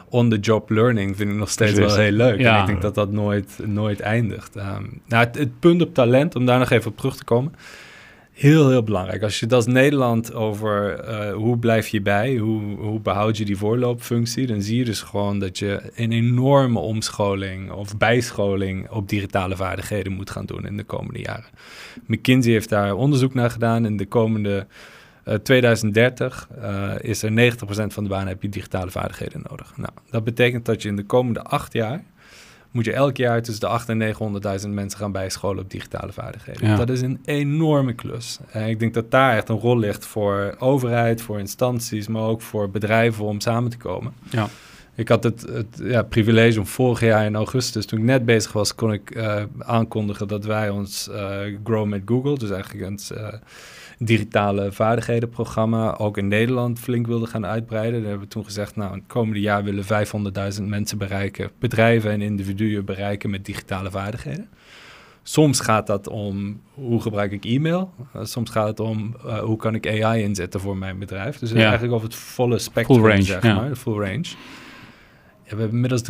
on-the-job 0.08 0.70
learning 0.70 1.16
vind 1.16 1.30
ik 1.30 1.36
nog 1.36 1.50
steeds 1.50 1.78
wel 1.78 1.96
heel 1.96 2.10
leuk. 2.10 2.38
Ja. 2.40 2.54
En 2.54 2.60
ik 2.60 2.66
denk 2.66 2.82
dat 2.82 2.94
dat 2.94 3.12
nooit, 3.12 3.58
nooit 3.64 4.00
eindigt. 4.00 4.56
Um, 4.56 5.00
nou, 5.06 5.24
het, 5.24 5.38
het, 5.38 5.60
punt 5.60 5.82
op 5.82 5.94
talent, 5.94 6.34
om 6.34 6.46
daar 6.46 6.58
nog 6.58 6.70
even 6.70 6.90
op 6.90 6.96
terug 6.96 7.16
te 7.16 7.24
komen. 7.24 7.52
Heel, 8.32 8.68
heel 8.68 8.82
belangrijk. 8.82 9.22
Als 9.22 9.40
je 9.40 9.46
dat 9.46 9.56
als 9.56 9.74
Nederland 9.74 10.34
over 10.34 11.04
uh, 11.08 11.32
hoe 11.32 11.58
blijf 11.58 11.88
je 11.88 12.02
bij, 12.02 12.36
hoe, 12.36 12.76
hoe 12.76 13.00
behoud 13.00 13.36
je 13.36 13.44
die 13.44 13.56
voorloopfunctie, 13.56 14.46
dan 14.46 14.62
zie 14.62 14.78
je 14.78 14.84
dus 14.84 15.02
gewoon 15.02 15.38
dat 15.38 15.58
je 15.58 15.80
een 15.94 16.12
enorme 16.12 16.78
omscholing 16.78 17.70
of 17.70 17.96
bijscholing 17.96 18.90
op 18.90 19.08
digitale 19.08 19.56
vaardigheden 19.56 20.12
moet 20.12 20.30
gaan 20.30 20.46
doen 20.46 20.66
in 20.66 20.76
de 20.76 20.84
komende 20.84 21.20
jaren. 21.20 21.50
McKinsey 22.06 22.52
heeft 22.52 22.68
daar 22.68 22.94
onderzoek 22.94 23.34
naar 23.34 23.50
gedaan. 23.50 23.86
In 23.86 23.96
de 23.96 24.06
komende 24.06 24.66
2030 25.42 26.48
uh, 26.58 26.94
eh, 26.94 26.98
is 27.00 27.22
er 27.22 27.30
90% 27.30 27.56
van 27.66 28.02
de 28.02 28.08
banen 28.08 28.28
heb 28.28 28.42
je 28.42 28.48
digitale 28.48 28.90
vaardigheden 28.90 29.42
nodig. 29.48 29.72
Nou, 29.76 29.92
dat 30.10 30.24
betekent 30.24 30.64
dat 30.64 30.82
je 30.82 30.88
in 30.88 30.96
de 30.96 31.04
komende 31.04 31.42
acht 31.42 31.72
jaar 31.72 32.04
moet 32.70 32.84
je 32.84 32.92
elk 32.92 33.16
jaar 33.16 33.42
tussen 33.42 33.60
de 33.60 33.70
8 33.70 33.88
en 33.88 34.14
900.000 34.62 34.68
mensen 34.68 34.98
gaan 34.98 35.12
bijscholen 35.12 35.62
op 35.62 35.70
digitale 35.70 36.12
vaardigheden. 36.12 36.76
Dat 36.76 36.88
is 36.88 37.00
een 37.00 37.20
enorme 37.24 37.92
klus. 37.92 38.38
En 38.50 38.68
ik 38.68 38.78
denk 38.78 38.94
dat 38.94 39.10
daar 39.10 39.36
echt 39.36 39.48
een 39.48 39.58
rol 39.58 39.78
ligt 39.78 40.06
voor 40.06 40.54
overheid, 40.58 41.22
voor 41.22 41.38
instanties, 41.38 42.08
maar 42.08 42.22
ook 42.22 42.40
voor 42.40 42.70
bedrijven 42.70 43.24
om 43.24 43.40
samen 43.40 43.70
te 43.70 43.76
komen. 43.76 44.12
Ja. 44.30 44.48
Ik 44.94 45.08
had 45.08 45.24
het, 45.24 45.40
het 45.40 45.80
ja, 45.82 46.02
privilege 46.02 46.58
om 46.58 46.66
vorig 46.66 47.00
jaar 47.00 47.24
in 47.24 47.34
augustus, 47.34 47.86
toen 47.86 47.98
ik 47.98 48.04
net 48.04 48.24
bezig 48.24 48.52
was, 48.52 48.74
kon 48.74 48.92
ik 48.92 49.16
uh, 49.16 49.42
aankondigen 49.58 50.28
dat 50.28 50.44
wij 50.44 50.70
ons 50.70 51.08
uh, 51.10 51.38
Grow 51.64 51.86
met 51.86 52.02
Google, 52.04 52.38
dus 52.38 52.50
eigenlijk 52.50 52.86
een 52.86 53.00
digitale 53.98 54.72
vaardighedenprogramma 54.72 55.96
ook 55.96 56.18
in 56.18 56.28
Nederland 56.28 56.78
flink 56.78 57.06
wilden 57.06 57.28
gaan 57.28 57.46
uitbreiden. 57.46 58.00
Daar 58.00 58.08
hebben 58.08 58.26
we 58.26 58.32
toen 58.32 58.44
gezegd, 58.44 58.76
nou, 58.76 58.94
het 58.94 59.02
komende 59.06 59.40
jaar 59.40 59.64
willen 59.64 59.84
500.000 60.58 60.62
mensen 60.62 60.98
bereiken, 60.98 61.50
bedrijven 61.58 62.10
en 62.10 62.22
individuen 62.22 62.84
bereiken 62.84 63.30
met 63.30 63.44
digitale 63.44 63.90
vaardigheden. 63.90 64.48
Soms 65.22 65.60
gaat 65.60 65.86
dat 65.86 66.08
om 66.08 66.60
hoe 66.74 67.00
gebruik 67.02 67.32
ik 67.32 67.44
e-mail. 67.44 67.92
Uh, 68.16 68.24
soms 68.24 68.50
gaat 68.50 68.68
het 68.68 68.80
om 68.80 69.16
uh, 69.24 69.38
hoe 69.38 69.56
kan 69.56 69.74
ik 69.74 70.02
AI 70.02 70.22
inzetten 70.22 70.60
voor 70.60 70.76
mijn 70.76 70.98
bedrijf. 70.98 71.38
Dus 71.38 71.50
ja. 71.50 71.56
eigenlijk 71.56 71.92
over 71.92 72.06
het 72.06 72.16
volle 72.16 72.58
spectrum, 72.58 72.98
full 72.98 73.08
range, 73.08 73.22
zeg 73.22 73.42
maar, 73.42 73.68
de 73.68 73.76
full 73.76 73.98
range. 73.98 74.28
Ja, 75.42 75.54
we 75.54 75.60
hebben 75.60 75.70
inmiddels 75.70 76.02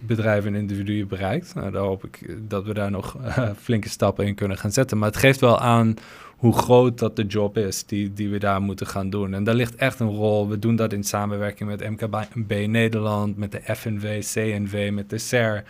350.000 0.00 0.06
bedrijven 0.06 0.54
en 0.54 0.60
individuen 0.60 1.08
bereikt. 1.08 1.54
Nou, 1.54 1.70
daar 1.70 1.82
hoop 1.82 2.04
ik 2.04 2.36
dat 2.48 2.64
we 2.64 2.74
daar 2.74 2.90
nog 2.90 3.16
uh, 3.20 3.50
flinke 3.62 3.88
stappen 3.88 4.26
in 4.26 4.34
kunnen 4.34 4.58
gaan 4.58 4.72
zetten. 4.72 4.98
Maar 4.98 5.08
het 5.08 5.18
geeft 5.18 5.40
wel 5.40 5.60
aan 5.60 5.94
hoe 6.36 6.52
groot 6.52 6.98
dat 6.98 7.16
de 7.16 7.26
job 7.26 7.56
is 7.56 7.84
die, 7.84 8.12
die 8.12 8.28
we 8.28 8.38
daar 8.38 8.62
moeten 8.62 8.86
gaan 8.86 9.10
doen. 9.10 9.34
En 9.34 9.44
daar 9.44 9.54
ligt 9.54 9.74
echt 9.74 10.00
een 10.00 10.10
rol. 10.10 10.48
We 10.48 10.58
doen 10.58 10.76
dat 10.76 10.92
in 10.92 11.04
samenwerking 11.04 11.68
met 11.68 11.90
MKB 11.90 12.66
Nederland, 12.66 13.36
met 13.36 13.52
de 13.52 13.60
FNV, 13.76 14.24
CNV, 14.32 14.90
met 14.92 15.10
de 15.10 15.18
SER. 15.18 15.64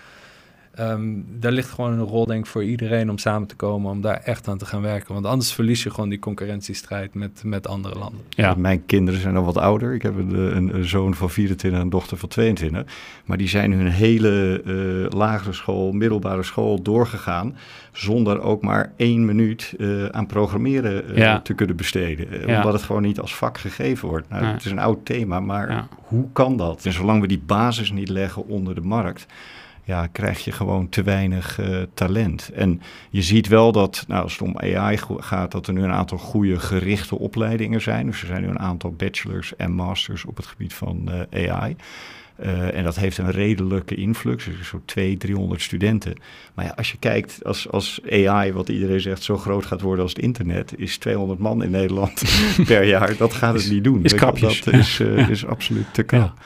Um, 0.80 1.26
daar 1.28 1.52
ligt 1.52 1.70
gewoon 1.70 1.92
een 1.92 2.06
rol, 2.06 2.26
denk 2.26 2.44
ik, 2.44 2.50
voor 2.50 2.64
iedereen 2.64 3.10
om 3.10 3.18
samen 3.18 3.48
te 3.48 3.56
komen, 3.56 3.90
om 3.90 4.00
daar 4.00 4.20
echt 4.24 4.48
aan 4.48 4.58
te 4.58 4.66
gaan 4.66 4.82
werken. 4.82 5.14
Want 5.14 5.26
anders 5.26 5.52
verlies 5.52 5.82
je 5.82 5.90
gewoon 5.90 6.08
die 6.08 6.18
concurrentiestrijd 6.18 7.14
met, 7.14 7.42
met 7.44 7.68
andere 7.68 7.98
landen. 7.98 8.20
Ja. 8.28 8.54
Mijn 8.54 8.86
kinderen 8.86 9.20
zijn 9.20 9.36
al 9.36 9.44
wat 9.44 9.56
ouder. 9.56 9.94
Ik 9.94 10.02
heb 10.02 10.16
een, 10.16 10.74
een, 10.74 10.84
zoon 10.84 11.14
van 11.14 11.30
24 11.30 11.78
en 11.78 11.84
een 11.84 11.90
dochter 11.90 12.16
van 12.16 12.28
22. 12.28 12.84
Maar 13.24 13.36
die 13.36 13.48
zijn 13.48 13.72
hun 13.72 13.86
hele 13.86 14.62
uh, 14.64 15.18
lagere 15.18 15.52
school, 15.52 15.92
middelbare 15.92 16.42
school 16.42 16.82
doorgegaan. 16.82 17.56
Zonder 17.92 18.40
ook 18.40 18.62
maar 18.62 18.92
één 18.96 19.24
minuut 19.24 19.74
uh, 19.78 20.06
aan 20.06 20.26
programmeren 20.26 21.10
uh, 21.10 21.16
ja. 21.16 21.40
te 21.40 21.54
kunnen 21.54 21.76
besteden. 21.76 22.46
Ja. 22.46 22.56
Omdat 22.56 22.72
het 22.72 22.82
gewoon 22.82 23.02
niet 23.02 23.20
als 23.20 23.36
vak 23.36 23.58
gegeven 23.58 24.08
wordt. 24.08 24.28
Nou, 24.28 24.44
Het 24.44 24.64
is 24.64 24.70
een 24.70 24.78
oud 24.78 25.04
thema, 25.04 25.40
maar 25.40 25.88
hoe 25.92 26.26
kan 26.32 26.56
dat? 26.56 26.84
En 26.84 26.92
zolang 26.92 27.20
we 27.20 27.26
die 27.26 27.42
basis 27.46 27.90
niet 27.90 28.08
leggen 28.08 28.46
onder 28.46 28.74
de 28.74 28.80
markt 28.80 29.26
ja, 29.86 30.06
krijg 30.06 30.44
je 30.44 30.52
gewoon 30.52 30.88
te 30.88 31.02
weinig 31.02 31.60
uh, 31.60 31.82
talent. 31.94 32.50
En 32.54 32.82
je 33.10 33.22
ziet 33.22 33.48
wel 33.48 33.72
dat, 33.72 34.04
nou, 34.08 34.22
als 34.22 34.32
het 34.32 34.42
om 34.42 34.58
AI 34.58 34.98
gaat, 35.16 35.52
dat 35.52 35.66
er 35.66 35.72
nu 35.72 35.82
een 35.82 35.92
aantal 35.92 36.18
goede 36.18 36.58
gerichte 36.58 37.18
opleidingen 37.18 37.80
zijn. 37.80 38.06
Dus 38.06 38.20
er 38.20 38.26
zijn 38.26 38.42
nu 38.42 38.48
een 38.48 38.58
aantal 38.58 38.92
bachelors 38.92 39.56
en 39.56 39.72
masters 39.72 40.24
op 40.24 40.36
het 40.36 40.46
gebied 40.46 40.74
van 40.74 41.08
uh, 41.34 41.50
AI. 41.50 41.76
Uh, 42.44 42.74
en 42.74 42.84
dat 42.84 42.96
heeft 42.96 43.18
een 43.18 43.30
redelijke 43.30 43.94
influx, 43.94 44.44
dus 44.44 44.68
zo 44.68 44.80
200, 44.84 45.20
300 45.20 45.62
studenten. 45.62 46.14
Maar 46.54 46.64
ja, 46.64 46.72
als 46.76 46.90
je 46.90 46.98
kijkt, 46.98 47.44
als, 47.44 47.70
als 47.70 48.00
AI, 48.10 48.52
wat 48.52 48.68
iedereen 48.68 49.00
zegt, 49.00 49.22
zo 49.22 49.38
groot 49.38 49.66
gaat 49.66 49.80
worden 49.80 50.02
als 50.02 50.12
het 50.12 50.22
internet, 50.22 50.78
is 50.78 50.98
200 50.98 51.38
man 51.38 51.62
in 51.62 51.70
Nederland 51.70 52.22
per 52.66 52.84
jaar. 52.84 53.16
Dat 53.16 53.32
gaat 53.32 53.54
het 53.54 53.70
niet 53.70 53.84
doen. 53.84 54.04
Is 54.04 54.14
krapjes. 54.14 54.62
Dat 54.62 54.74
is, 54.74 55.00
uh, 55.00 55.28
is 55.28 55.46
absoluut 55.46 55.94
te 55.94 56.02
krap. 56.02 56.32
Ja. 56.36 56.44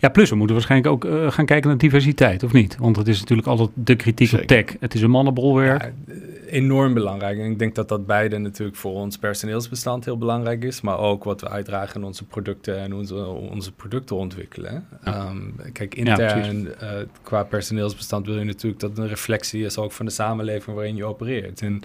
Ja, 0.00 0.08
plus 0.08 0.30
we 0.30 0.36
moeten 0.36 0.56
waarschijnlijk 0.56 0.92
ook 0.92 1.04
uh, 1.04 1.30
gaan 1.30 1.46
kijken 1.46 1.68
naar 1.68 1.78
diversiteit, 1.78 2.42
of 2.42 2.52
niet? 2.52 2.76
Want 2.78 2.96
het 2.96 3.08
is 3.08 3.20
natuurlijk 3.20 3.48
altijd 3.48 3.70
de 3.74 3.96
kritiek 3.96 4.28
Zeker. 4.28 4.42
op 4.42 4.48
tech. 4.48 4.76
Het 4.80 4.94
is 4.94 5.02
een 5.02 5.10
mannenbolwerk. 5.10 5.82
Ja, 5.82 6.14
enorm 6.46 6.94
belangrijk. 6.94 7.38
En 7.38 7.50
ik 7.50 7.58
denk 7.58 7.74
dat 7.74 7.88
dat 7.88 8.06
beide 8.06 8.38
natuurlijk 8.38 8.76
voor 8.76 8.92
ons 8.92 9.18
personeelsbestand 9.18 10.04
heel 10.04 10.18
belangrijk 10.18 10.64
is. 10.64 10.80
Maar 10.80 10.98
ook 10.98 11.24
wat 11.24 11.40
we 11.40 11.48
uitdragen 11.48 12.00
in 12.00 12.06
onze 12.06 12.24
producten 12.24 12.78
en 12.78 12.94
onze, 12.94 13.26
onze 13.26 13.72
producten 13.72 14.16
ontwikkelen. 14.16 14.86
Ja. 15.04 15.28
Um, 15.28 15.54
kijk, 15.72 15.94
intern 15.94 16.66
uh, 16.82 16.90
qua 17.22 17.42
personeelsbestand 17.42 18.26
wil 18.26 18.38
je 18.38 18.44
natuurlijk 18.44 18.80
dat 18.80 18.98
een 18.98 19.08
reflectie 19.08 19.64
is 19.64 19.78
ook 19.78 19.92
van 19.92 20.06
de 20.06 20.12
samenleving 20.12 20.76
waarin 20.76 20.96
je 20.96 21.04
opereert. 21.04 21.62
En 21.62 21.82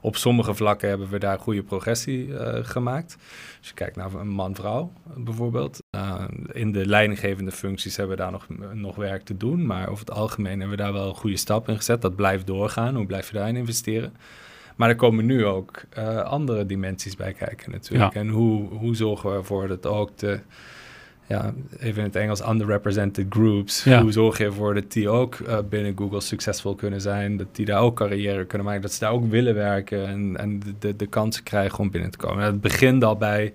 op 0.00 0.16
sommige 0.16 0.54
vlakken 0.54 0.88
hebben 0.88 1.08
we 1.08 1.18
daar 1.18 1.38
goede 1.38 1.62
progressie 1.62 2.26
uh, 2.26 2.58
gemaakt. 2.62 3.16
Als 3.58 3.68
je 3.68 3.74
kijkt 3.74 3.96
naar 3.96 4.14
een 4.14 4.28
man-vrouw 4.28 4.92
bijvoorbeeld. 5.16 5.82
Uh, 5.90 6.24
in 6.52 6.72
de 6.72 6.86
leidinggevende 6.86 7.52
functies 7.52 7.96
hebben 7.96 8.16
we 8.16 8.22
daar 8.22 8.32
nog, 8.32 8.46
nog 8.72 8.96
werk 8.96 9.24
te 9.24 9.36
doen. 9.36 9.66
Maar 9.66 9.88
over 9.88 10.06
het 10.06 10.14
algemeen 10.14 10.60
hebben 10.60 10.76
we 10.76 10.82
daar 10.82 10.92
wel 10.92 11.08
een 11.08 11.14
goede 11.14 11.36
stap 11.36 11.68
in 11.68 11.76
gezet. 11.76 12.02
Dat 12.02 12.16
blijft 12.16 12.46
doorgaan. 12.46 12.94
Hoe 12.94 13.06
blijf 13.06 13.28
je 13.28 13.34
daarin 13.34 13.56
investeren? 13.56 14.14
Maar 14.76 14.88
er 14.88 14.96
komen 14.96 15.26
nu 15.26 15.46
ook 15.46 15.82
uh, 15.98 16.20
andere 16.20 16.66
dimensies 16.66 17.16
bij 17.16 17.32
kijken 17.32 17.70
natuurlijk. 17.70 18.12
Ja. 18.12 18.20
En 18.20 18.28
hoe, 18.28 18.68
hoe 18.68 18.96
zorgen 18.96 19.30
we 19.30 19.36
ervoor 19.36 19.68
dat 19.68 19.86
ook 19.86 20.18
de 20.18 20.40
ja, 21.28 21.54
even 21.78 21.98
in 21.98 22.08
het 22.08 22.16
Engels, 22.16 22.48
underrepresented 22.48 23.26
groups. 23.28 23.84
Hoe 23.84 24.12
zorg 24.12 24.38
je 24.38 24.44
ervoor 24.44 24.74
dat 24.74 24.92
die 24.92 25.08
ook 25.08 25.38
uh, 25.38 25.58
binnen 25.68 25.96
Google 25.96 26.20
succesvol 26.20 26.74
kunnen 26.74 27.00
zijn? 27.00 27.36
Dat 27.36 27.46
die 27.52 27.66
daar 27.66 27.80
ook 27.80 27.96
carrière 27.96 28.44
kunnen 28.44 28.66
maken, 28.66 28.82
dat 28.82 28.92
ze 28.92 29.00
daar 29.00 29.12
ook 29.12 29.30
willen 29.30 29.54
werken 29.54 30.06
en, 30.06 30.36
en 30.36 30.58
de, 30.58 30.74
de, 30.78 30.96
de 30.96 31.06
kansen 31.06 31.42
krijgen 31.42 31.78
om 31.78 31.90
binnen 31.90 32.10
te 32.10 32.18
komen. 32.18 32.44
Het 32.44 32.60
begint 32.60 33.04
al 33.04 33.16
bij 33.16 33.52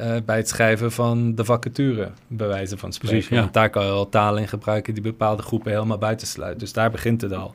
uh, 0.00 0.16
bij 0.24 0.36
het 0.36 0.48
schrijven 0.48 0.92
van 0.92 1.34
de 1.34 1.44
vacature, 1.44 2.10
bij 2.26 2.46
wijze 2.46 2.78
van 2.78 2.92
spreken. 2.92 3.16
Precies, 3.16 3.34
ja. 3.36 3.40
Want 3.40 3.54
daar 3.54 3.70
kan 3.70 3.84
je 3.84 3.90
al 3.90 4.08
talen 4.08 4.42
in 4.42 4.48
gebruiken 4.48 4.94
die 4.94 5.02
bepaalde 5.02 5.42
groepen 5.42 5.72
helemaal 5.72 5.98
buitensluiten. 5.98 6.58
Dus 6.58 6.72
daar 6.72 6.90
begint 6.90 7.20
het 7.20 7.32
al. 7.32 7.54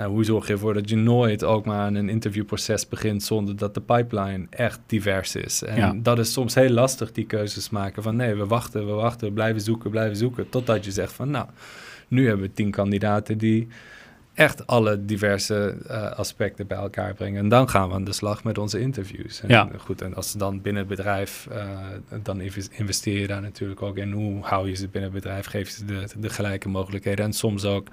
Uh, 0.00 0.06
hoe 0.06 0.24
zorg 0.24 0.46
je 0.46 0.52
ervoor 0.52 0.74
dat 0.74 0.88
je 0.88 0.96
nooit 0.96 1.44
ook 1.44 1.64
maar 1.64 1.78
aan 1.78 1.94
een 1.94 2.08
interviewproces 2.08 2.88
begint 2.88 3.22
zonder 3.22 3.56
dat 3.56 3.74
de 3.74 3.80
pipeline 3.80 4.46
echt 4.50 4.80
divers 4.86 5.36
is? 5.36 5.62
En 5.62 5.76
ja. 5.76 5.94
dat 5.96 6.18
is 6.18 6.32
soms 6.32 6.54
heel 6.54 6.70
lastig, 6.70 7.12
die 7.12 7.26
keuzes 7.26 7.70
maken 7.70 8.02
van 8.02 8.16
nee, 8.16 8.34
we 8.34 8.46
wachten, 8.46 8.86
we 8.86 8.92
wachten, 8.92 9.26
we 9.26 9.32
blijven 9.32 9.60
zoeken, 9.60 9.90
blijven 9.90 10.16
zoeken. 10.16 10.48
Totdat 10.48 10.84
je 10.84 10.90
zegt 10.90 11.12
van 11.12 11.30
nou, 11.30 11.46
nu 12.08 12.26
hebben 12.26 12.46
we 12.46 12.52
tien 12.52 12.70
kandidaten 12.70 13.38
die 13.38 13.68
echt 14.34 14.66
alle 14.66 15.04
diverse 15.04 15.76
uh, 15.86 16.10
aspecten 16.10 16.66
bij 16.66 16.78
elkaar 16.78 17.14
brengen. 17.14 17.42
En 17.42 17.48
dan 17.48 17.68
gaan 17.68 17.88
we 17.88 17.94
aan 17.94 18.04
de 18.04 18.12
slag 18.12 18.44
met 18.44 18.58
onze 18.58 18.80
interviews. 18.80 19.40
En, 19.40 19.48
ja. 19.48 19.68
Goed, 19.76 20.02
en 20.02 20.14
als 20.14 20.30
ze 20.30 20.38
dan 20.38 20.60
binnen 20.60 20.86
het 20.88 20.96
bedrijf, 20.96 21.48
uh, 21.52 21.78
dan 22.22 22.40
investeer 22.70 23.20
je 23.20 23.26
daar 23.26 23.40
natuurlijk 23.42 23.82
ook 23.82 23.96
in. 23.96 24.12
Hoe 24.12 24.42
hou 24.42 24.68
je 24.68 24.74
ze 24.74 24.88
binnen 24.88 25.12
het 25.12 25.22
bedrijf? 25.22 25.46
Geef 25.46 25.68
je 25.68 25.74
ze 25.74 25.84
de, 25.84 26.06
de 26.16 26.30
gelijke 26.30 26.68
mogelijkheden. 26.68 27.24
En 27.24 27.32
soms 27.32 27.64
ook 27.64 27.88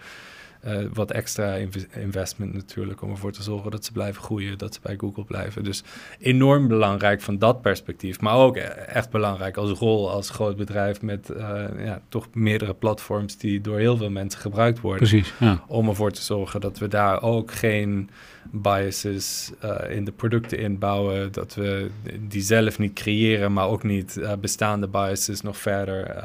uh, 0.65 0.85
wat 0.93 1.11
extra 1.11 1.55
investment 1.93 2.53
natuurlijk 2.53 3.01
om 3.01 3.09
ervoor 3.09 3.31
te 3.31 3.43
zorgen 3.43 3.71
dat 3.71 3.85
ze 3.85 3.91
blijven 3.91 4.23
groeien, 4.23 4.57
dat 4.57 4.73
ze 4.73 4.79
bij 4.83 4.95
Google 4.97 5.23
blijven. 5.23 5.63
Dus 5.63 5.83
enorm 6.19 6.67
belangrijk 6.67 7.21
van 7.21 7.37
dat 7.37 7.61
perspectief, 7.61 8.21
maar 8.21 8.35
ook 8.35 8.55
e-, 8.55 8.59
echt 8.59 9.09
belangrijk 9.09 9.57
als 9.57 9.79
rol 9.79 10.11
als 10.11 10.29
groot 10.29 10.57
bedrijf 10.57 11.01
met 11.01 11.29
uh, 11.37 11.65
ja, 11.77 12.01
toch 12.09 12.27
meerdere 12.33 12.73
platforms 12.73 13.37
die 13.37 13.61
door 13.61 13.77
heel 13.77 13.97
veel 13.97 14.09
mensen 14.09 14.39
gebruikt 14.39 14.79
worden. 14.79 15.07
Precies. 15.07 15.33
Ja. 15.39 15.63
Om 15.67 15.87
ervoor 15.87 16.11
te 16.11 16.21
zorgen 16.21 16.61
dat 16.61 16.77
we 16.77 16.87
daar 16.87 17.21
ook 17.21 17.51
geen 17.51 18.09
biases 18.51 19.51
uh, 19.63 19.75
in 19.89 20.05
de 20.05 20.11
producten 20.11 20.57
inbouwen, 20.57 21.31
dat 21.31 21.55
we 21.55 21.89
die 22.19 22.41
zelf 22.41 22.79
niet 22.79 22.93
creëren, 22.93 23.53
maar 23.53 23.67
ook 23.67 23.83
niet 23.83 24.21
bestaande 24.39 24.87
biases 24.87 25.41
nog 25.41 25.57
verder 25.57 26.23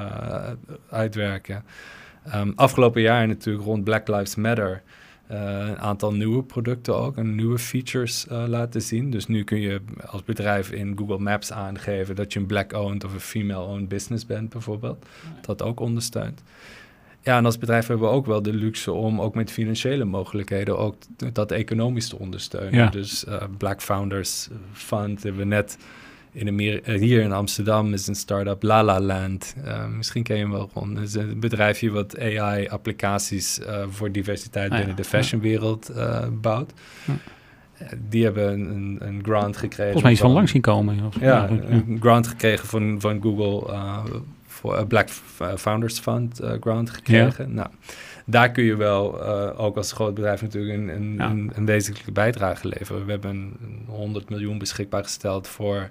uitwerken. 0.91 1.65
Um, 2.35 2.53
afgelopen 2.55 3.03
jaar 3.03 3.27
natuurlijk 3.27 3.65
rond 3.65 3.85
Black 3.85 4.09
Lives 4.09 4.35
Matter 4.35 4.83
een 5.27 5.79
aantal 5.79 6.13
nieuwe 6.13 6.43
producten 6.43 6.97
ook 6.97 7.17
en 7.17 7.35
nieuwe 7.35 7.59
features 7.59 8.27
laten 8.29 8.83
zien. 8.83 9.11
Dus 9.11 9.27
nu 9.27 9.45
kun 9.45 9.61
je 9.61 9.81
als 10.07 10.25
bedrijf 10.25 10.71
in 10.71 10.97
Google 10.99 11.19
Maps 11.19 11.53
aangeven 11.53 12.15
dat 12.17 12.33
je 12.33 12.39
een 12.39 12.47
black-owned 12.47 13.05
of 13.05 13.13
een 13.13 13.21
female-owned 13.21 13.89
business 13.89 14.27
bent, 14.27 14.49
bijvoorbeeld. 14.49 15.07
Dat 15.41 15.63
ook 15.63 15.81
ondersteunt. 15.81 16.43
Ja, 17.21 17.37
en 17.37 17.45
als 17.45 17.59
bedrijf 17.59 17.87
hebben 17.87 18.09
we 18.09 18.15
ook 18.15 18.27
wel 18.27 18.43
de 18.43 18.53
luxe 18.53 18.93
om 18.93 19.21
ook 19.21 19.35
met 19.35 19.51
financiële 19.51 20.05
mogelijkheden 20.05 20.79
ook 20.79 20.97
dat 21.33 21.53
economisch 21.53 22.09
te 22.09 22.19
ondersteunen. 22.19 22.93
Dus 22.93 23.25
Black 23.59 23.83
Founders 23.83 24.49
Fund 24.73 25.23
hebben 25.23 25.41
we 25.41 25.47
net 25.47 25.79
in 26.35 26.49
Amerika, 26.49 26.93
eh, 26.93 27.01
hier 27.01 27.21
in 27.21 27.33
Amsterdam 27.33 27.93
is 27.93 28.07
een 28.07 28.15
start-up 28.15 28.63
Lala 28.63 29.01
Land. 29.01 29.55
Uh, 29.65 29.87
misschien 29.87 30.23
ken 30.23 30.37
je 30.37 30.43
hem 30.43 30.51
wel 30.51 30.71
gewoon. 30.73 30.97
Het 30.97 31.09
is 31.09 31.15
een 31.15 31.41
bedrijfje 31.41 31.91
wat 31.91 32.19
AI-applicaties 32.19 33.59
uh, 33.59 33.83
eh, 33.83 33.89
voor 33.89 34.13
diversiteit 34.13 34.71
ah, 34.71 34.77
binnen 34.77 34.97
de 34.97 35.05
fashionwereld 35.05 35.91
uh, 35.91 36.19
bouwt. 36.41 36.73
Die 38.09 38.25
hebben 38.25 38.53
een, 38.53 38.99
een, 39.01 39.21
grant 39.23 39.57
gekregen. 39.57 39.85
Volgens 39.85 40.03
mij 40.03 40.13
is 40.13 40.19
van 40.19 40.31
langs 40.31 40.51
zien 40.51 40.61
komen. 40.61 41.11
ja, 41.21 41.49
een 41.49 41.99
grant 42.01 42.27
gekregen 42.27 42.67
van, 42.67 43.01
van 43.01 43.23
Google 43.23 43.73
voor 44.47 44.79
een 44.79 44.87
Black 44.87 45.09
Founders 45.57 45.99
Fund 45.99 46.41
grant 46.61 46.91
gekregen. 46.91 47.55
Nou, 47.55 47.69
daar 48.25 48.51
kun 48.51 48.65
je 48.65 48.77
wel 48.77 49.23
ook 49.57 49.77
als 49.77 49.93
groot 49.93 50.15
bedrijf 50.15 50.43
natuurlijk 50.43 50.75
een, 50.75 50.89
een, 50.89 51.21
een, 51.21 51.53
een, 51.55 51.67
wezenlijke 51.67 52.13
bijdrage 52.13 52.69
leveren. 52.69 53.05
We 53.05 53.11
hebben 53.11 53.57
100 53.87 54.31
miljoen 54.31 54.59
beschikbaar 54.59 55.03
gesteld 55.03 55.49
voor 55.49 55.91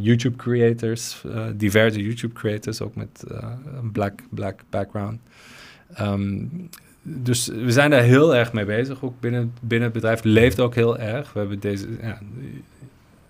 YouTube 0.00 0.36
creators, 0.36 1.22
uh, 1.26 1.46
diverse 1.54 2.02
YouTube 2.02 2.34
creators, 2.34 2.80
ook 2.80 2.94
met 2.94 3.24
uh, 3.30 3.52
een 3.82 3.92
black, 3.92 4.20
black 4.30 4.60
background. 4.70 5.20
Um, 6.00 6.68
dus 7.02 7.46
we 7.46 7.72
zijn 7.72 7.90
daar 7.90 8.02
heel 8.02 8.34
erg 8.34 8.52
mee 8.52 8.64
bezig, 8.64 9.02
ook 9.02 9.20
binnen, 9.20 9.54
binnen 9.60 9.88
het 9.88 9.92
bedrijf. 9.92 10.22
Leeft 10.22 10.60
ook 10.60 10.74
heel 10.74 10.98
erg. 10.98 11.32
We 11.32 11.38
hebben 11.38 11.60
deze 11.60 11.88
ja, 12.00 12.18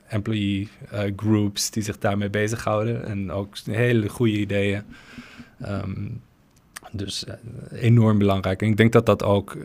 employee 0.07 0.69
groups 1.17 1.71
die 1.71 1.83
zich 1.83 1.99
daarmee 1.99 2.31
bezighouden 2.31 3.07
en 3.07 3.31
ook 3.31 3.57
hele 3.65 4.09
goede 4.09 4.39
ideeën. 4.39 4.83
Um, 5.67 6.21
dus 6.93 7.25
enorm 7.73 8.19
belangrijk. 8.19 8.63
En 8.63 8.69
ik 8.69 8.77
denk 8.77 8.93
dat 8.93 9.07
dat 9.07 9.23
ook 9.23 9.57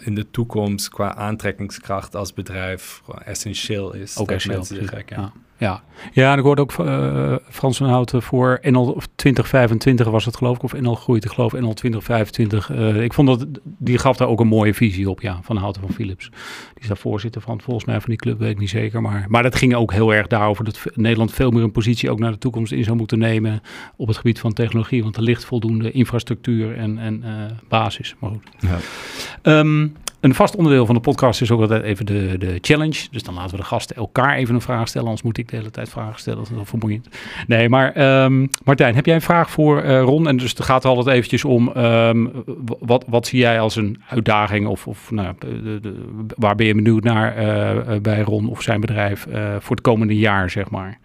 in 0.00 0.14
de 0.14 0.30
toekomst 0.30 0.88
qua 0.88 1.14
aantrekkingskracht 1.14 2.14
als 2.14 2.34
bedrijf 2.34 3.02
essentieel 3.24 3.94
is. 3.94 4.16
Ook 4.16 4.30
essentieel. 4.30 4.84
Mensen 4.90 5.04
ja. 5.06 5.32
Ja, 5.58 5.82
ja 6.12 6.32
en 6.32 6.38
ik 6.38 6.44
hoorde 6.44 6.62
ook 6.62 6.72
uh, 6.78 7.34
Frans 7.48 7.76
van 7.76 7.88
Houten 7.88 8.22
voor 8.22 8.58
NL 8.62 9.00
2025 9.14 10.08
was 10.08 10.24
het 10.24 10.36
geloof 10.36 10.56
ik, 10.56 10.62
of 10.62 10.72
NL 10.72 10.94
groeit 10.94 11.24
ik 11.24 11.30
geloof 11.30 11.52
NL 11.52 11.72
2025. 11.72 12.70
Uh, 12.70 13.02
ik 13.02 13.12
vond 13.12 13.28
dat, 13.28 13.46
die 13.62 13.98
gaf 13.98 14.16
daar 14.16 14.28
ook 14.28 14.40
een 14.40 14.46
mooie 14.46 14.74
visie 14.74 15.10
op, 15.10 15.20
ja, 15.20 15.38
van 15.42 15.56
Houten 15.56 15.82
van 15.82 15.92
Philips. 15.92 16.30
Die 16.74 16.82
is 16.82 16.86
daar 16.86 16.96
voorzitter 16.96 17.40
van, 17.40 17.60
volgens 17.60 17.84
mij 17.84 18.00
van 18.00 18.10
die 18.10 18.18
club, 18.18 18.38
weet 18.38 18.50
ik 18.50 18.58
niet 18.58 18.70
zeker. 18.70 19.02
Maar, 19.02 19.24
maar 19.28 19.42
dat 19.42 19.56
ging 19.56 19.74
ook 19.74 19.92
heel 19.92 20.14
erg 20.14 20.26
daarover 20.26 20.64
dat 20.64 20.80
Nederland 20.94 21.32
veel 21.32 21.50
meer 21.50 21.62
een 21.62 21.72
positie 21.72 22.10
ook 22.10 22.18
naar 22.18 22.32
de 22.32 22.38
toekomst 22.38 22.72
in 22.72 22.84
zou 22.84 22.96
moeten 22.96 23.18
nemen 23.18 23.60
op 23.96 24.06
het 24.06 24.16
gebied 24.16 24.40
van 24.40 24.52
technologie. 24.52 25.02
Want 25.02 25.16
er 25.16 25.22
ligt 25.22 25.44
voldoende 25.44 25.90
infrastructuur 25.90 26.76
en, 26.76 26.98
en 26.98 27.22
uh, 27.24 27.30
basis. 27.68 28.14
Maar 28.18 28.30
goed. 28.30 28.42
Ja. 28.58 29.58
Um, 29.58 29.94
een 30.20 30.34
vast 30.34 30.56
onderdeel 30.56 30.86
van 30.86 30.94
de 30.94 31.00
podcast 31.00 31.40
is 31.40 31.50
ook 31.50 31.60
altijd 31.60 31.82
even 31.82 32.06
de, 32.06 32.38
de 32.38 32.58
challenge. 32.60 33.06
Dus 33.10 33.22
dan 33.22 33.34
laten 33.34 33.50
we 33.50 33.56
de 33.56 33.62
gasten 33.62 33.96
elkaar 33.96 34.36
even 34.36 34.54
een 34.54 34.60
vraag 34.60 34.88
stellen. 34.88 35.06
Anders 35.06 35.24
moet 35.24 35.38
ik 35.38 35.48
de 35.48 35.56
hele 35.56 35.70
tijd 35.70 35.88
vragen 35.88 36.20
stellen. 36.20 36.38
Dat 36.38 36.48
is 36.48 36.54
wel 36.54 36.64
vermoeiend. 36.64 37.08
Nee, 37.46 37.68
maar 37.68 38.22
um, 38.24 38.48
Martijn, 38.64 38.94
heb 38.94 39.06
jij 39.06 39.14
een 39.14 39.20
vraag 39.20 39.50
voor 39.50 39.84
uh, 39.84 40.02
Ron? 40.02 40.28
En 40.28 40.36
dus 40.36 40.50
het 40.50 40.62
gaat 40.62 40.84
altijd 40.84 41.16
eventjes 41.16 41.44
om... 41.44 41.68
Um, 41.76 42.32
wat, 42.80 43.04
wat 43.08 43.26
zie 43.26 43.38
jij 43.38 43.60
als 43.60 43.76
een 43.76 44.02
uitdaging? 44.08 44.66
Of, 44.66 44.86
of 44.86 45.10
nou, 45.10 45.34
de, 45.38 45.80
de, 45.80 46.04
waar 46.36 46.54
ben 46.54 46.66
je 46.66 46.74
benieuwd 46.74 47.04
naar 47.04 47.38
uh, 47.38 48.00
bij 48.00 48.20
Ron 48.20 48.48
of 48.48 48.62
zijn 48.62 48.80
bedrijf... 48.80 49.26
Voor 49.58 49.76
het 49.76 49.84
komende 49.84 50.16
jaar, 50.16 50.50
zeg 50.50 50.70
maar? 50.70 50.98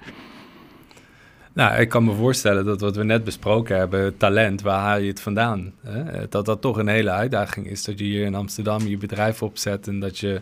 Nou, 1.54 1.80
ik 1.82 1.89
kan 1.89 2.04
me 2.04 2.14
voorstellen 2.14 2.66
dat 2.66 2.82
wat 2.82 2.95
we 2.95 3.04
net 3.04 3.24
besproken 3.24 3.78
hebben, 3.78 4.18
talent, 4.18 4.62
waar 4.62 4.80
haal 4.80 4.99
je 4.99 5.08
het 5.08 5.22
vandaan? 5.22 5.74
Hè? 5.82 6.28
Dat 6.30 6.45
dat 6.45 6.62
toch 6.62 6.78
een 6.78 6.88
hele 6.88 7.10
uitdaging 7.10 7.68
is. 7.68 7.84
Dat 7.84 7.99
je 7.99 8.06
hier 8.06 8.26
in 8.26 8.36
Amsterdam 8.36 8.88
je 8.88 8.97
bedrijf 8.97 9.43
opzet 9.43 9.88
en 9.88 9.99
dat 9.99 10.20
je 10.20 10.41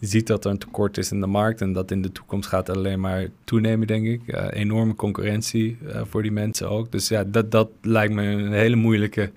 ziet 0.00 0.26
dat 0.26 0.44
er 0.44 0.50
een 0.50 0.58
tekort 0.58 0.98
is 0.98 1.10
in 1.10 1.20
de 1.20 1.26
markt. 1.26 1.60
En 1.60 1.72
dat 1.72 1.90
in 1.90 2.02
de 2.02 2.12
toekomst 2.12 2.48
gaat 2.48 2.70
alleen 2.70 3.00
maar 3.00 3.26
toenemen, 3.44 3.86
denk 3.86 4.06
ik. 4.06 4.20
Uh, 4.26 4.46
enorme 4.50 4.94
concurrentie 4.94 5.78
uh, 5.86 6.00
voor 6.04 6.22
die 6.22 6.32
mensen 6.32 6.70
ook. 6.70 6.92
Dus 6.92 7.08
ja, 7.08 7.24
dat, 7.24 7.50
dat 7.50 7.68
lijkt 7.82 8.14
me 8.14 8.22
een 8.22 8.52
hele 8.52 8.76
moeilijke, 8.76 9.30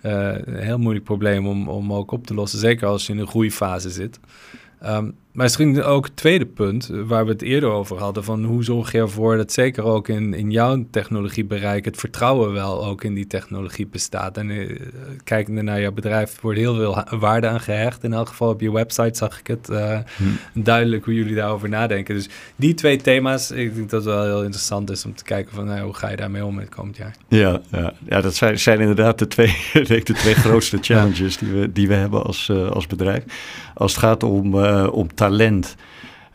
een 0.00 0.56
heel 0.56 0.78
moeilijk 0.78 1.04
probleem 1.04 1.46
om, 1.46 1.68
om 1.68 1.92
ook 1.92 2.10
op 2.10 2.26
te 2.26 2.34
lossen. 2.34 2.58
Zeker 2.58 2.86
als 2.86 3.06
je 3.06 3.12
in 3.12 3.18
een 3.18 3.26
groeifase 3.26 3.90
zit. 3.90 4.20
Um, 4.84 5.14
maar 5.36 5.44
misschien 5.44 5.82
ook 5.82 6.04
het 6.04 6.16
tweede 6.16 6.46
punt, 6.46 6.90
eh, 6.90 7.00
waar 7.06 7.24
we 7.24 7.32
het 7.32 7.42
eerder 7.42 7.70
over 7.70 7.98
hadden, 7.98 8.24
van 8.24 8.44
hoe 8.44 8.64
zorg 8.64 8.92
je 8.92 8.98
ervoor 8.98 9.36
dat 9.36 9.52
zeker 9.52 9.84
ook 9.84 10.08
in, 10.08 10.34
in 10.34 10.50
jouw 10.50 10.86
technologiebereik 10.90 11.84
het 11.84 11.96
vertrouwen 11.96 12.52
wel 12.52 12.86
ook 12.86 13.04
in 13.04 13.14
die 13.14 13.26
technologie 13.26 13.86
bestaat. 13.86 14.36
En 14.36 14.50
uh, 14.50 14.80
kijkende 15.24 15.62
naar 15.62 15.80
jouw 15.80 15.92
bedrijf 15.92 16.40
wordt 16.40 16.58
heel 16.58 16.74
veel 16.74 17.04
waarde 17.18 17.46
aan 17.46 17.60
gehecht. 17.60 18.04
In 18.04 18.12
elk 18.12 18.28
geval 18.28 18.48
op 18.48 18.60
je 18.60 18.72
website 18.72 19.16
zag 19.16 19.38
ik 19.38 19.46
het 19.46 19.68
uh, 19.70 19.98
duidelijk 20.52 21.04
hoe 21.04 21.14
jullie 21.14 21.34
daarover 21.34 21.68
nadenken. 21.68 22.14
Dus 22.14 22.28
die 22.56 22.74
twee 22.74 22.96
thema's, 22.96 23.50
ik 23.50 23.74
denk 23.74 23.90
dat 23.90 24.04
het 24.04 24.14
wel 24.14 24.24
heel 24.24 24.42
interessant 24.42 24.90
is 24.90 25.04
om 25.04 25.14
te 25.14 25.24
kijken 25.24 25.54
van 25.54 25.64
nou, 25.64 25.80
hoe 25.80 25.94
ga 25.94 26.08
je 26.08 26.16
daarmee 26.16 26.44
om 26.44 26.58
het 26.58 26.68
komend 26.68 26.96
jaar. 26.96 27.14
Ja, 27.28 27.60
ja, 27.70 27.92
ja 28.08 28.20
dat 28.20 28.34
zijn, 28.34 28.58
zijn 28.58 28.80
inderdaad 28.80 29.18
de 29.18 29.26
twee, 29.26 29.56
de 29.72 30.02
twee 30.02 30.34
grootste 30.44 30.78
challenges 30.80 31.36
die 31.36 31.52
we, 31.52 31.72
die 31.72 31.88
we 31.88 31.94
hebben 31.94 32.24
als, 32.24 32.50
als 32.70 32.86
bedrijf. 32.86 33.24
Als 33.74 33.92
het 33.92 34.00
gaat 34.00 34.22
om, 34.22 34.64
om 34.84 35.14
talent. 35.28 35.76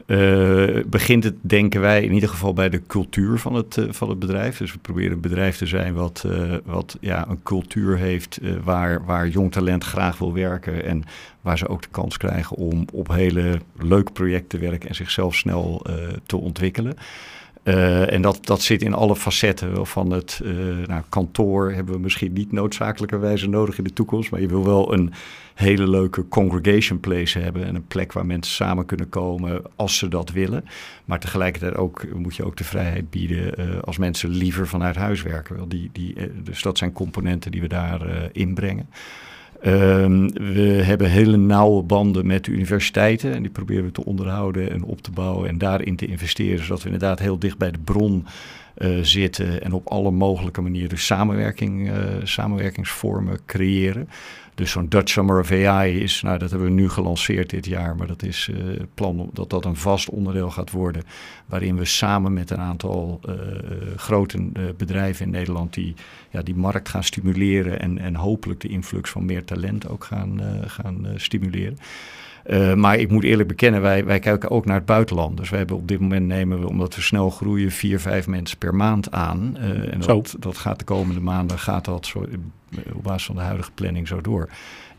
Uh, 0.06 0.84
begint 0.86 1.24
het, 1.24 1.36
denken 1.42 1.82
wij, 1.82 2.04
in 2.04 2.14
ieder 2.14 2.30
geval 2.30 2.54
bij 2.54 2.70
de 2.70 2.82
cultuur 2.88 3.40
van 3.40 3.54
het, 3.54 3.78
uh, 3.78 3.86
van 3.90 4.10
het 4.10 4.20
bedrijf. 4.20 4.58
Dus 4.58 4.74
we 4.74 4.80
proberen 4.80 5.12
een 5.12 5.22
bedrijf 5.22 5.58
te 5.58 5.66
zijn 5.66 5.94
wat, 5.94 6.24
uh, 6.26 6.56
wat 6.66 6.98
ja, 7.00 7.28
een 7.30 7.44
cultuur 7.44 7.98
heeft 7.98 8.40
waar, 8.64 9.06
waar 9.06 9.28
jong 9.28 9.52
talent 9.52 9.84
graag 9.84 10.18
wil 10.18 10.34
werken. 10.34 10.86
En 10.86 11.04
waar 11.42 11.58
ze 11.58 11.68
ook 11.68 11.82
de 11.82 11.88
kans 11.92 12.18
krijgen 12.18 12.58
om 12.58 12.86
op 12.94 13.08
hele 13.08 13.60
leuke 13.80 14.12
projecten 14.12 14.60
te 14.60 14.66
werken 14.66 14.90
en 14.90 14.96
zichzelf 14.96 15.36
snel 15.36 15.86
te 16.26 16.38
ontwikkelen. 16.38 16.94
En 17.64 18.22
dat, 18.22 18.46
dat 18.46 18.62
zit 18.62 18.82
in 18.82 18.94
alle 18.94 19.16
facetten 19.16 19.88
van 19.88 20.12
het 20.12 20.42
nou, 20.88 21.02
kantoor. 21.10 21.72
Hebben 21.72 21.94
we 21.94 22.00
misschien 22.00 22.34
niet 22.34 22.52
noodzakelijkerwijze 22.52 23.50
nodig 23.50 23.78
in 23.78 23.84
de 23.84 23.94
toekomst. 23.94 24.32
Maar 24.32 24.42
je 24.42 24.48
wil 24.48 24.64
wel 24.66 24.94
een 24.94 25.14
hele 25.54 25.90
leuke 25.90 26.28
congregation 26.28 27.00
place 27.00 27.40
hebben. 27.40 27.66
En 27.66 27.76
een 27.76 27.88
plek 27.88 28.14
waar 28.14 28.26
mensen 28.26 28.54
samen 28.54 28.86
kunnen 28.86 29.10
komen 29.10 29.62
als 29.76 29.98
ze 29.98 30.08
dat 30.08 30.32
willen. 30.32 30.66
Maar 31.06 31.20
tegelijkertijd 31.20 31.76
ook, 31.76 32.06
moet 32.14 32.36
je 32.36 32.46
ook 32.46 32.58
de 32.58 32.64
vrijheid 32.64 33.10
bieden 33.10 33.60
uh, 33.60 33.80
als 33.82 33.98
mensen 33.98 34.30
liever 34.30 34.68
vanuit 34.68 34.96
huis 34.96 35.22
werken. 35.22 35.70
Die, 35.70 36.16
dus 36.44 36.62
dat 36.62 36.78
zijn 36.78 36.92
componenten 36.92 37.52
die 37.52 37.62
we 37.62 37.68
daar 37.68 38.30
inbrengen. 38.32 38.90
Um, 39.66 40.32
we 40.54 40.62
hebben 40.62 41.10
hele 41.10 41.38
nauwe 41.38 41.84
banden 41.84 42.28
met 42.28 42.46
de 42.46 42.52
universiteiten 42.52 43.34
en 43.34 43.42
die 43.42 43.52
proberen 43.52 43.84
we 43.84 43.92
te 43.92 44.06
onderhouden 44.06 44.72
en 44.72 44.84
op 44.84 45.02
te 45.02 45.12
bouwen 45.12 45.50
en 45.50 45.58
daarin 45.58 45.96
te 45.96 46.06
investeren, 46.06 46.64
zodat 46.64 46.80
we 46.80 46.86
inderdaad 46.86 47.20
heel 47.20 47.40
dicht 47.40 47.58
bij 47.58 47.72
de 47.72 47.80
bron 47.84 48.26
uh, 48.78 48.98
zitten 49.02 49.64
en 49.64 49.74
op 49.74 49.88
alle 49.88 50.12
mogelijke 50.12 50.62
manieren 50.62 50.98
samenwerking, 50.98 51.90
uh, 51.90 51.96
samenwerkingsvormen 52.24 53.40
creëren. 53.46 54.10
Dus 54.62 54.72
zo'n 54.72 54.90
Dutch 54.90 55.12
Summer 55.12 55.40
of 55.40 55.52
AI 55.52 56.00
is, 56.00 56.22
nou 56.22 56.38
dat 56.38 56.50
hebben 56.50 56.68
we 56.68 56.74
nu 56.74 56.90
gelanceerd 56.90 57.50
dit 57.50 57.66
jaar, 57.66 57.96
maar 57.96 58.08
dat 58.08 58.24
is 58.24 58.50
uh, 58.52 58.58
het 58.80 58.94
plan 58.94 59.30
dat 59.34 59.50
dat 59.50 59.66
een 59.66 59.76
vast 59.76 60.10
onderdeel 60.10 60.50
gaat 60.52 60.72
worden. 60.72 61.04
Waarin 61.46 61.78
we 61.78 61.86
samen 61.86 62.34
met 62.34 62.50
een 62.50 62.60
aantal 62.60 63.20
uh, 63.30 63.36
grote 63.96 64.38
uh, 64.38 64.64
bedrijven 64.78 65.26
in 65.26 65.32
Nederland 65.32 65.74
die 65.74 65.94
ja, 66.30 66.42
die 66.42 66.56
markt 66.56 66.90
gaan 66.90 67.04
stimuleren 67.04 67.80
en, 67.80 67.98
en 67.98 68.16
hopelijk 68.16 68.60
de 68.60 68.68
influx 68.68 69.10
van 69.10 69.26
meer 69.26 69.46
talent 69.46 69.88
ook 69.88 70.04
gaan, 70.04 70.42
gaan 70.66 71.08
stimuleren. 71.16 71.78
Uh, 72.46 72.74
maar 72.74 72.98
ik 72.98 73.12
moet 73.12 73.24
eerlijk 73.24 73.48
bekennen, 73.48 73.82
wij, 73.82 74.06
wij 74.06 74.20
kijken 74.20 74.50
ook 74.50 74.66
naar 74.66 74.76
het 74.76 74.86
buitenland. 74.86 75.38
Dus 75.38 75.50
we 75.50 75.58
hebben 75.58 75.76
op 75.76 75.88
dit 75.88 76.00
moment 76.00 76.28
nemen 76.28 76.60
we, 76.60 76.68
omdat 76.68 76.96
we 76.96 77.02
snel 77.02 77.30
groeien, 77.30 77.72
vier, 77.72 78.00
vijf 78.00 78.28
mensen 78.28 78.58
per 78.58 78.76
maand 78.76 79.12
aan. 79.12 79.58
Uh, 79.58 79.94
en 79.94 80.00
dat, 80.00 80.36
dat 80.40 80.58
gaat 80.58 80.80
de 80.80 80.86
komende 80.86 81.22
maanden, 81.22 81.60
gaat 81.60 81.86
dat 81.86 82.06
zo, 82.06 82.26
op 82.94 83.04
basis 83.04 83.26
van 83.26 83.36
de 83.36 83.42
huidige 83.42 83.72
planning 83.72 84.08
zo 84.08 84.22
door. 84.22 84.50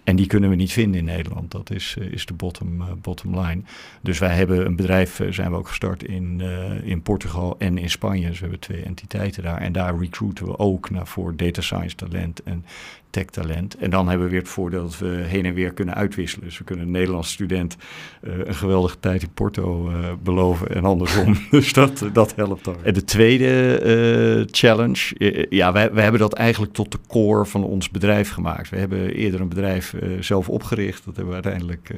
En 0.05 0.17
die 0.17 0.27
kunnen 0.27 0.51
we 0.51 0.57
niet 0.57 0.73
vinden 0.73 0.99
in 0.99 1.05
Nederland. 1.05 1.51
Dat 1.51 1.71
is, 1.71 1.97
is 2.11 2.27
de 2.27 2.35
bottom, 2.35 2.85
bottom 3.03 3.41
line. 3.41 3.63
Dus 4.01 4.19
wij 4.19 4.35
hebben 4.35 4.67
een 4.67 4.77
bedrijf, 4.77 5.21
zijn 5.31 5.51
we 5.51 5.57
ook 5.57 5.69
gestart 5.69 6.05
in, 6.05 6.41
in 6.85 7.03
Portugal 7.03 7.55
en 7.59 7.79
in 7.79 7.91
Spanje. 7.91 8.27
Dus 8.27 8.35
we 8.35 8.43
hebben 8.43 8.61
twee 8.61 8.83
entiteiten 8.83 9.43
daar. 9.43 9.61
En 9.61 9.73
daar 9.73 9.99
recruiten 9.99 10.47
we 10.47 10.59
ook 10.59 10.91
naar 10.91 11.07
voor 11.07 11.37
data 11.37 11.61
science 11.61 11.97
talent 11.97 12.43
en 12.43 12.65
tech-talent. 13.13 13.77
En 13.77 13.91
dan 13.91 14.09
hebben 14.09 14.27
we 14.27 14.33
weer 14.33 14.41
het 14.41 14.51
voordeel 14.51 14.83
dat 14.83 14.99
we 14.99 15.07
heen 15.07 15.47
en 15.47 15.55
weer 15.55 15.73
kunnen 15.73 15.95
uitwisselen. 15.95 16.45
Dus 16.45 16.59
we 16.59 16.65
kunnen 16.65 16.85
een 16.85 16.91
Nederlandse 16.91 17.33
student 17.33 17.77
uh, 18.23 18.33
een 18.45 18.55
geweldige 18.55 19.01
tijd 19.01 19.23
in 19.23 19.33
Porto 19.35 19.91
uh, 19.91 19.97
beloven 20.23 20.69
en 20.69 20.85
andersom. 20.85 21.37
dus 21.51 21.73
dat, 21.73 22.05
dat 22.13 22.35
helpt 22.35 22.65
dan. 22.65 22.77
En 22.83 22.95
de 22.95 23.05
tweede 23.05 23.81
uh, 24.39 24.47
challenge, 24.51 25.47
ja, 25.51 25.73
wij, 25.73 25.93
wij 25.93 26.03
hebben 26.03 26.21
dat 26.21 26.33
eigenlijk 26.33 26.73
tot 26.73 26.93
de 26.93 26.99
core 27.09 27.47
van 27.47 27.65
ons 27.65 27.91
bedrijf 27.91 28.31
gemaakt. 28.31 28.71
We 28.71 28.77
hebben 28.77 29.15
eerder 29.15 29.41
een 29.41 29.49
bedrijf 29.49 29.61
bedrijf 29.63 30.25
zelf 30.25 30.49
opgericht. 30.49 31.05
Dat 31.05 31.17
hebben 31.17 31.35
we 31.35 31.43
uiteindelijk 31.43 31.91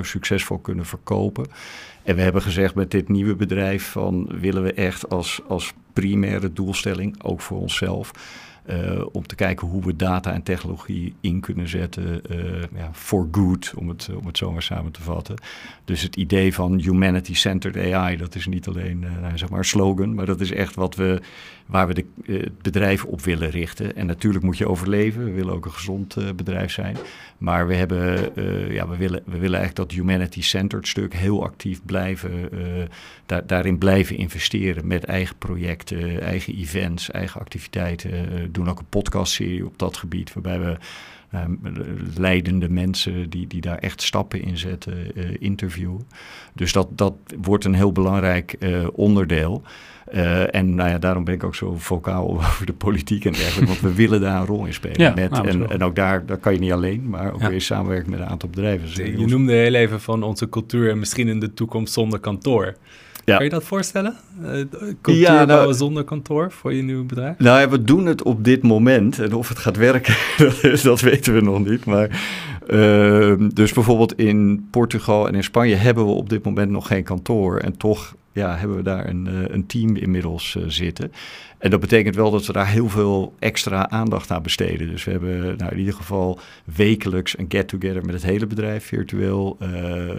succesvol 0.00 0.58
kunnen 0.58 0.86
verkopen. 0.86 1.46
En 2.02 2.14
we 2.14 2.22
hebben 2.22 2.42
gezegd 2.42 2.74
met 2.74 2.90
dit 2.90 3.08
nieuwe 3.08 3.36
bedrijf 3.36 3.90
van 3.90 4.30
willen 4.40 4.62
we 4.62 4.72
echt 4.72 5.08
als, 5.08 5.40
als 5.48 5.72
primaire 5.92 6.52
doelstelling, 6.52 7.22
ook 7.22 7.40
voor 7.40 7.58
onszelf, 7.58 8.10
uh, 8.70 9.06
om 9.12 9.26
te 9.26 9.34
kijken 9.34 9.68
hoe 9.68 9.84
we 9.84 9.96
data 9.96 10.32
en 10.32 10.42
technologie 10.42 11.14
in 11.20 11.40
kunnen 11.40 11.68
zetten 11.68 12.22
ja, 12.76 12.90
for 12.92 13.28
good, 13.30 13.72
om 13.76 13.88
het, 13.88 14.08
om 14.20 14.26
het 14.26 14.36
zo 14.36 14.52
maar 14.52 14.62
samen 14.62 14.92
te 14.92 15.02
vatten. 15.02 15.36
Dus 15.84 16.02
het 16.02 16.16
idee 16.16 16.54
van 16.54 16.78
humanity-centered 16.78 17.92
AI, 17.92 18.16
dat 18.16 18.34
is 18.34 18.46
niet 18.46 18.66
alleen 18.66 19.02
uh, 19.02 19.28
zeg 19.34 19.48
maar 19.48 19.58
een 19.58 19.64
slogan, 19.64 20.14
maar 20.14 20.26
dat 20.26 20.40
is 20.40 20.52
echt 20.52 20.74
wat 20.74 20.94
we, 20.94 21.20
waar 21.66 21.86
we 21.86 21.94
de, 21.94 22.04
het 22.32 22.62
bedrijf 22.62 23.04
op 23.04 23.20
willen 23.20 23.50
richten. 23.50 23.96
En 23.96 24.06
natuurlijk 24.06 24.44
moet 24.44 24.58
je 24.58 24.68
overleven, 24.68 25.24
we 25.24 25.30
willen 25.30 25.54
ook 25.54 25.64
een 25.64 25.72
gezond 25.72 26.36
bedrijf 26.36 26.72
zijn. 26.72 26.96
Maar 27.38 27.66
we, 27.66 27.74
hebben, 27.74 28.30
ja, 28.72 28.88
we, 28.88 28.96
willen, 28.96 29.22
we 29.24 29.38
willen 29.38 29.58
eigenlijk 29.58 29.74
dat 29.74 29.92
humanity-centered 29.92 30.88
stuk 30.88 31.14
heel 31.14 31.44
actief 31.44 31.80
blijven, 31.84 32.30
daar, 33.26 33.46
daarin 33.46 33.78
blijven 33.78 34.16
investeren 34.16 34.86
met 34.86 35.04
eigen 35.04 35.36
projecten, 35.36 36.20
eigen 36.20 36.54
events, 36.54 37.10
eigen 37.10 37.40
activiteiten 37.40 38.52
doen 38.58 38.70
ook 38.70 38.78
een 38.78 38.88
podcastserie 38.88 39.66
op 39.66 39.78
dat 39.78 39.96
gebied, 39.96 40.32
waarbij 40.32 40.60
we 40.60 40.76
uh, 41.34 41.40
leidende 42.16 42.68
mensen 42.68 43.30
die, 43.30 43.46
die 43.46 43.60
daar 43.60 43.78
echt 43.78 44.02
stappen 44.02 44.42
in 44.42 44.58
zetten, 44.58 45.10
uh, 45.14 45.24
interviewen. 45.38 46.06
Dus 46.54 46.72
dat, 46.72 46.88
dat 46.90 47.14
wordt 47.40 47.64
een 47.64 47.74
heel 47.74 47.92
belangrijk 47.92 48.56
uh, 48.58 48.86
onderdeel. 48.92 49.62
en 50.50 50.74
nou 50.74 50.90
ja, 50.90 50.98
daarom 50.98 51.24
ben 51.24 51.34
ik 51.34 51.44
ook 51.44 51.54
zo 51.54 51.74
vocaal 51.76 52.28
over 52.36 52.66
de 52.66 52.72
politiek 52.72 53.24
en 53.24 53.32
dergelijke, 53.32 53.66
want 53.66 53.80
we 53.80 53.94
willen 53.94 54.20
daar 54.20 54.40
een 54.40 54.46
rol 54.46 54.66
in 54.66 54.74
spelen. 54.74 55.00
Ja, 55.00 55.14
met, 55.14 55.30
nou, 55.30 55.48
en, 55.48 55.70
en 55.70 55.82
ook 55.82 55.94
daar, 55.94 56.26
daar 56.26 56.38
kan 56.38 56.52
je 56.52 56.58
niet 56.58 56.72
alleen, 56.72 57.08
maar 57.08 57.32
ook 57.32 57.40
ja. 57.40 57.48
weer 57.48 57.60
samenwerken 57.60 58.10
met 58.10 58.20
een 58.20 58.26
aantal 58.26 58.48
bedrijven. 58.48 58.86
Dus 58.86 58.96
je 58.96 59.26
noemde 59.26 59.52
heel 59.52 59.74
even 59.74 60.00
van 60.00 60.22
onze 60.22 60.48
cultuur 60.48 60.90
en 60.90 60.98
misschien 60.98 61.28
in 61.28 61.40
de 61.40 61.54
toekomst 61.54 61.92
zonder 61.92 62.18
kantoor. 62.18 62.76
Ja. 63.28 63.36
Kun 63.36 63.44
je 63.44 63.50
dat 63.50 63.64
voorstellen? 63.64 64.14
Uh, 64.42 64.50
cultuur 65.00 65.22
ja, 65.22 65.44
nou, 65.44 65.74
zonder 65.74 66.04
kantoor 66.04 66.52
voor 66.52 66.74
je 66.74 66.82
nieuwe 66.82 67.04
bedrijf? 67.04 67.38
Nou 67.38 67.60
ja, 67.60 67.68
we 67.68 67.82
doen 67.82 68.06
het 68.06 68.22
op 68.22 68.44
dit 68.44 68.62
moment. 68.62 69.18
En 69.18 69.34
of 69.34 69.48
het 69.48 69.58
gaat 69.58 69.76
werken, 69.76 70.14
dat, 70.62 70.82
dat 70.82 71.00
weten 71.00 71.34
we 71.34 71.40
nog 71.40 71.64
niet. 71.64 71.84
Maar, 71.84 72.08
uh, 72.68 73.34
dus 73.54 73.72
bijvoorbeeld 73.72 74.18
in 74.18 74.68
Portugal 74.70 75.28
en 75.28 75.34
in 75.34 75.44
Spanje 75.44 75.74
hebben 75.74 76.06
we 76.06 76.12
op 76.12 76.28
dit 76.28 76.44
moment 76.44 76.70
nog 76.70 76.86
geen 76.86 77.04
kantoor. 77.04 77.56
En 77.58 77.76
toch 77.76 78.14
ja, 78.38 78.56
hebben 78.56 78.76
we 78.76 78.82
daar 78.82 79.08
een, 79.08 79.28
uh, 79.28 79.48
een 79.48 79.66
team 79.66 79.96
inmiddels 79.96 80.54
uh, 80.54 80.64
zitten. 80.66 81.12
En 81.58 81.70
dat 81.70 81.80
betekent 81.80 82.14
wel 82.14 82.30
dat 82.30 82.46
we 82.46 82.52
daar 82.52 82.68
heel 82.68 82.88
veel 82.88 83.34
extra 83.38 83.90
aandacht 83.90 84.30
aan 84.30 84.42
besteden. 84.42 84.88
Dus 84.88 85.04
we 85.04 85.10
hebben 85.10 85.56
nou, 85.56 85.72
in 85.72 85.78
ieder 85.78 85.94
geval 85.94 86.38
wekelijks 86.64 87.38
een 87.38 87.46
get-together 87.48 88.04
met 88.04 88.14
het 88.14 88.22
hele 88.22 88.46
bedrijf 88.46 88.84
virtueel. 88.84 89.56
Uh, 89.62 89.68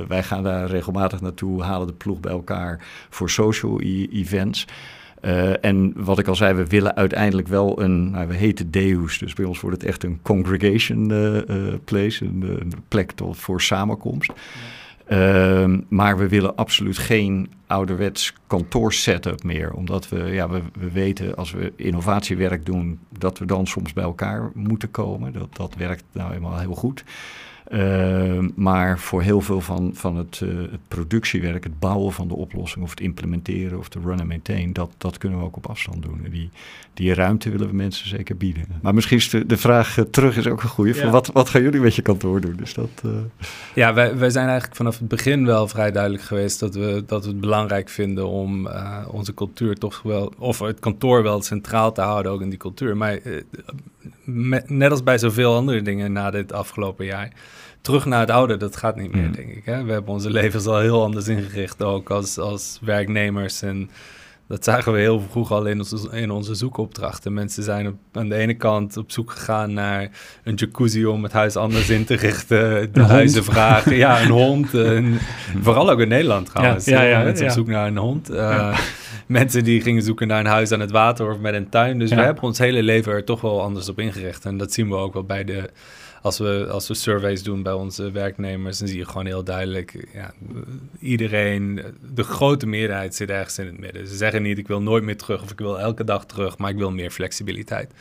wij 0.08 0.24
gaan 0.24 0.44
daar 0.44 0.70
regelmatig 0.70 1.22
naartoe, 1.22 1.64
halen 1.64 1.88
de 1.88 1.94
ploeg 1.94 2.20
bij 2.20 2.32
elkaar 2.32 2.86
voor 3.10 3.30
social 3.30 3.82
e 3.82 4.08
events. 4.12 4.68
En 5.62 5.94
wat 5.96 6.20
ik 6.20 6.28
al 6.28 6.36
zei, 6.36 6.54
we 6.54 6.68
willen 6.68 6.96
uiteindelijk 6.96 7.48
wel 7.48 7.82
een, 7.82 8.12
nou, 8.12 8.28
we 8.28 8.36
heten 8.36 8.72
Deus, 8.72 9.18
dus 9.18 9.34
bij 9.34 9.46
ons 9.46 9.60
wordt 9.60 9.82
het 9.82 9.90
echt 9.90 10.04
een 10.04 10.20
congregation 10.22 11.08
place, 11.86 12.26
een, 12.26 12.74
plek 12.88 13.12
tot, 13.12 13.38
voor 13.38 13.62
samenkomst. 13.62 14.32
Uh, 15.10 15.78
maar 15.88 16.18
we 16.18 16.28
willen 16.28 16.56
absoluut 16.56 16.98
geen 16.98 17.52
ouderwets 17.68 18.34
kantoorsetup 18.48 19.44
meer. 19.44 19.74
Omdat 19.74 20.10
we, 20.10 20.24
ja, 20.24 20.50
we, 20.50 20.62
we 20.80 20.92
weten 20.92 21.36
als 21.36 21.52
we 21.52 21.74
innovatiewerk 21.76 22.66
doen, 22.66 23.00
dat 23.18 23.38
we 23.38 23.46
dan 23.46 23.68
soms 23.68 23.94
bij 23.94 24.04
elkaar 24.04 24.52
moeten 24.54 24.92
komen. 24.92 25.34
Dat, 25.34 25.56
dat 25.56 25.76
werkt 25.76 26.04
nou 26.12 26.34
eenmaal 26.34 26.58
heel 26.58 26.76
goed. 26.76 27.04
Uh, 27.72 28.48
maar 28.56 29.00
voor 29.00 29.22
heel 29.22 29.42
veel 29.42 29.62
van, 29.62 29.92
van 29.94 30.16
het, 30.16 30.42
uh, 30.44 30.72
het, 30.72 30.88
productiewerk, 30.88 31.64
het 31.64 31.80
bouwen 31.80 32.14
van 32.14 32.28
de 32.28 32.36
oplossing 32.36 32.84
of 32.84 32.90
het 32.90 33.00
implementeren 33.00 33.78
of 33.78 33.90
de 33.90 34.00
run 34.04 34.20
en 34.20 34.28
maintain, 34.28 34.74
dat, 34.74 34.90
dat 34.98 35.18
kunnen 35.18 35.40
we 35.40 35.46
ook 35.46 35.56
op 35.56 35.68
afstand 35.68 36.04
doen. 36.04 36.22
En 36.26 36.32
die, 36.32 36.50
die 36.94 37.14
ruimte 37.14 37.50
willen 37.50 37.68
we 37.68 37.76
mensen 37.76 38.08
zeker 38.08 38.38
bieden. 38.38 38.66
Maar 38.82 38.94
misschien 38.94 39.18
is 39.18 39.30
de, 39.30 39.46
de 39.46 39.58
vraag 39.58 39.98
uh, 39.98 40.06
terug 40.06 40.38
is 40.38 40.48
ook 40.48 40.64
een 40.64 40.70
goede. 40.70 40.96
Ja. 40.96 41.10
Wat, 41.10 41.28
wat 41.28 41.50
gaan 41.50 41.62
jullie 41.62 41.80
met 41.80 41.96
je 41.96 42.02
kantoor 42.02 42.42
doen? 42.42 42.56
Dus 42.56 42.74
dat, 42.74 43.04
Ja, 43.76 43.94
wij, 43.94 44.18
wij 44.18 44.30
zijn 44.30 44.48
eigenlijk 44.48 44.76
vanaf 44.76 45.00
het 45.00 45.08
begin 45.08 45.46
wel 45.46 45.68
vrij 45.68 45.92
duidelijk 45.92 46.24
geweest 46.24 46.60
dat 46.60 46.76
we, 46.76 47.04
dat 47.06 47.24
we 47.24 47.30
het 47.30 47.40
belangrijk 47.40 47.90
vinden 47.90 48.28
om 48.28 48.70
onze 49.08 49.34
cultuur 49.34 49.76
toch 49.76 50.02
wel, 50.02 50.34
of 50.38 50.60
het 50.60 50.80
kantoor 50.80 51.24
wel 51.24 51.42
centraal 51.42 51.92
te 51.92 52.02
houden 52.02 52.32
ook 52.32 52.42
in 52.42 52.50
die 52.50 52.60
cultuur. 52.60 52.98
Maar 52.98 53.20
met, 54.24 54.70
net 54.70 54.92
als 54.92 55.04
bij 55.04 55.18
zoveel 55.18 55.56
andere 55.56 55.82
dingen 55.82 56.12
na 56.12 56.32
dit 56.32 56.54
afgelopen 56.54 57.06
jaar 57.06 57.32
terug 57.82 58.06
naar 58.06 58.20
het 58.20 58.30
oude, 58.30 58.58
dat 58.58 58.76
gaat 58.76 58.96
niet 58.96 59.16
meer, 59.16 59.28
mm. 59.28 59.32
denk 59.32 59.50
ik. 59.50 59.66
Hè? 59.66 59.84
We 59.84 59.92
hebben 59.92 60.14
onze 60.14 60.32
levens 60.32 60.66
al 60.66 60.80
heel 60.80 61.04
anders 61.04 61.28
ingericht, 61.28 61.84
ook 61.84 62.10
als, 62.10 62.38
als 62.38 62.80
werknemers. 62.82 63.62
En 63.62 63.90
dat 64.48 64.64
zagen 64.64 64.94
we 64.94 65.00
heel 65.00 65.24
vroeg 65.30 65.52
al 65.52 65.66
in 65.66 65.80
onze, 65.80 66.10
in 66.12 66.32
onze 66.32 66.56
zoekopdrachten. 66.56 67.34
Mensen 67.34 67.64
zijn 67.64 67.88
op, 67.88 67.96
aan 68.12 68.30
de 68.30 68.36
ene 68.36 68.54
kant 68.54 68.98
op 68.98 69.12
zoek 69.12 69.32
gegaan 69.32 69.74
naar 69.74 70.10
een 70.44 70.56
jacuzzi 70.56 71.06
om 71.06 71.24
het 71.24 71.32
huis 71.32 71.56
anders 71.56 71.90
in 71.90 72.06
te 72.06 72.16
richten. 72.16 72.58
De 72.94 73.04
huizen 73.04 73.44
vragen. 73.44 73.96
Ja, 73.96 74.22
een 74.22 74.30
hond. 74.30 74.74
Een, 74.90 75.20
vooral 75.62 75.90
ook 75.90 76.00
in 76.00 76.08
Nederland 76.08 76.46
trouwens. 76.46 76.86
Ja, 76.86 77.02
ja, 77.02 77.10
ja, 77.10 77.24
mensen 77.24 77.46
op 77.46 77.52
zoek 77.52 77.68
naar 77.68 77.88
een 77.88 77.98
hond. 77.98 78.32
Uh, 78.32 78.80
mensen 79.30 79.64
die 79.64 79.82
gingen 79.82 80.02
zoeken 80.02 80.28
naar 80.28 80.40
een 80.40 80.46
huis 80.46 80.72
aan 80.72 80.80
het 80.80 80.92
water 80.92 81.32
of 81.32 81.40
met 81.40 81.54
een 81.54 81.70
tuin. 81.70 82.00
Dus 82.00 82.10
we 82.10 82.22
hebben 82.22 82.44
ons 82.44 82.58
hele 82.58 82.84
leven 82.84 83.12
er 83.12 83.24
toch 83.24 83.42
wel 83.42 83.62
anders 83.62 83.90
op 83.90 84.00
ingericht. 84.00 84.46
En 84.46 84.58
dat 84.58 84.74
zien 84.74 84.90
we 84.90 84.96
ook 84.96 85.14
wel 85.14 85.24
bij 85.24 85.44
de 85.44 85.70
als 86.22 86.38
we, 86.38 86.68
als 86.72 86.88
we 86.88 86.94
surveys 86.94 87.44
doen 87.44 87.64
bij 87.64 87.74
onze 87.74 88.12
werknemers, 88.12 88.78
dan 88.78 88.88
zie 88.88 88.98
je 88.98 89.06
gewoon 89.06 89.26
heel 89.26 89.44
duidelijk, 89.44 90.08
ja, 90.14 90.34
iedereen, 91.00 91.82
de 92.14 92.24
grote 92.24 92.68
meerderheid 92.68 93.16
zit 93.16 93.30
ergens 93.30 93.60
in 93.60 93.66
het 93.66 93.80
midden. 93.80 94.08
Ze 94.08 94.16
zeggen 94.16 94.42
niet, 94.42 94.58
ik 94.58 94.68
wil 94.68 94.82
nooit 94.82 95.04
meer 95.04 95.18
terug 95.18 95.42
of 95.42 95.52
ik 95.52 95.60
wil 95.60 95.80
elke 95.80 96.04
dag 96.04 96.26
terug, 96.26 96.58
maar 96.58 96.70
ik 96.70 96.78
wil 96.78 96.92
meer 96.92 97.12
flexibiliteit. 97.12 97.94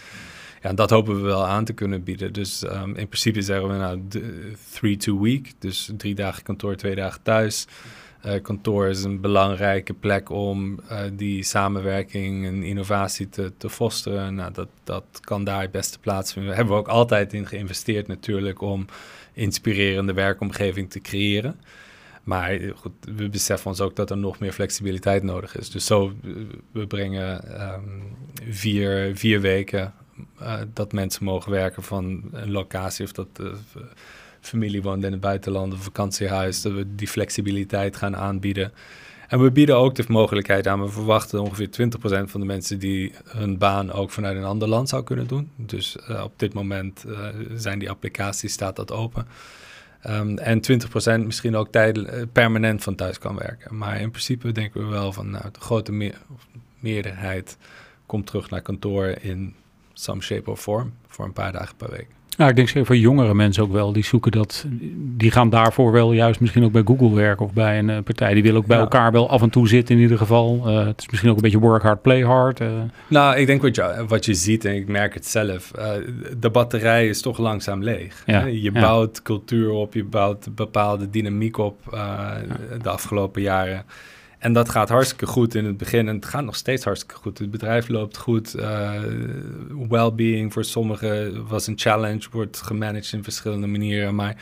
Ja, 0.63 0.73
dat 0.73 0.91
hopen 0.91 1.15
we 1.15 1.21
wel 1.21 1.47
aan 1.47 1.65
te 1.65 1.73
kunnen 1.73 2.03
bieden. 2.03 2.33
Dus 2.33 2.63
um, 2.63 2.95
in 2.97 3.09
principe 3.09 3.43
zeggen 3.43 3.69
we 3.69 3.75
nou 3.75 4.01
three 4.73 4.97
to 4.97 5.21
week, 5.21 5.53
dus 5.59 5.91
drie 5.97 6.15
dagen 6.15 6.43
kantoor, 6.43 6.77
twee 6.77 6.95
dagen 6.95 7.23
thuis. 7.23 7.67
Uh, 8.27 8.43
kantoor 8.43 8.89
is 8.89 9.03
een 9.03 9.21
belangrijke 9.21 9.95
plek 9.95 10.31
om 10.31 10.81
uh, 10.91 11.01
die 11.13 11.43
samenwerking 11.43 12.47
en 12.47 12.63
innovatie 12.63 13.29
te, 13.29 13.53
te 13.57 13.71
fosteren. 13.71 14.35
Nou, 14.35 14.53
dat, 14.53 14.69
dat 14.85 15.05
kan 15.21 15.45
daar 15.45 15.61
het 15.61 15.71
beste 15.71 15.99
plaatsvinden. 15.99 16.51
Daar 16.51 16.59
hebben 16.59 16.77
we 16.77 16.83
ook 16.83 16.89
altijd 16.89 17.33
in 17.33 17.47
geïnvesteerd 17.47 18.07
natuurlijk 18.07 18.61
om 18.61 18.87
inspirerende 19.33 20.13
werkomgeving 20.13 20.91
te 20.91 21.01
creëren. 21.01 21.61
Maar 22.23 22.51
eh, 22.51 22.71
goed, 22.75 22.93
we 23.17 23.29
beseffen 23.29 23.71
ons 23.71 23.81
ook 23.81 23.97
dat 23.97 24.11
er 24.11 24.19
nog 24.19 24.39
meer 24.39 24.53
flexibiliteit 24.53 25.23
nodig 25.23 25.59
is. 25.59 25.71
Dus 25.71 25.87
zo, 25.87 26.13
we 26.73 26.87
brengen 26.87 27.63
um, 27.73 28.17
vier, 28.51 29.17
vier 29.17 29.41
weken 29.41 29.95
dat 30.73 30.93
mensen 30.93 31.25
mogen 31.25 31.51
werken 31.51 31.83
van 31.83 32.23
een 32.33 32.51
locatie 32.51 33.05
of 33.05 33.13
dat... 33.13 33.29
familie 34.49 34.83
woont 34.83 35.05
in 35.05 35.13
het 35.13 35.21
buitenland, 35.21 35.73
een 35.73 35.79
vakantiehuis, 35.79 36.63
dat 36.63 36.73
we 36.73 36.95
die 36.95 37.09
flexibiliteit 37.09 37.97
gaan 37.97 38.17
aanbieden. 38.17 38.73
En 39.29 39.43
we 39.43 39.51
bieden 39.51 39.77
ook 39.77 39.95
de 39.95 40.05
mogelijkheid 40.09 40.67
aan, 40.67 40.83
we 40.83 40.89
verwachten 40.89 41.43
ongeveer 41.43 41.69
20% 41.69 42.31
van 42.31 42.41
de 42.41 42.47
mensen 42.47 42.79
die 42.79 43.13
hun 43.25 43.59
baan 43.59 43.93
ook 43.93 44.11
vanuit 44.11 44.37
een 44.37 44.45
ander 44.45 44.69
land 44.69 44.89
zou 44.89 45.03
kunnen 45.03 45.27
doen. 45.27 45.51
Dus 45.57 45.97
uh, 46.11 46.23
op 46.25 46.33
dit 46.37 46.55
moment 46.55 47.05
uh, 47.07 47.29
zijn 47.55 47.79
die 47.79 47.91
applicaties, 47.91 48.53
staat 48.53 48.77
dat 48.77 48.93
open. 48.93 49.27
Um, 50.07 50.39
en 50.39 50.61
20% 51.23 51.25
misschien 51.25 51.57
ook 51.57 51.73
tijdelijk, 51.73 52.17
uh, 52.17 52.23
permanent 52.33 52.83
van 52.83 52.95
thuis 52.95 53.19
kan 53.19 53.37
werken. 53.37 53.77
Maar 53.77 54.01
in 54.01 54.11
principe 54.11 54.53
denken 54.53 54.81
we 54.81 54.87
wel 54.87 55.13
van, 55.13 55.31
nou, 55.31 55.45
de 55.53 55.61
grote 55.61 55.93
meer, 55.93 56.19
meerderheid 56.79 57.57
komt 58.07 58.27
terug 58.27 58.51
naar 58.51 58.63
kantoor 58.63 59.07
in 59.07 59.55
some 59.93 60.23
shape 60.23 60.51
or 60.51 60.57
form 60.57 60.93
voor 61.09 61.25
een 61.25 61.33
paar 61.33 61.53
dagen 61.53 61.77
per 61.77 61.91
week. 61.91 62.18
Nou, 62.39 62.51
ik 62.51 62.57
denk 62.57 62.69
zeker 62.69 62.87
voor 62.87 62.97
jongere 62.97 63.35
mensen 63.35 63.63
ook 63.63 63.73
wel. 63.73 63.93
Die 63.93 64.05
zoeken 64.05 64.33
dat, 64.33 64.65
die 65.17 65.31
gaan 65.31 65.51
daarvoor 65.51 65.93
wel 65.93 66.13
juist 66.13 66.41
misschien 66.41 66.65
ook 66.65 66.73
bij 66.73 66.83
Google 66.85 67.15
werken 67.15 67.45
of 67.45 67.53
bij 67.53 67.79
een 67.79 67.89
uh, 67.89 67.99
partij. 68.05 68.35
Die 68.35 68.43
willen 68.43 68.59
ook 68.59 68.67
bij 68.67 68.77
ja. 68.77 68.83
elkaar 68.83 69.13
wel 69.13 69.31
af 69.31 69.43
en 69.43 69.51
toe 69.51 69.69
zitten 69.69 69.95
in 69.95 70.01
ieder 70.01 70.19
geval. 70.19 70.63
Uh, 70.67 70.87
het 70.87 71.01
is 71.01 71.09
misschien 71.09 71.31
ook 71.31 71.37
een 71.37 71.43
beetje 71.43 71.59
work 71.59 71.83
hard, 71.83 72.03
play 72.03 72.23
hard. 72.23 72.61
Uh. 72.61 72.69
Nou, 73.09 73.37
ik 73.37 73.47
denk 73.47 73.63
wat 73.63 73.75
je, 73.75 74.05
wat 74.09 74.25
je 74.25 74.35
ziet 74.35 74.65
en 74.65 74.75
ik 74.75 74.89
merk 74.89 75.15
het 75.15 75.27
zelf. 75.27 75.71
de 76.39 76.51
batterij 76.51 77.09
is 77.09 77.21
toch 77.21 77.39
langzaam 77.39 77.83
leeg. 77.83 78.23
Ja. 78.27 78.45
Je 78.45 78.73
bouwt 78.73 79.23
cultuur 79.23 79.71
op, 79.71 79.95
je 79.95 80.05
bouwt 80.05 80.55
bepaalde 80.55 81.11
dynamiek 81.11 81.59
op 81.59 81.81
de 82.83 82.89
afgelopen 82.89 83.43
jaren. 83.43 83.85
En 84.39 84.53
dat 84.53 84.69
gaat 84.69 84.89
hartstikke 84.89 85.27
goed 85.27 85.55
in 85.55 85.65
het 85.65 85.77
begin 85.77 86.09
en 86.09 86.15
het 86.15 86.25
gaat 86.27 86.45
nog 86.45 86.57
steeds 86.57 86.85
hartstikke 86.85 87.15
goed. 87.15 87.39
Het 87.39 87.51
bedrijf 87.51 87.89
loopt 87.89 88.17
goed. 88.17 88.57
Uh, 88.57 88.93
well-being 89.89 90.53
voor 90.53 90.65
sommigen 90.65 91.47
was 91.47 91.67
een 91.67 91.79
challenge, 91.79 92.27
wordt 92.31 92.57
gemanaged 92.63 93.13
in 93.13 93.23
verschillende 93.23 93.67
manieren. 93.67 94.15
Maar 94.15 94.37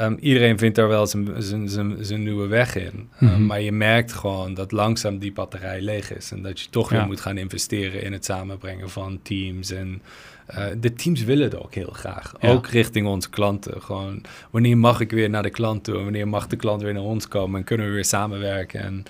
Um, 0.00 0.16
iedereen 0.20 0.58
vindt 0.58 0.76
daar 0.76 0.88
wel 0.88 1.06
zijn, 1.06 1.28
zijn, 1.38 1.68
zijn, 1.68 1.96
zijn 2.04 2.22
nieuwe 2.22 2.46
weg 2.46 2.76
in. 2.76 2.92
Um, 2.94 3.08
Mhm. 3.28 3.46
Maar 3.46 3.60
je 3.60 3.72
merkt 3.72 4.12
gewoon 4.12 4.54
dat 4.54 4.72
langzaam 4.72 5.18
die 5.18 5.32
batterij 5.32 5.80
leeg 5.80 6.16
is. 6.16 6.30
En 6.32 6.42
dat 6.42 6.60
je 6.60 6.68
toch 6.70 6.90
Ja. 6.90 6.96
weer 6.96 7.06
moet 7.06 7.20
gaan 7.20 7.38
investeren 7.38 8.02
in 8.02 8.12
het 8.12 8.24
samenbrengen 8.24 8.90
van 8.90 9.20
teams. 9.22 9.70
En 9.70 10.02
eh, 10.46 10.66
de 10.80 10.92
teams 10.92 11.24
willen 11.24 11.44
het 11.44 11.62
ook 11.62 11.74
heel 11.74 11.92
graag. 11.92 12.34
Ja. 12.40 12.50
Ook 12.50 12.66
richting 12.66 13.06
onze 13.06 13.30
klanten. 13.30 13.82
Gewoon, 13.82 14.22
wanneer 14.50 14.78
mag 14.78 15.00
ik 15.00 15.10
weer 15.10 15.30
naar 15.30 15.42
de 15.42 15.50
klant 15.50 15.84
toe? 15.84 16.02
Wanneer 16.02 16.28
mag 16.28 16.46
de 16.46 16.56
klant 16.56 16.82
weer 16.82 16.92
naar 16.92 17.02
ons 17.02 17.28
komen? 17.28 17.58
En 17.58 17.64
kunnen 17.66 17.86
we 17.86 17.92
weer 17.92 18.04
samenwerken? 18.04 18.80
En 18.80 19.04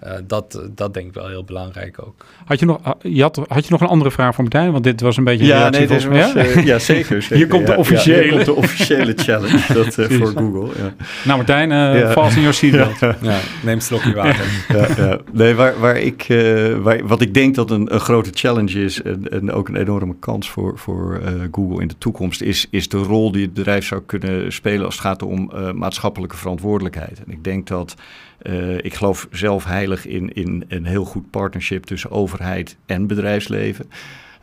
eh, 0.00 0.12
dat, 0.26 0.60
dat 0.74 0.94
denk 0.94 1.06
ik 1.06 1.14
wel 1.14 1.28
heel 1.28 1.44
belangrijk 1.44 1.96
ook. 2.06 2.24
Had 2.44 2.58
je, 2.60 2.66
nog, 2.66 2.78
ah, 2.82 2.94
je 3.02 3.22
had, 3.22 3.40
had 3.48 3.64
je 3.64 3.70
nog 3.70 3.80
een 3.80 3.86
andere 3.86 4.10
vraag 4.10 4.34
voor 4.34 4.42
Martijn? 4.44 4.72
Want 4.72 4.84
dit 4.84 5.00
was 5.00 5.16
een 5.16 5.24
beetje 5.24 5.46
Ja, 5.46 5.68
nee, 5.70 5.88
was, 5.88 6.06
mij. 6.08 6.34
eh, 6.34 6.64
ja, 6.64 6.78
zeker, 6.78 7.22
zeker. 7.22 7.36
Hier 7.36 7.46
komt 7.46 7.62
de 7.66 7.72
Ja, 7.72 7.72
ja, 7.74 7.78
officiële. 7.80 8.30
komt 8.32 8.44
de 8.44 8.54
officiële 8.54 9.12
challenge 9.16 9.72
dat, 9.74 9.98
eh, 9.98 10.06
voor 10.18 10.26
Google. 10.26 10.68
Ja. 10.82 10.94
Nou 11.24 11.36
Martijn, 11.36 11.72
eh 11.72 11.98
Ja. 12.00 12.12
vast 12.12 12.34
in 12.36 12.40
your 12.40 12.54
seatbelt. 12.56 12.98
Ja, 12.98 13.38
neem 13.62 13.74
een 13.74 13.80
slokje 13.80 14.14
water. 14.14 14.44
ja, 14.68 14.86
ja. 14.96 15.18
Nee, 15.32 15.54
waar, 15.54 15.78
waar 15.78 15.96
ik, 15.96 16.22
eh, 16.28 16.76
waar, 16.76 17.06
wat 17.06 17.20
ik 17.20 17.34
denk 17.34 17.54
dat 17.54 17.70
een, 17.70 17.94
een 17.94 18.00
grote 18.00 18.30
challenge 18.34 18.84
is 18.84 19.02
en, 19.02 19.28
en 19.28 19.52
ook 19.52 19.68
een 19.68 19.76
enorme 19.76 20.14
kans 20.20 20.50
voor, 20.50 20.78
voor 20.78 21.20
eh, 21.24 21.32
Google 21.52 21.80
in 21.82 21.88
de 21.88 21.98
toekomst, 21.98 22.40
is, 22.40 22.66
is 22.70 22.88
de 22.88 22.96
rol 22.98 23.32
die 23.32 23.42
het 23.42 23.54
bedrijf 23.54 23.86
zou 23.86 24.02
kunnen 24.06 24.52
spelen 24.52 24.84
als 24.84 24.94
het 24.94 25.04
gaat 25.04 25.22
om 25.22 25.50
eh, 25.54 25.72
maatschappelijke 25.72 26.36
verantwoordelijkheid. 26.36 27.18
En 27.26 27.32
ik 27.32 27.44
denk 27.44 27.66
dat, 27.66 27.94
eh, 28.38 28.76
ik 28.76 28.94
geloof 28.94 29.28
zelf 29.30 29.64
heilig 29.64 30.06
in, 30.06 30.32
in 30.32 30.64
een 30.68 30.84
heel 30.84 31.04
goed 31.04 31.30
partnership 31.30 31.84
tussen 31.84 32.10
overheid 32.10 32.76
en 32.86 33.06
bedrijfsleven. 33.06 33.90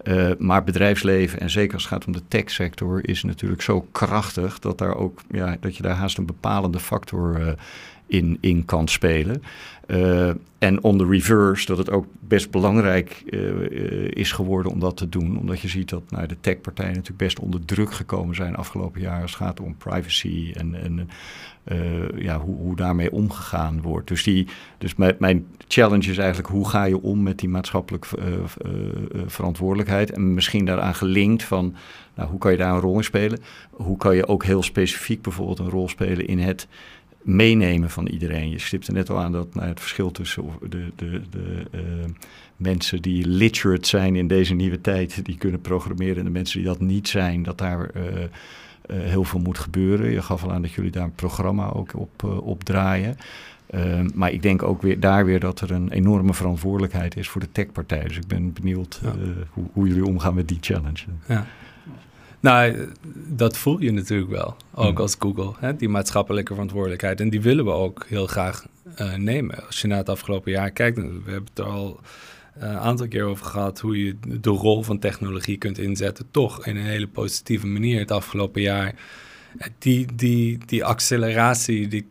Eh, 0.03 0.29
maar 0.37 0.63
bedrijfsleven, 0.63 1.39
en 1.39 1.49
zeker 1.49 1.73
als 1.73 1.83
het 1.83 1.91
gaat 1.91 2.05
om 2.05 2.13
de 2.13 2.27
techsector, 2.27 3.07
is 3.07 3.23
natuurlijk 3.23 3.61
zo 3.61 3.87
krachtig 3.91 4.59
dat, 4.59 4.77
daar 4.77 4.95
ook, 4.95 5.21
ja, 5.31 5.57
dat 5.59 5.75
je 5.77 5.83
daar 5.83 5.95
haast 5.95 6.17
een 6.17 6.25
bepalende 6.25 6.79
factor 6.79 7.41
eh, 7.41 7.53
in, 8.07 8.63
kan 8.65 8.87
spelen. 8.87 9.41
Eh, 9.87 10.29
en 10.57 10.83
on 10.83 10.97
the 10.97 11.05
reverse, 11.05 11.65
dat 11.65 11.77
het 11.77 11.91
ook 11.91 12.05
best 12.19 12.51
belangrijk 12.51 13.23
eh, 13.29 13.39
is 14.07 14.31
geworden 14.31 14.71
om 14.71 14.79
dat 14.79 14.97
te 14.97 15.09
doen. 15.09 15.39
Omdat 15.39 15.59
je 15.59 15.67
ziet 15.67 15.89
dat 15.89 16.11
nou, 16.11 16.27
de 16.27 16.39
techpartijen 16.39 16.93
natuurlijk 16.93 17.19
best 17.19 17.39
onder 17.39 17.65
druk 17.65 17.93
gekomen 17.93 18.35
zijn 18.35 18.55
afgelopen 18.55 19.01
jaar 19.01 19.21
als 19.21 19.31
het 19.31 19.41
gaat 19.41 19.59
om 19.59 19.77
privacy 19.77 20.51
en, 20.53 21.09
eh, 21.63 21.77
ja, 22.17 22.39
hoe, 22.39 22.55
hoe 22.55 22.75
daarmee 22.75 23.11
omgegaan 23.11 23.81
wordt. 23.81 24.07
Dus, 24.07 24.23
die, 24.23 24.47
dus 24.77 24.95
mijn, 24.95 25.15
mijn 25.19 25.45
challenge 25.67 26.09
is 26.09 26.17
eigenlijk 26.17 26.49
hoe 26.49 26.69
ga 26.69 26.83
je 26.83 27.01
om 27.01 27.23
met 27.23 27.39
die 27.39 27.49
maatschappelijke 27.49 28.07
verantwoordelijkheid. 29.25 30.11
En 30.11 30.33
misschien 30.33 30.65
daaraan 30.65 30.95
gelinkt 30.95 31.43
van 31.43 31.75
nou, 32.15 32.29
hoe 32.29 32.39
kan 32.39 32.51
je 32.51 32.57
daar 32.57 32.73
een 32.73 32.79
rol 32.79 32.97
in 32.97 33.03
spelen. 33.03 33.39
Hoe 33.69 33.97
kan 33.97 34.15
je 34.15 34.27
ook 34.27 34.43
heel 34.43 34.63
specifiek 34.63 35.21
bijvoorbeeld 35.21 35.59
een 35.59 35.69
rol 35.69 35.89
spelen 35.89 36.27
in 36.27 36.39
het 36.39 36.67
meenemen 37.25 37.89
van 37.89 38.07
iedereen. 38.07 38.49
Je 38.49 38.59
stipte 38.59 38.91
net 38.91 39.09
al 39.09 39.19
aan 39.19 39.31
dat 39.31 39.55
nou, 39.55 39.67
het 39.67 39.79
verschil 39.79 40.11
tussen 40.11 40.43
de, 40.69 40.91
de, 40.95 41.21
de 41.29 41.65
eh, 41.71 41.81
mensen 42.57 43.01
die 43.01 43.27
literate 43.27 43.87
zijn 43.87 44.15
in 44.15 44.27
deze 44.27 44.53
nieuwe 44.53 44.81
tijd, 44.81 45.25
die 45.25 45.37
kunnen 45.37 45.61
programmeren, 45.61 46.17
en 46.17 46.23
de 46.23 46.29
mensen 46.29 46.59
die 46.59 46.67
dat 46.67 46.79
niet 46.79 47.07
zijn, 47.07 47.43
dat 47.43 47.57
daar 47.57 47.89
eh, 47.89 48.23
eh, 48.23 48.29
heel 48.87 49.23
veel 49.23 49.39
moet 49.39 49.59
gebeuren. 49.59 50.11
Je 50.11 50.21
gaf 50.21 50.43
al 50.43 50.51
aan 50.51 50.61
dat 50.61 50.71
jullie 50.71 50.91
daar 50.91 51.03
een 51.03 51.15
programma 51.15 51.69
ook 51.69 51.93
op, 51.95 52.23
op 52.23 52.63
draaien. 52.63 53.17
Uh, 53.69 53.99
maar 54.13 54.31
ik 54.31 54.41
denk 54.41 54.63
ook 54.63 54.81
weer 54.81 54.99
daar 54.99 55.25
weer 55.25 55.39
dat 55.39 55.61
er 55.61 55.71
een 55.71 55.89
enorme 55.89 56.33
verantwoordelijkheid 56.33 57.17
is 57.17 57.29
voor 57.29 57.41
de 57.41 57.51
techpartij. 57.51 58.03
Dus 58.03 58.17
ik 58.17 58.27
ben 58.27 58.53
benieuwd 58.53 58.99
Ja. 59.03 59.15
hoe, 59.49 59.63
hoe, 59.73 59.87
jullie 59.87 60.05
omgaan 60.05 60.33
met 60.33 60.47
die 60.47 60.57
challenge. 60.61 61.03
Ja. 61.27 61.45
Nou, 62.45 62.89
dat 63.27 63.57
voel 63.57 63.81
je 63.81 63.91
natuurlijk 63.91 64.29
wel, 64.29 64.55
ook 64.73 64.87
Hmm. 64.87 64.97
als 64.97 65.15
Google, 65.19 65.53
hè? 65.59 65.75
die 65.75 65.89
maatschappelijke 65.89 66.53
verantwoordelijkheid. 66.53 67.19
En 67.21 67.29
die 67.29 67.41
willen 67.41 67.65
we 67.65 67.71
ook 67.71 68.05
heel 68.07 68.27
graag 68.27 68.65
uh, 69.01 69.15
nemen. 69.15 69.65
Als 69.65 69.81
je 69.81 69.87
naar 69.87 69.97
het 69.97 70.09
afgelopen 70.09 70.51
jaar 70.51 70.71
kijkt, 70.71 70.97
we 70.97 71.03
hebben 71.03 71.49
het 71.49 71.59
er 71.59 71.65
al 71.65 71.99
een 72.59 72.71
uh, 72.71 72.77
aantal 72.77 73.07
keer 73.07 73.23
over 73.23 73.45
gehad, 73.45 73.79
hoe 73.79 74.05
je 74.05 74.15
de 74.41 74.49
rol 74.49 74.83
van 74.83 74.99
technologie 74.99 75.57
kunt 75.57 75.77
inzetten, 75.77 76.25
toch 76.31 76.65
in 76.65 76.77
een 76.77 76.85
hele 76.85 77.07
positieve 77.07 77.67
manier 77.67 77.99
het 77.99 78.11
afgelopen 78.11 78.61
jaar. 78.61 78.95
Die, 79.79 80.07
die, 80.15 80.57
die 80.65 80.85
acceleratie, 80.85 81.87
die 81.87 82.05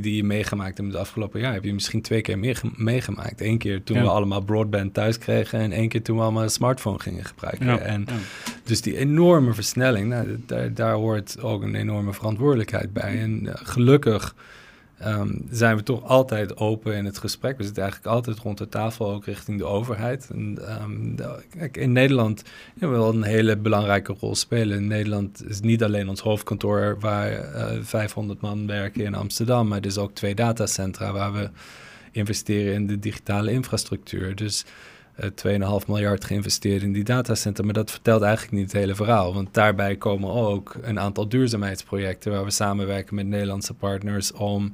die 0.00 0.16
je 0.16 0.24
meegemaakt 0.24 0.76
hebt 0.76 0.88
het 0.88 1.00
afgelopen 1.00 1.40
jaar, 1.40 1.52
heb 1.52 1.64
je 1.64 1.74
misschien 1.74 2.02
twee 2.02 2.20
keer 2.20 2.38
meege 2.38 2.70
meegemaakt. 2.76 3.40
Eén 3.40 3.58
keer 3.58 3.82
toen 3.82 3.96
Ja. 3.96 4.02
we 4.02 4.08
allemaal 4.08 4.40
broadband 4.40 4.94
thuis 4.94 5.18
kregen 5.18 5.58
en 5.58 5.72
één 5.72 5.88
keer 5.88 6.02
toen 6.02 6.16
we 6.16 6.22
allemaal 6.22 6.42
een 6.42 6.50
smartphone 6.50 6.98
gingen 6.98 7.24
gebruiken. 7.24 7.66
Ja. 7.66 7.78
En 7.78 8.04
Ja. 8.08 8.12
dus 8.64 8.80
die 8.80 8.96
enorme 8.96 9.54
versnelling, 9.54 10.08
nou, 10.08 10.42
daar, 10.46 10.74
daar 10.74 10.94
hoort 10.94 11.40
ook 11.40 11.62
een 11.62 11.74
enorme 11.74 12.12
verantwoordelijkheid 12.12 12.92
bij. 12.92 13.18
En 13.18 13.42
uh, 13.44 13.52
gelukkig 13.54 14.34
um, 15.06 15.46
zijn 15.50 15.76
we 15.76 15.82
toch 15.82 16.04
altijd 16.04 16.56
open 16.56 16.96
in 16.96 17.04
het 17.04 17.18
gesprek. 17.18 17.56
We 17.56 17.64
zitten 17.64 17.82
eigenlijk 17.82 18.14
altijd 18.14 18.38
rond 18.38 18.58
de 18.58 18.68
tafel, 18.68 19.12
ook 19.12 19.24
richting 19.24 19.58
de 19.58 19.64
overheid. 19.64 20.30
En, 20.32 20.58
kijk, 21.50 21.76
in 21.76 21.92
Nederland 21.92 22.42
ja, 22.74 22.88
we 22.88 22.96
wel 22.96 23.14
een 23.14 23.22
hele 23.22 23.56
belangrijke 23.56 24.14
rol 24.20 24.34
spelen. 24.34 24.76
In 24.78 24.86
Nederland 24.86 25.48
is 25.48 25.60
niet 25.60 25.82
alleen 25.82 26.08
ons 26.08 26.20
hoofdkantoor 26.20 26.96
waar 27.00 27.32
uh, 27.32 27.82
500 27.82 28.40
man 28.40 28.66
werken 28.66 29.04
in 29.04 29.14
Amsterdam, 29.14 29.68
maar 29.68 29.78
er 29.78 29.86
is 29.86 29.98
ook 29.98 30.14
twee 30.14 30.34
datacentra 30.34 31.12
waar 31.12 31.32
we 31.32 31.50
investeren 32.12 32.74
in 32.74 32.86
de 32.86 32.98
digitale 32.98 33.50
infrastructuur. 33.50 34.34
Dus 34.34 34.64
uh, 35.20 35.80
2,5 35.80 35.86
miljard 35.86 36.24
geïnvesteerd 36.24 36.82
in 36.82 36.92
die 36.92 37.04
datacenter. 37.04 37.64
Maar 37.64 37.74
dat 37.74 37.90
vertelt 37.90 38.22
eigenlijk 38.22 38.52
niet 38.52 38.72
het 38.72 38.80
hele 38.80 38.94
verhaal. 38.94 39.34
Want 39.34 39.54
daarbij 39.54 39.96
komen 39.96 40.30
ook 40.30 40.76
een 40.82 41.00
aantal 41.00 41.28
duurzaamheidsprojecten 41.28 42.32
waar 42.32 42.44
we 42.44 42.50
samenwerken 42.50 43.14
met 43.14 43.26
Nederlandse 43.26 43.74
partners 43.74 44.32
om, 44.32 44.72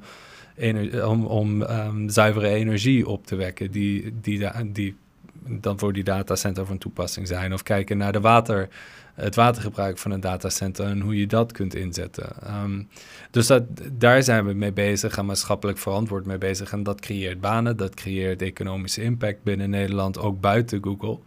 om, 1.03 1.25
om 1.25 1.61
um, 1.61 2.09
zuivere 2.09 2.47
energie 2.47 3.07
op 3.07 3.25
te 3.25 3.35
wekken. 3.35 3.71
Die, 3.71 4.13
die, 4.21 4.47
die 4.71 4.95
dan 5.45 5.79
voor 5.79 5.93
die 5.93 6.03
datacenter 6.03 6.65
van 6.65 6.77
toepassing 6.77 7.27
zijn. 7.27 7.53
Of 7.53 7.63
kijken 7.63 7.97
naar 7.97 8.11
de 8.11 8.19
water, 8.19 8.67
het 9.13 9.35
watergebruik 9.35 9.97
van 9.97 10.11
een 10.11 10.19
datacenter 10.19 10.85
en 10.85 11.01
hoe 11.01 11.19
je 11.19 11.27
dat 11.27 11.51
kunt 11.51 11.75
inzetten. 11.75 12.29
Um, 12.63 12.87
dus 13.31 13.47
dat, 13.47 13.63
daar 13.91 14.23
zijn 14.23 14.45
we 14.45 14.53
mee 14.53 14.71
bezig 14.71 15.17
en 15.17 15.25
maatschappelijk 15.25 15.77
verantwoord 15.77 16.25
mee 16.25 16.37
bezig. 16.37 16.71
En 16.71 16.83
dat 16.83 17.01
creëert 17.01 17.41
banen, 17.41 17.77
dat 17.77 17.93
creëert 17.93 18.41
economische 18.41 19.03
impact 19.03 19.43
binnen 19.43 19.69
Nederland, 19.69 20.17
ook 20.17 20.41
buiten 20.41 20.83
Google. 20.83 21.19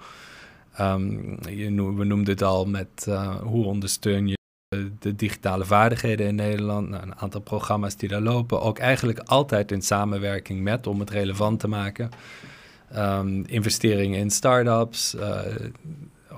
Um, 0.80 1.36
je 1.48 1.94
we 1.96 2.04
noemden 2.04 2.32
het 2.32 2.42
al 2.42 2.66
met 2.66 3.06
uh, 3.08 3.36
hoe 3.36 3.64
ondersteun 3.64 4.26
je 4.26 4.38
de 4.98 5.16
digitale 5.16 5.64
vaardigheden 5.64 6.26
in 6.26 6.34
Nederland. 6.34 6.88
Nou, 6.88 7.02
een 7.02 7.16
aantal 7.16 7.40
programma's 7.40 7.96
die 7.96 8.08
daar 8.08 8.20
lopen. 8.20 8.60
Ook 8.60 8.78
eigenlijk 8.78 9.18
altijd 9.18 9.72
in 9.72 9.82
samenwerking 9.82 10.62
met, 10.62 10.86
om 10.86 11.00
het 11.00 11.10
relevant 11.10 11.60
te 11.60 11.68
maken. 11.68 12.10
Um, 12.96 13.44
investeringen 13.46 14.18
in 14.18 14.30
start-ups. 14.30 15.14
Uh, 15.14 15.40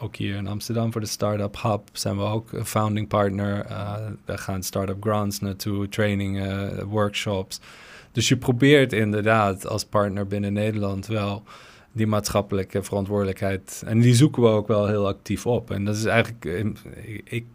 ook 0.00 0.16
hier 0.16 0.36
in 0.36 0.46
Amsterdam 0.46 0.92
voor 0.92 1.00
de 1.00 1.06
Startup 1.06 1.62
Hub 1.62 1.80
zijn 1.92 2.16
we 2.16 2.22
ook 2.22 2.52
een 2.52 2.66
founding 2.66 3.08
partner. 3.08 3.66
Uh, 3.70 3.94
daar 4.24 4.38
gaan 4.38 4.62
start-up 4.62 5.02
grants 5.02 5.40
naartoe, 5.40 5.88
trainingen, 5.88 6.86
workshops. 6.86 7.60
Dus 8.12 8.28
je 8.28 8.36
probeert 8.36 8.92
inderdaad 8.92 9.66
als 9.66 9.84
partner 9.84 10.26
binnen 10.26 10.52
Nederland 10.52 11.06
wel 11.06 11.42
die 11.92 12.06
maatschappelijke 12.06 12.82
verantwoordelijkheid. 12.82 13.82
En 13.86 14.00
die 14.00 14.14
zoeken 14.14 14.42
we 14.42 14.48
ook 14.48 14.68
wel 14.68 14.86
heel 14.86 15.06
actief 15.06 15.46
op. 15.46 15.70
En 15.70 15.84
dat 15.84 15.96
is 15.96 16.04
eigenlijk, 16.04 16.66
ik 17.24 17.46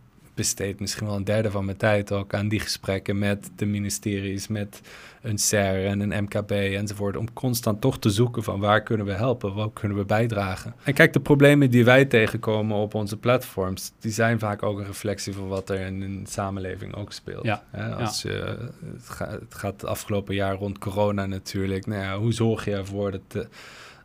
besteed 0.42 0.80
misschien 0.80 1.08
wel 1.08 1.16
een 1.16 1.24
derde 1.24 1.52
van 1.52 1.66
mijn 1.66 1.78
tijd 1.78 2.12
ook 2.12 2.34
aan 2.34 2.48
die 2.48 2.60
gesprekken 2.60 3.20
met 3.20 3.52
de 3.56 3.66
ministeries, 3.66 4.48
met 4.48 4.82
een 5.22 5.38
CER 5.38 5.86
en 5.86 6.00
een 6.00 6.24
MKB 6.24 6.52
enzovoort, 6.52 7.18
om 7.18 7.34
constant 7.34 7.82
toch 7.82 8.00
te 8.00 8.10
zoeken 8.10 8.44
van 8.44 8.60
waar 8.60 8.84
kunnen 8.84 9.06
we 9.06 9.12
helpen, 9.12 9.54
waar 9.54 9.72
kunnen 9.74 9.98
we 9.98 10.06
bijdragen. 10.06 10.76
En 10.84 10.94
kijk, 10.94 11.14
de 11.14 11.20
problemen 11.20 11.70
die 11.70 11.86
wij 11.86 12.06
tegenkomen 12.06 12.78
op 12.78 12.94
onze 12.94 13.18
platforms, 13.18 13.92
die 14.00 14.12
zijn 14.12 14.40
vaak 14.40 14.64
ook 14.64 14.80
een 14.80 14.86
reflectie 14.86 15.34
van 15.34 15.48
wat 15.48 15.70
er 15.70 15.80
in 15.80 16.24
de 16.24 16.30
samenleving 16.30 16.96
ook 16.96 17.12
speelt. 17.12 17.46
Ja. 17.46 17.64
Als 18.00 18.22
je, 18.22 18.58
het, 18.94 19.10
gaat, 19.10 19.32
het 19.32 19.56
gaat 19.56 19.74
het 19.82 19.86
afgelopen 19.86 20.36
jaar 20.36 20.56
rond 20.56 20.78
corona 20.78 21.26
natuurlijk, 21.26 21.86
nou 21.86 22.02
ja, 22.02 22.18
hoe 22.18 22.34
zorg 22.34 22.66
je 22.66 22.76
ervoor 22.76 23.12
dat... 23.12 23.22
De, 23.28 23.48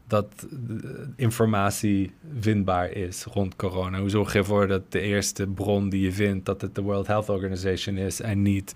dat 0.07 0.47
informatie 1.17 2.13
vindbaar 2.41 2.91
is 2.91 3.25
rond 3.25 3.57
corona? 3.57 4.01
Hoe 4.01 4.09
zorg 4.09 4.33
je 4.33 4.39
ervoor 4.39 4.67
dat 4.67 4.93
de 4.93 5.01
eerste 5.01 5.47
bron 5.47 5.89
die 5.89 6.01
je 6.01 6.13
vindt, 6.13 6.47
dat 6.47 6.61
het 6.61 6.75
de 6.75 6.83
World 6.83 7.07
Health 7.07 7.29
Organization 7.29 7.97
is 7.97 8.21
en 8.21 8.43
niet? 8.43 8.75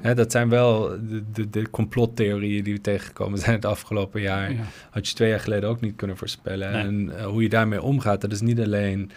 Hè, 0.00 0.14
dat 0.14 0.32
zijn 0.32 0.48
wel 0.48 0.88
de, 0.88 1.22
de, 1.32 1.50
de, 1.50 1.70
complottheorieën 1.70 2.64
die 2.64 2.74
we 2.74 2.80
tegengekomen 2.80 3.38
zijn 3.44 3.54
het 3.54 3.64
afgelopen 3.64 4.20
jaar. 4.20 4.52
Ja. 4.52 4.64
Had 4.90 5.08
je 5.08 5.14
twee 5.14 5.28
jaar 5.28 5.40
geleden 5.40 5.68
ook 5.68 5.80
niet 5.80 5.96
kunnen 5.96 6.16
voorspellen. 6.16 6.72
Nee. 6.72 6.82
En 6.82 7.04
uh, 7.04 7.26
hoe 7.26 7.42
je 7.42 7.48
daarmee 7.48 7.82
omgaat, 7.82 8.20
dat 8.20 8.32
is 8.32 8.40
niet 8.40 8.60
alleen... 8.60 9.10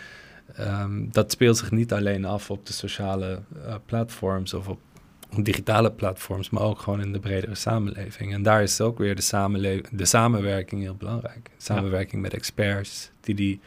Um, 0.59 1.09
dat 1.11 1.31
speelt 1.31 1.57
zich 1.57 1.71
niet 1.71 1.93
alleen 1.93 2.25
af 2.25 2.51
op 2.51 2.65
de 2.65 2.73
sociale 2.73 3.41
uh, 3.57 3.75
platforms 3.85 4.53
of 4.53 4.67
op 4.67 4.79
digitale 5.43 5.91
platforms, 5.91 6.49
maar 6.49 6.61
ook 6.63 6.79
gewoon 6.79 7.01
in 7.01 7.13
de 7.13 7.19
bredere 7.19 7.55
samenleving. 7.55 8.33
En 8.33 8.43
daar 8.43 8.61
is 8.63 8.81
ook 8.81 8.97
weer 8.97 9.15
de, 9.15 9.21
samenle- 9.21 9.81
de 9.91 10.05
samenwerking 10.05 10.81
heel 10.81 10.95
belangrijk. 10.95 11.49
Samenwerking 11.57 12.21
met 12.21 12.33
experts 12.33 13.11
die 13.21 13.35
die 13.35 13.59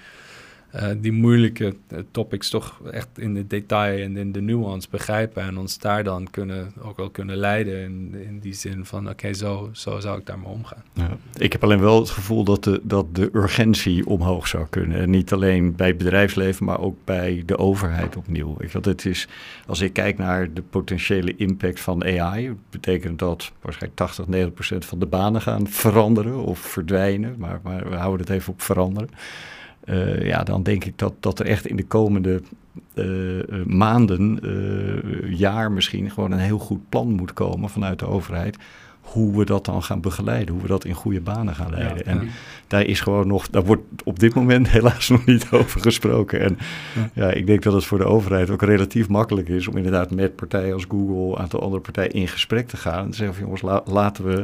uh, 0.74 0.88
die 0.96 1.12
moeilijke 1.12 1.74
uh, 1.92 1.98
topics 2.10 2.50
toch 2.50 2.80
echt 2.92 3.08
in 3.18 3.34
de 3.34 3.46
detail 3.46 4.02
en 4.02 4.16
in 4.16 4.32
de 4.32 4.40
nuance 4.40 4.88
begrijpen 4.90 5.42
en 5.42 5.58
ons 5.58 5.78
daar 5.78 6.04
dan 6.04 6.30
kunnen, 6.30 6.72
ook 6.82 6.96
wel 6.96 7.10
kunnen 7.10 7.36
leiden 7.36 7.82
in, 7.82 8.14
in 8.26 8.38
die 8.38 8.54
zin 8.54 8.84
van 8.84 9.08
oké, 9.08 9.32
zo, 9.32 9.68
zo 9.72 10.00
zou 10.00 10.18
ik 10.18 10.26
daar 10.26 10.38
maar 10.38 10.50
omgaan. 10.50 10.82
Ja. 10.92 11.16
Ik 11.36 11.52
heb 11.52 11.64
alleen 11.64 11.80
wel 11.80 12.00
het 12.00 12.10
gevoel 12.10 12.44
dat 12.44 12.64
de, 12.64 12.80
dat 12.82 13.14
de 13.14 13.30
urgentie 13.32 14.06
omhoog 14.06 14.48
zou 14.48 14.66
kunnen. 14.70 14.98
En 14.98 15.10
niet 15.10 15.32
alleen 15.32 15.76
bij 15.76 15.86
het 15.86 15.98
bedrijfsleven, 15.98 16.64
maar 16.64 16.80
ook 16.80 16.96
bij 17.04 17.42
de 17.46 17.58
overheid 17.58 18.16
opnieuw. 18.16 18.56
Ik, 18.58 18.72
want 18.72 18.84
het 18.84 19.04
is, 19.04 19.28
als 19.66 19.80
ik 19.80 19.92
kijk 19.92 20.18
naar 20.18 20.52
de 20.52 20.62
potentiële 20.62 21.36
impact 21.36 21.80
van 21.80 22.04
AI, 22.04 22.56
betekent 22.70 23.18
dat 23.18 23.52
waarschijnlijk 23.60 24.00
80, 24.00 24.26
90 24.26 24.54
procent 24.54 24.84
van 24.84 24.98
de 24.98 25.06
banen 25.06 25.40
gaan 25.40 25.66
veranderen 25.68 26.44
of 26.44 26.58
verdwijnen. 26.58 27.34
Maar, 27.38 27.60
maar 27.62 27.90
we 27.90 27.96
houden 27.96 28.26
het 28.26 28.34
even 28.36 28.52
op 28.52 28.62
veranderen. 28.62 29.10
Uh, 29.91 30.26
ja, 30.26 30.43
dan 30.43 30.62
denk 30.62 30.84
ik 30.84 30.99
dat, 30.99 31.12
dat 31.20 31.39
er 31.39 31.47
echt 31.47 31.66
in 31.66 31.76
de 31.76 31.86
komende 31.86 32.43
uh, 32.95 33.64
maanden, 33.66 34.39
uh, 34.43 35.39
jaar 35.39 35.72
misschien, 35.72 36.11
gewoon 36.11 36.32
een 36.32 36.39
heel 36.39 36.59
goed 36.59 36.89
plan 36.89 37.11
moet 37.11 37.32
komen 37.32 37.68
vanuit 37.68 37.99
de 37.99 38.07
overheid. 38.07 38.57
Hoe 39.01 39.39
we 39.39 39.45
dat 39.45 39.64
dan 39.64 39.82
gaan 39.82 40.01
begeleiden, 40.01 40.55
hoe 40.55 40.62
we 40.62 40.68
dat 40.68 40.84
in 40.84 40.95
goede 40.95 41.20
banen 41.20 41.55
gaan 41.55 41.70
leiden. 41.70 41.97
Ja, 41.97 42.05
en 42.05 42.20
ja. 42.20 42.30
daar 42.66 42.84
is 42.84 43.01
gewoon 43.01 43.26
nog, 43.26 43.49
daar 43.49 43.64
wordt 43.64 43.82
op 44.05 44.18
dit 44.18 44.34
moment 44.34 44.68
helaas 44.78 45.09
nog 45.09 45.24
niet 45.24 45.51
over 45.51 45.80
gesproken. 45.80 46.41
En 46.41 46.59
ja. 46.95 47.11
ja. 47.12 47.30
ik 47.30 47.47
denk 47.47 47.62
dat 47.62 47.72
het 47.72 47.84
voor 47.84 47.99
de 47.99 48.05
overheid 48.05 48.51
ook 48.51 48.62
relatief 48.62 49.09
makkelijk 49.09 49.49
is 49.49 49.68
om 49.68 49.76
inderdaad 49.76 50.11
met 50.11 50.36
partijen 50.36 50.74
als 50.74 50.84
Google, 50.89 51.32
een 51.32 51.43
aantal 51.43 51.61
andere 51.61 51.82
partijen 51.82 52.12
in 52.12 52.28
gesprek 52.28 52.68
te 52.68 52.76
gaan. 52.76 53.05
En 53.05 53.11
te 53.11 53.16
zeggen 53.16 53.34
van 53.34 53.45
jongens, 53.45 53.62
la, 53.62 53.82
laten 53.84 54.24
we 54.24 54.43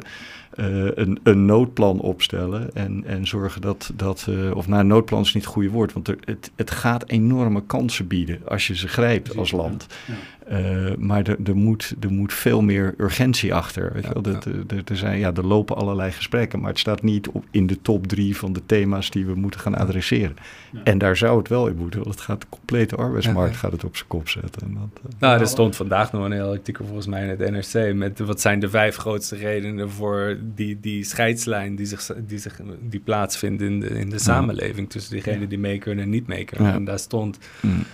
een, 0.57 1.19
een, 1.23 1.45
noodplan 1.45 2.01
opstellen 2.01 2.75
en, 2.75 3.05
en 3.07 3.27
zorgen 3.27 3.61
dat, 3.61 3.93
dat 3.95 4.27
uh, 4.29 4.57
of 4.57 4.69
nou, 4.69 4.85
noodplan 4.85 5.21
is 5.21 5.35
niet 5.35 5.45
het 5.45 5.53
goede 5.53 5.71
woord, 5.71 5.93
want 5.93 6.09
er, 6.09 6.19
het, 6.25 6.51
het 6.57 6.71
gaat 6.71 7.09
enorme 7.09 7.63
kansen 7.67 8.07
bieden 8.07 8.39
als 8.49 8.67
je 8.67 8.77
ze 8.77 8.89
grijpt 8.89 9.37
als 9.37 9.51
land. 9.51 9.87
Ja. 10.07 10.15
Uh, 10.51 10.95
maar 10.99 11.29
er, 11.29 11.37
er, 11.45 11.57
moet, 11.57 11.95
er 12.01 12.13
moet 12.13 12.33
veel 12.33 12.63
meer 12.63 12.95
urgentie 12.99 13.55
achter. 13.55 13.93
Weet 13.93 14.05
ja, 14.05 14.13
wel? 14.13 14.23
Er, 14.23 14.39
er, 14.67 14.83
er, 14.85 14.97
zijn, 14.97 15.19
ja, 15.19 15.33
er 15.35 15.47
lopen 15.47 15.77
allerlei 15.77 16.13
gesprekken, 16.13 16.61
maar 16.61 16.71
het 16.71 16.79
staat 16.79 17.03
niet 17.03 17.29
op, 17.29 17.45
in 17.51 17.67
de 17.67 17.83
top 17.83 18.07
drie 18.07 18.37
van 18.37 18.53
de 18.53 18.63
thema's 18.67 19.11
die 19.11 19.27
we 19.27 19.35
moeten 19.35 19.61
gaan 19.61 19.75
adresseren. 19.75 20.37
En 20.85 20.99
daar 20.99 21.17
zou 21.17 21.39
het 21.39 21.49
wel 21.49 21.67
in 21.67 21.77
moeten, 21.77 22.03
want 22.03 22.15
het 22.15 22.25
gaat 22.25 22.41
de 22.41 22.47
complete 22.49 22.97
arbeidsmarkt 22.97 23.57
gaat 23.57 23.73
het 23.73 23.85
op 23.85 23.97
zijn 23.97 24.09
kop 24.09 24.29
zetten. 24.29 24.63
En 24.63 24.75
dat, 24.75 25.13
nou, 25.19 25.41
er 25.41 25.47
stond 25.47 25.77
vandaag 25.77 26.13
nog 26.13 26.25
een 26.25 26.33
heel 26.33 26.51
artikel 26.51 26.85
volgens 26.85 27.07
mij 27.07 27.23
in 27.23 27.29
het 27.29 27.73
NRC 27.73 27.95
met 27.95 28.19
wat 28.19 28.41
zijn 28.41 28.61
de 28.61 28.69
vijf 28.69 28.97
grootste 28.97 29.37
redenen 29.37 29.91
voor 29.91 30.39
die, 30.55 30.81
die 30.81 31.05
scheidslijn 31.05 31.77
die, 31.77 31.87
zich, 31.87 32.11
die, 32.27 32.39
zich, 32.39 32.61
die 32.81 33.01
plaatsvindt 33.01 33.63
in 33.63 33.81
de, 33.81 33.89
in 33.89 34.11
de 34.11 34.19
samenleving 34.19 34.91
tussen 34.91 35.13
diegenen 35.13 35.49
die 35.49 35.59
mee 35.59 35.79
kunnen 35.79 36.05
en 36.05 36.11
niet 36.11 36.27
mee 36.27 36.45
kunnen. 36.45 36.73
En 36.73 36.85
daar 36.85 36.99
stond 36.99 37.39
mm. 37.61 37.85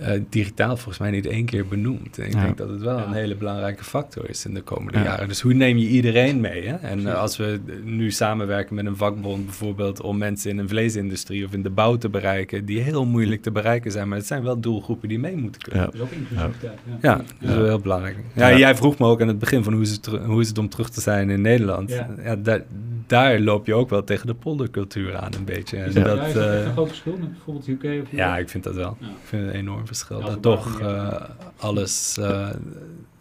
Uh, 0.00 0.10
digitaal 0.28 0.76
volgens 0.76 0.98
mij 0.98 1.10
niet 1.10 1.26
één 1.26 1.44
keer 1.44 1.66
benoemd. 1.66 2.18
En 2.18 2.26
ik 2.26 2.32
ja. 2.32 2.42
denk 2.42 2.56
dat 2.56 2.68
het 2.68 2.80
wel 2.80 2.98
ja. 2.98 3.06
een 3.06 3.12
hele 3.12 3.34
belangrijke 3.34 3.84
factor 3.84 4.28
is 4.28 4.44
in 4.44 4.54
de 4.54 4.60
komende 4.60 4.98
jaren. 4.98 5.28
Dus 5.28 5.40
hoe 5.40 5.54
neem 5.54 5.76
je 5.76 5.88
iedereen 5.88 6.40
mee? 6.40 6.66
Hè? 6.66 6.74
En 6.74 7.00
uh, 7.00 7.14
als 7.14 7.36
we 7.36 7.60
nu 7.84 8.10
samenwerken 8.10 8.74
met 8.74 8.86
een 8.86 8.96
vakbond 8.96 9.44
bijvoorbeeld 9.44 10.00
om 10.00 10.18
mensen 10.18 10.50
in 10.50 10.58
een 10.58 10.68
vleesindustrie 10.68 11.44
of 11.44 11.52
in 11.52 11.62
de 11.62 11.70
bouw 11.70 11.96
te 11.96 12.08
bereiken, 12.08 12.64
die 12.64 12.80
heel 12.80 13.06
moeilijk 13.06 13.42
te 13.42 13.50
bereiken 13.50 13.90
zijn, 13.90 14.08
maar 14.08 14.18
het 14.18 14.26
zijn 14.26 14.42
wel 14.42 14.60
doelgroepen 14.60 15.08
die 15.08 15.18
mee 15.18 15.36
moeten 15.36 15.60
kunnen. 15.60 15.84
Dat 15.84 15.94
is 15.94 16.00
ook 16.00 16.10
inclusiviteit. 16.10 16.78
Ja, 17.00 17.16
dat 17.16 17.26
is 17.40 17.54
wel 17.54 17.64
heel 17.64 17.80
belangrijk. 17.80 18.16
Ja, 18.34 18.58
jij 18.58 18.76
vroeg 18.76 18.98
me 18.98 19.06
ook 19.06 19.20
aan 19.20 19.28
het 19.28 19.38
begin 19.38 19.62
van 19.62 19.72
hoe 19.72 19.82
is 19.82 19.90
het, 19.90 20.06
hoe 20.06 20.40
is 20.40 20.48
het 20.48 20.58
om 20.58 20.68
terug 20.68 20.90
te 20.90 21.00
zijn 21.00 21.30
in 21.30 21.40
Nederland? 21.40 21.90
Ja. 22.22 22.36
daar, 22.36 22.62
daar 23.08 23.40
loop 23.40 23.66
je 23.66 23.74
ook 23.74 23.90
wel 23.90 24.04
tegen 24.04 24.26
de 24.26 24.34
poldercultuur 24.34 25.16
aan 25.16 25.34
een 25.34 25.44
beetje. 25.44 25.76
En 25.76 25.92
ja. 25.92 26.02
dat, 26.02 26.16
ja, 26.16 26.26
is 26.26 26.32
dat 26.32 26.52
echt 26.52 26.64
een 26.64 26.72
groot 26.72 26.88
verschil 26.88 27.16
met 27.16 27.32
bijvoorbeeld 27.32 27.68
UK 27.68 28.02
of 28.02 28.10
Ja, 28.10 28.38
ik 28.38 28.48
vind 28.48 28.64
dat 28.64 28.74
wel. 28.74 28.96
Ja. 29.00 29.06
Ik 29.06 29.12
vind 29.24 29.44
het 29.44 29.54
een 29.54 29.60
enorm 29.60 29.86
verschil. 29.86 30.20
dat 30.20 30.42
toch 30.42 30.80
uh, 30.80 31.20
alles 31.56 32.16
uh, 32.20 32.48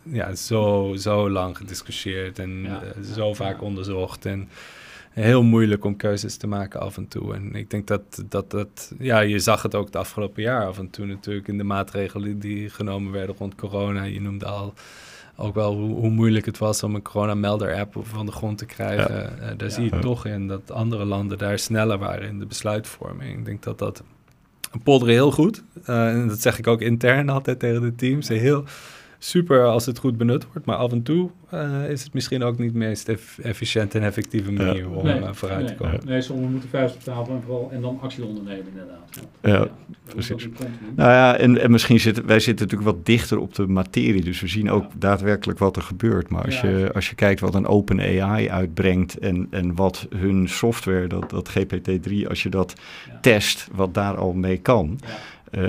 ja, 0.03 0.35
zo, 0.35 0.93
zo 0.97 1.29
lang 1.29 1.57
gediscussieerd 1.57 2.39
en 2.39 2.65
uh, 2.65 2.75
zo 3.15 3.33
vaak 3.33 3.61
onderzocht. 3.61 4.25
En 4.25 4.49
heel 5.09 5.43
moeilijk 5.43 5.85
om 5.85 5.95
keuzes 5.95 6.37
te 6.37 6.47
maken 6.47 6.79
af 6.79 6.97
en 6.97 7.07
toe. 7.07 7.33
En 7.33 7.55
ik 7.55 7.69
denk 7.69 7.87
dat, 7.87 8.23
dat 8.29 8.51
dat, 8.51 8.93
ja, 8.99 9.19
je 9.19 9.39
zag 9.39 9.61
het 9.61 9.75
ook 9.75 9.85
het 9.85 9.95
afgelopen 9.95 10.43
jaar 10.43 10.65
af 10.65 10.77
en 10.77 10.89
toe 10.89 11.05
natuurlijk 11.05 11.47
in 11.47 11.57
de 11.57 11.63
maatregelen 11.63 12.39
die 12.39 12.69
genomen 12.69 13.11
werden 13.11 13.35
rond 13.37 13.55
corona. 13.55 14.03
Je 14.03 14.21
noemde 14.21 14.45
al 14.45 14.73
ook 15.37 15.55
wel 15.55 15.75
hoe, 15.75 15.95
hoe, 15.95 16.09
moeilijk 16.09 16.45
het 16.45 16.57
was 16.57 16.83
om 16.83 16.95
een 16.95 17.01
corona-melder-app 17.01 17.95
van 18.01 18.25
de 18.25 18.31
grond 18.31 18.57
te 18.57 18.65
krijgen. 18.65 19.15
Ja. 19.15 19.31
Uh, 19.31 19.57
daar 19.57 19.67
ja. 19.67 19.69
zie 19.69 19.83
je 19.83 19.99
toch 19.99 20.25
in 20.25 20.47
dat 20.47 20.71
andere 20.71 21.05
landen 21.05 21.37
daar 21.37 21.59
sneller 21.59 21.97
waren 21.97 22.27
in 22.27 22.39
de 22.39 22.45
besluitvorming. 22.45 23.37
Ik 23.37 23.45
denk 23.45 23.63
dat 23.63 23.79
dat 23.79 24.03
polderen 24.83 25.13
heel 25.13 25.31
goed. 25.31 25.63
Uh, 25.89 26.09
en 26.09 26.27
dat 26.27 26.41
zeg 26.41 26.59
ik 26.59 26.67
ook 26.67 26.81
intern 26.81 27.29
altijd 27.29 27.59
tegen 27.59 27.81
de 27.81 27.95
teams. 27.95 28.27
Heel 28.27 28.63
super 29.19 29.65
als 29.65 29.85
het 29.85 29.97
goed 29.97 30.17
benut 30.17 30.45
wordt, 30.51 30.65
maar 30.65 30.75
af 30.75 30.91
en 30.91 31.03
toe 31.03 31.29
uh, 31.53 31.89
is 31.89 32.03
het 32.03 32.13
misschien 32.13 32.43
ook 32.43 32.57
niet 32.57 32.71
de 32.71 32.77
meest 32.77 33.09
eff 33.09 33.39
efficiënte 33.39 33.97
en 33.97 34.03
effectieve 34.03 34.51
manier 34.51 34.75
ja. 34.75 34.87
om 34.87 35.05
nee, 35.05 35.19
uh, 35.19 35.29
vooruit 35.31 35.59
nee, 35.59 35.75
te 35.75 35.75
komen. 35.75 35.99
Nee, 36.05 36.21
sommigen 36.21 36.51
moeten 36.51 36.69
vuist 36.69 36.95
op 36.95 37.01
tafel 37.01 37.33
en, 37.33 37.41
vooral, 37.41 37.69
en 37.71 37.81
dan 37.81 37.99
actie 38.01 38.25
ondernemen 38.25 38.67
inderdaad. 38.67 39.27
Ja, 39.41 39.51
ja 39.51 39.67
precies. 40.03 40.47
Nou 40.95 41.11
ja, 41.11 41.37
en, 41.37 41.61
en 41.61 41.71
misschien 41.71 41.99
zitten 41.99 42.25
wij 42.25 42.39
zitten 42.39 42.65
natuurlijk 42.67 42.95
wat 42.95 43.05
dichter 43.05 43.39
op 43.39 43.55
de 43.55 43.67
materie, 43.67 44.23
dus 44.23 44.41
we 44.41 44.47
zien 44.47 44.71
ook 44.71 44.83
ja. 44.83 44.89
daadwerkelijk 44.97 45.59
wat 45.59 45.75
er 45.75 45.81
gebeurt. 45.81 46.29
Maar 46.29 46.45
als, 46.45 46.61
je, 46.61 46.89
als 46.93 47.09
je 47.09 47.15
kijkt 47.15 47.39
wat 47.39 47.55
een 47.55 47.67
open 47.67 47.99
AI 47.99 48.49
uitbrengt 48.49 49.17
en, 49.17 49.47
en 49.49 49.75
wat 49.75 50.07
hun 50.15 50.49
software, 50.49 51.07
dat, 51.07 51.29
dat 51.29 51.49
GPT-3, 51.49 52.27
als 52.27 52.43
je 52.43 52.49
dat 52.49 52.73
test, 53.21 53.67
wat 53.73 53.93
daar 53.93 54.15
al 54.15 54.33
mee 54.33 54.57
kan... 54.57 54.99
Uh, 55.51 55.63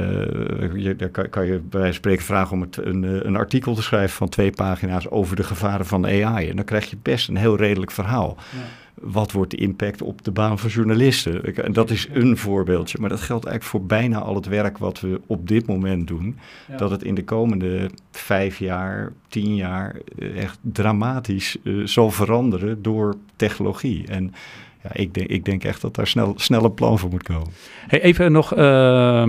je, 0.75 0.95
daar 0.97 1.09
kan, 1.09 1.29
kan, 1.29 1.47
je 1.47 1.53
bij 1.53 1.81
wijze 1.81 1.87
van 1.87 1.95
spreken 1.95 2.25
vragen 2.25 2.53
om 2.53 2.61
het, 2.61 2.77
een, 2.77 3.27
een, 3.27 3.37
artikel 3.37 3.75
te 3.75 3.83
schrijven 3.83 4.17
van 4.17 4.29
twee 4.29 4.51
pagina's 4.51 5.09
over 5.09 5.37
de 5.37 5.43
gevaren 5.43 5.87
van 5.87 6.07
AI. 6.07 6.49
En 6.49 6.57
dan 6.57 6.65
krijg 6.65 6.91
je 6.91 6.97
best 7.03 7.29
een 7.29 7.37
heel 7.37 7.57
redelijk 7.57 7.91
verhaal. 7.91 8.37
Ja. 8.37 8.59
Wat 9.01 9.33
wordt 9.33 9.51
de 9.51 9.57
impact 9.57 10.03
op 10.03 10.25
de 10.25 10.31
baan 10.31 10.59
van 10.59 10.71
journalisten? 10.71 11.55
En 11.55 11.73
dat 11.73 11.91
is 11.91 12.09
een 12.13 12.37
voorbeeldje, 12.37 12.99
maar 13.01 13.09
dat 13.09 13.21
geldt 13.21 13.47
eigenlijk 13.47 13.77
voor 13.77 13.99
bijna 13.99 14.19
al 14.19 14.35
het 14.35 14.47
werk 14.47 14.79
wat 14.79 15.01
we 15.01 15.21
op 15.27 15.49
dit 15.49 15.67
moment 15.67 16.07
doen. 16.07 16.39
Ja. 16.69 16.77
Dat 16.77 16.91
het 16.91 17.03
in 17.03 17.15
de 17.15 17.25
komende 17.25 17.91
vijf 18.11 18.59
jaar, 18.59 19.13
tien 19.29 19.55
jaar 19.55 19.97
echt 20.35 20.59
dramatisch 20.63 21.57
uh, 21.63 21.87
zal 21.87 22.11
veranderen 22.11 22.83
door 22.83 23.15
technologie. 23.37 24.07
En 24.07 24.35
ja, 24.83 24.91
ik, 24.93 25.15
denk, 25.15 25.29
ik 25.29 25.45
denk 25.45 25.65
echt 25.65 25.81
dat 25.81 25.95
daar 25.95 26.07
snel, 26.07 26.33
snel 26.37 26.65
een 26.65 26.75
plan 26.75 26.99
voor 26.99 27.11
moet 27.11 27.23
komen. 27.23 27.49
Hey, 27.87 28.03
even 28.03 28.33
nog 28.33 28.57
uh, 28.57 29.23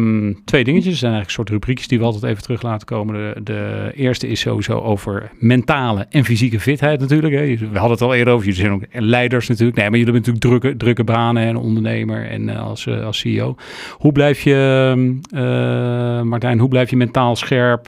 twee 0.46 0.64
dingetjes. 0.64 0.92
Er 0.94 1.00
zijn 1.00 1.14
eigenlijk 1.14 1.30
soort 1.30 1.50
rubriekjes 1.50 1.88
die 1.88 2.00
we 2.00 2.06
altijd 2.06 2.24
even 2.24 2.44
terug 2.44 2.62
laten 2.62 2.88
komen. 2.88 3.16
De, 3.16 3.44
de, 3.44 3.92
eerste 3.96 4.28
is 4.28 4.40
sowieso 4.40 4.80
over 4.80 5.32
mentale 5.40 6.06
en 6.10 6.26
fysieke 6.26 6.60
fitheid 6.60 7.00
natuurlijk. 7.00 7.34
Hè. 7.34 7.68
We 7.70 7.78
hadden 7.78 7.92
het 7.92 8.02
al 8.02 8.14
eerder 8.14 8.34
over. 8.34 8.46
Jullie 8.46 8.62
zijn 8.62 8.74
ook 8.74 8.84
leiders 8.92 9.48
natuurlijk. 9.48 9.78
Nee, 9.78 9.90
maar 9.90 10.00
jullie 10.00 10.14
hebben 10.14 10.34
natuurlijk 10.34 10.62
drukke, 10.62 10.78
drukke 10.78 11.04
banen 11.04 11.44
en 11.44 11.56
ondernemer 11.56 12.30
en 12.30 12.48
uh, 12.48 12.62
als, 12.62 12.86
uh, 12.86 13.06
als 13.06 13.20
CEO. 13.20 13.56
Hoe 13.92 14.12
blijf 14.12 14.42
je, 14.42 14.94
uh, 15.34 16.22
Martijn, 16.22 16.60
hoe 16.60 16.70
blijf 16.70 16.90
je 16.90 16.96
mentaal 16.96 17.36
scherp, 17.36 17.88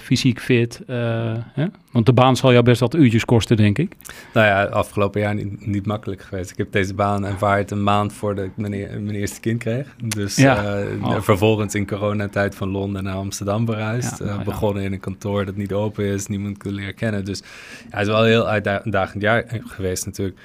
fysiek 0.00 0.40
fit? 0.40 0.80
Hè? 0.86 1.66
Want 1.92 2.06
de 2.06 2.12
baan 2.12 2.36
zal 2.36 2.52
jou 2.52 2.64
best 2.64 2.80
wat 2.80 2.94
uurtjes 2.94 3.24
kosten, 3.24 3.56
denk 3.56 3.78
ik. 3.78 3.92
Nou 4.34 4.46
ja, 4.46 4.64
afgelopen 4.64 5.20
jaar 5.20 5.34
niet, 5.34 5.66
niet 5.66 5.86
makkelijk 5.86 6.22
geweest. 6.22 6.50
Ik 6.50 6.56
heb 6.56 6.72
deze 6.72 6.91
baan 6.94 7.26
aanvaard 7.26 7.70
een 7.70 7.82
maand 7.82 8.12
voordat 8.12 8.44
ik 8.44 8.56
mijn, 8.56 8.70
mijn 9.04 9.16
eerste 9.16 9.40
kind 9.40 9.58
kreeg. 9.58 9.94
Dus 10.06 10.36
ja. 10.36 10.80
uh, 10.80 11.04
oh. 11.04 11.20
vervolgens 11.20 11.74
in 11.74 11.86
coronatijd 11.86 12.54
van 12.54 12.68
Londen 12.68 13.04
naar 13.04 13.14
Amsterdam. 13.14 13.70
Ja, 13.70 13.94
uh, 13.94 14.02
ja. 14.18 14.42
Begonnen 14.42 14.82
in 14.82 14.92
een 14.92 15.00
kantoor 15.00 15.44
dat 15.44 15.56
niet 15.56 15.72
open 15.72 16.04
is, 16.04 16.26
niemand 16.26 16.58
kon 16.58 16.72
leren 16.72 16.94
kennen. 16.94 17.24
Dus 17.24 17.42
het 17.90 18.00
is 18.00 18.06
wel 18.06 18.22
een 18.22 18.28
heel 18.28 18.48
uitdagend 18.48 19.22
jaar 19.22 19.44
geweest 19.66 20.06
natuurlijk. 20.06 20.38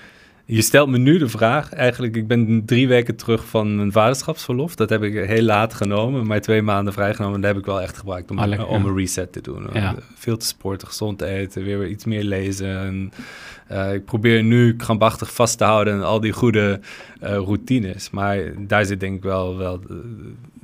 Je 0.50 0.62
stelt 0.62 0.90
me 0.90 0.98
nu 0.98 1.18
de 1.18 1.30
vraag, 1.30 1.74
eigenlijk, 1.74 2.16
ik 2.16 2.28
ben 2.28 2.66
drie 2.66 2.88
weken 2.88 3.16
terug 3.16 3.48
van 3.48 3.76
mijn 3.76 3.92
vaderschapsverlof. 3.92 4.76
Dat 4.76 4.90
heb 4.90 5.04
ik 5.04 5.14
heel 5.14 5.42
laat 5.44 5.74
genomen, 5.74 6.28
maar 6.28 6.42
twee 6.42 6.62
maanden 6.62 6.94
vrijgenomen. 6.94 7.36
En 7.36 7.42
dat 7.42 7.50
heb 7.50 7.60
ik 7.60 7.66
wel 7.66 7.82
echt 7.82 7.98
gebruikt 7.98 8.32
om, 8.32 8.40
ah, 8.40 8.70
om 8.70 8.86
een 8.86 8.96
reset 8.96 9.32
te 9.32 9.42
doen. 9.42 9.68
Veel 10.16 10.38
te 10.38 10.46
sporten, 10.46 10.88
gezond 10.88 11.22
eten, 11.22 11.64
weer 11.64 11.88
iets 11.88 12.06
meer 12.06 12.24
lezen. 12.24 12.80
En, 12.80 13.12
uh, 13.72 13.94
ik 13.94 14.06
probeer 14.06 14.44
nu 14.44 14.76
krampachtig 14.76 15.34
vast 15.34 15.58
te 15.58 15.64
houden 15.64 15.94
aan 15.94 16.04
al 16.04 16.20
die 16.20 16.32
goede 16.32 16.80
uh, 17.24 17.30
routines. 17.30 18.10
Maar 18.10 18.68
daar 18.68 18.86
zit 18.86 19.00
denk 19.00 19.16
ik 19.18 19.24
wel, 19.24 19.58
wel 19.58 19.80
uh, 19.90 19.98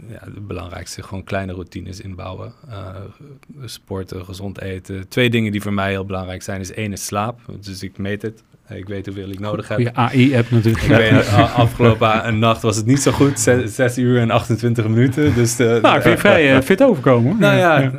ja, 0.09 0.19
het 0.19 0.47
belangrijkste. 0.47 1.03
Gewoon 1.03 1.23
kleine 1.23 1.53
routines 1.53 2.01
inbouwen. 2.01 2.53
sporten, 3.65 4.25
gezond 4.25 4.61
eten. 4.61 5.07
Twee 5.07 5.29
dingen 5.29 5.51
die 5.51 5.61
voor 5.61 5.73
mij 5.73 5.89
heel 5.89 6.05
belangrijk 6.05 6.41
zijn 6.41 6.59
is 6.59 6.73
één 6.73 6.91
is 6.91 7.05
slaap. 7.05 7.39
Dus 7.59 7.83
ik 7.83 7.97
meet 7.97 8.21
het 8.21 8.43
Ik 8.69 8.87
weet 8.87 9.05
hoeveel 9.05 9.29
ik 9.29 9.39
nodig 9.39 9.67
heb. 9.67 9.79
Je 9.79 9.93
AI-app 9.93 10.51
natuurlijk. 10.51 10.83
Ik 10.83 10.89
weet, 10.89 11.27
afgelopen 11.55 12.27
een 12.27 12.39
nacht 12.39 12.61
was 12.61 12.75
het 12.75 12.85
niet 12.85 13.01
zo 13.01 13.11
goed. 13.11 13.39
6 13.65 13.97
uur 13.97 14.19
en 14.19 14.31
28 14.31 14.87
minuten. 14.87 15.35
Dus 15.35 15.55
de, 15.55 15.79
nou, 15.81 15.95
ik 15.95 16.01
vind 16.01 16.19
vrij 16.19 16.55
uh, 16.55 16.61
fit 16.61 16.83
overkomen. 16.83 17.37
Nou 17.39 17.57
ja, 17.57 17.79
ja. 17.79 17.91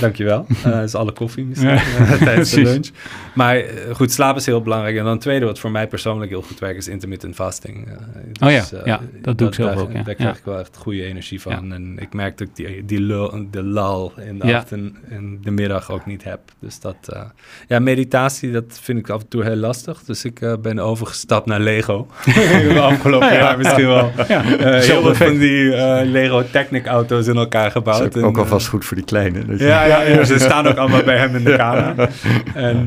Dankjewel. 0.00 0.46
Uh, 0.48 0.62
dat 0.62 0.82
is 0.82 0.94
alle 0.94 1.12
koffie 1.12 1.44
misschien 1.44 1.70
ja. 1.70 2.16
tijdens 2.24 2.50
de 2.50 2.62
lunch. 2.62 2.88
Maar 3.34 3.64
goed, 3.92 4.12
slaap 4.12 4.36
is 4.36 4.46
heel 4.46 4.62
belangrijk. 4.62 4.96
En 4.96 5.04
dan 5.04 5.18
tweede 5.18 5.44
wat 5.44 5.58
voor 5.58 5.70
mij 5.70 5.86
persoonlijk 5.88 6.30
heel 6.30 6.42
goed 6.42 6.58
werkt 6.58 6.78
is 6.78 6.88
intermittent 6.88 7.34
fasting. 7.34 7.88
Dus, 8.32 8.48
oh 8.48 8.50
ja, 8.50 8.64
ja 8.84 9.00
dat 9.22 9.38
doe 9.38 9.48
ik 9.48 9.54
zelf 9.54 9.74
daar, 9.74 9.82
ook. 9.82 9.92
Ja. 9.92 10.02
Daar 10.02 10.14
krijg 10.14 10.38
ik 10.38 10.44
wel 10.44 10.58
echt 10.58 10.76
goede 10.76 11.04
energie 11.04 11.40
van. 11.40 11.72
En 11.72 11.98
ik 11.98 12.12
merk 12.14 12.38
dat 12.38 12.48
ik 12.48 12.56
die, 12.56 12.84
die 12.84 13.00
lul, 13.00 13.46
de 13.50 13.62
lal 13.62 14.12
in 14.16 14.38
de 14.38 14.54
ochtend 14.54 14.96
en 15.08 15.38
de 15.42 15.50
middag 15.50 15.90
ook 15.90 16.06
niet 16.06 16.24
heb. 16.24 16.40
Dus 16.58 16.80
dat, 16.80 17.28
ja, 17.68 17.78
meditatie, 17.78 18.50
dat 18.50 18.78
vind 18.82 18.98
ik 18.98 19.10
af 19.10 19.20
en 19.20 19.28
toe 19.28 19.44
heel 19.44 19.56
lastig. 19.56 19.87
Dus 20.06 20.24
ik 20.24 20.40
uh, 20.40 20.52
ben 20.62 20.78
overgestapt 20.78 21.46
naar 21.46 21.60
Lego. 21.60 22.06
de 22.24 22.80
afgelopen 22.80 23.32
jaar 23.32 23.58
misschien 23.58 23.86
wel. 23.86 24.12
Ja. 24.28 24.44
Uh, 24.44 24.60
heel 24.60 25.02
veel 25.02 25.14
van 25.14 25.38
die 25.38 25.64
uh, 25.64 26.00
Lego 26.04 26.42
Technic 26.50 26.86
auto's 26.86 27.26
in 27.26 27.36
elkaar 27.36 27.70
gebouwd. 27.70 27.98
Dat 27.98 28.16
is 28.16 28.22
ook, 28.22 28.38
alvast 28.38 28.66
goed 28.66 28.84
voor 28.84 28.96
die 28.96 29.06
kleine. 29.06 29.44
Dus 29.44 29.60
ja, 29.60 29.84
ja, 29.84 30.02
ja, 30.02 30.24
ze 30.24 30.38
staan 30.38 30.66
ook 30.66 30.76
allemaal 30.76 31.02
bij 31.02 31.16
hem 31.16 31.36
in 31.36 31.44
de 31.44 31.56
kamer. 31.56 32.08
En, 32.54 32.84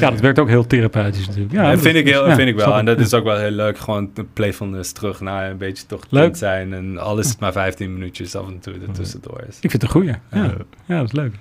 ja, 0.00 0.10
dat 0.10 0.20
werkt 0.20 0.38
ook 0.38 0.48
heel 0.48 0.66
therapeutisch 0.66 1.26
natuurlijk. 1.26 1.52
Ja, 1.52 1.70
dat 1.70 1.80
vind 1.80 1.96
ik, 1.96 2.06
heel, 2.08 2.24
vind 2.24 2.48
ik 2.48 2.56
wel. 2.56 2.78
En 2.78 2.84
dat 2.84 2.98
is 2.98 3.14
ook 3.14 3.24
wel 3.24 3.36
heel 3.36 3.50
leuk. 3.50 3.78
Gewoon 3.78 4.10
de 4.14 4.24
playfulness 4.32 4.92
terug 4.92 5.20
naar 5.20 5.50
een 5.50 5.58
beetje 5.58 5.86
toch 5.86 6.04
leuk 6.08 6.36
zijn. 6.36 6.72
En 6.72 6.98
al 6.98 7.18
is 7.18 7.28
het 7.28 7.40
maar 7.40 7.52
15 7.52 7.92
minuutjes 7.92 8.36
af 8.36 8.46
en 8.46 8.58
toe 8.60 8.74
ertussendoor 8.86 9.40
is. 9.48 9.56
Ik 9.60 9.70
vind 9.70 9.72
het 9.72 9.82
een 9.82 9.88
goeie. 9.88 10.14
Ja, 10.30 10.54
ja 10.86 10.96
dat 10.96 11.06
is 11.06 11.12
leuk. 11.12 11.34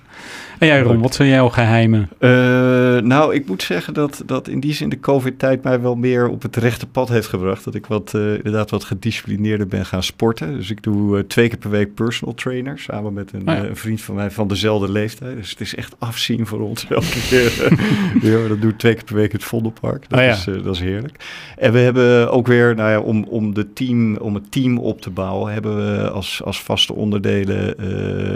En 0.59 0.67
jij 0.67 0.81
Ron, 0.81 1.01
wat 1.01 1.15
zijn 1.15 1.29
jouw 1.29 1.49
geheimen? 1.49 2.09
nou, 3.07 3.35
ik 3.35 3.47
moet 3.47 3.63
zeggen 3.63 3.93
dat, 3.93 4.23
dat 4.25 4.47
in 4.47 4.59
die 4.59 4.73
zin 4.73 4.89
de 4.89 4.99
COVID-tijd 5.01 5.63
mij 5.63 5.81
wel 5.81 5.95
meer 5.95 6.27
op 6.27 6.41
het 6.41 6.55
rechte 6.55 6.87
pad 6.87 7.09
heeft 7.09 7.27
gebracht. 7.27 7.63
Dat 7.63 7.75
ik 7.75 7.85
wat, 7.85 8.13
uh, 8.15 8.33
inderdaad 8.33 8.69
wat 8.69 8.83
gedisciplineerder 8.83 9.67
ben 9.67 9.85
gaan 9.85 10.03
sporten. 10.03 10.57
Dus 10.57 10.69
ik 10.69 10.83
doe 10.83 11.17
uh, 11.17 11.23
twee 11.23 11.47
keer 11.47 11.57
per 11.57 11.69
week 11.69 11.93
personal 11.93 12.33
trainer. 12.33 12.79
Samen 12.79 13.13
met 13.13 13.33
een, 13.33 13.39
oh 13.39 13.45
ja. 13.55 13.63
uh, 13.63 13.69
een, 13.69 13.75
vriend 13.75 14.01
van 14.01 14.15
mij 14.15 14.31
van 14.31 14.47
dezelfde 14.47 14.91
leeftijd. 14.91 15.35
Dus 15.35 15.49
het 15.49 15.61
is 15.61 15.75
echt 15.75 15.95
afzien 15.99 16.47
voor 16.47 16.59
ons 16.59 16.87
elke 16.87 17.27
keer. 17.29 17.77
ja, 18.31 18.47
dat 18.47 18.61
doe 18.61 18.71
ik 18.71 18.77
twee 18.77 18.93
keer 18.93 19.03
per 19.03 19.15
week 19.15 19.31
in 19.31 19.35
het 19.35 19.45
Vondelpark. 19.45 20.09
Dat, 20.09 20.19
oh 20.19 20.25
ja. 20.25 20.31
is, 20.31 20.43
dat 20.43 20.75
is 20.75 20.79
heerlijk. 20.79 21.25
En 21.57 21.73
we 21.73 21.79
hebben 21.79 22.31
ook 22.31 22.47
weer, 22.47 22.75
nou 22.75 22.89
ja, 22.89 22.99
om, 22.99 23.23
om, 23.23 23.53
de 23.53 23.73
team, 23.73 24.15
om 24.15 24.33
het 24.33 24.51
team 24.51 24.77
op 24.77 25.01
te 25.01 25.09
bouwen, 25.09 25.53
hebben 25.53 25.75
we 25.75 26.09
als, 26.09 26.41
als 26.43 26.63
vaste 26.63 26.93
onderdelen 26.93 27.75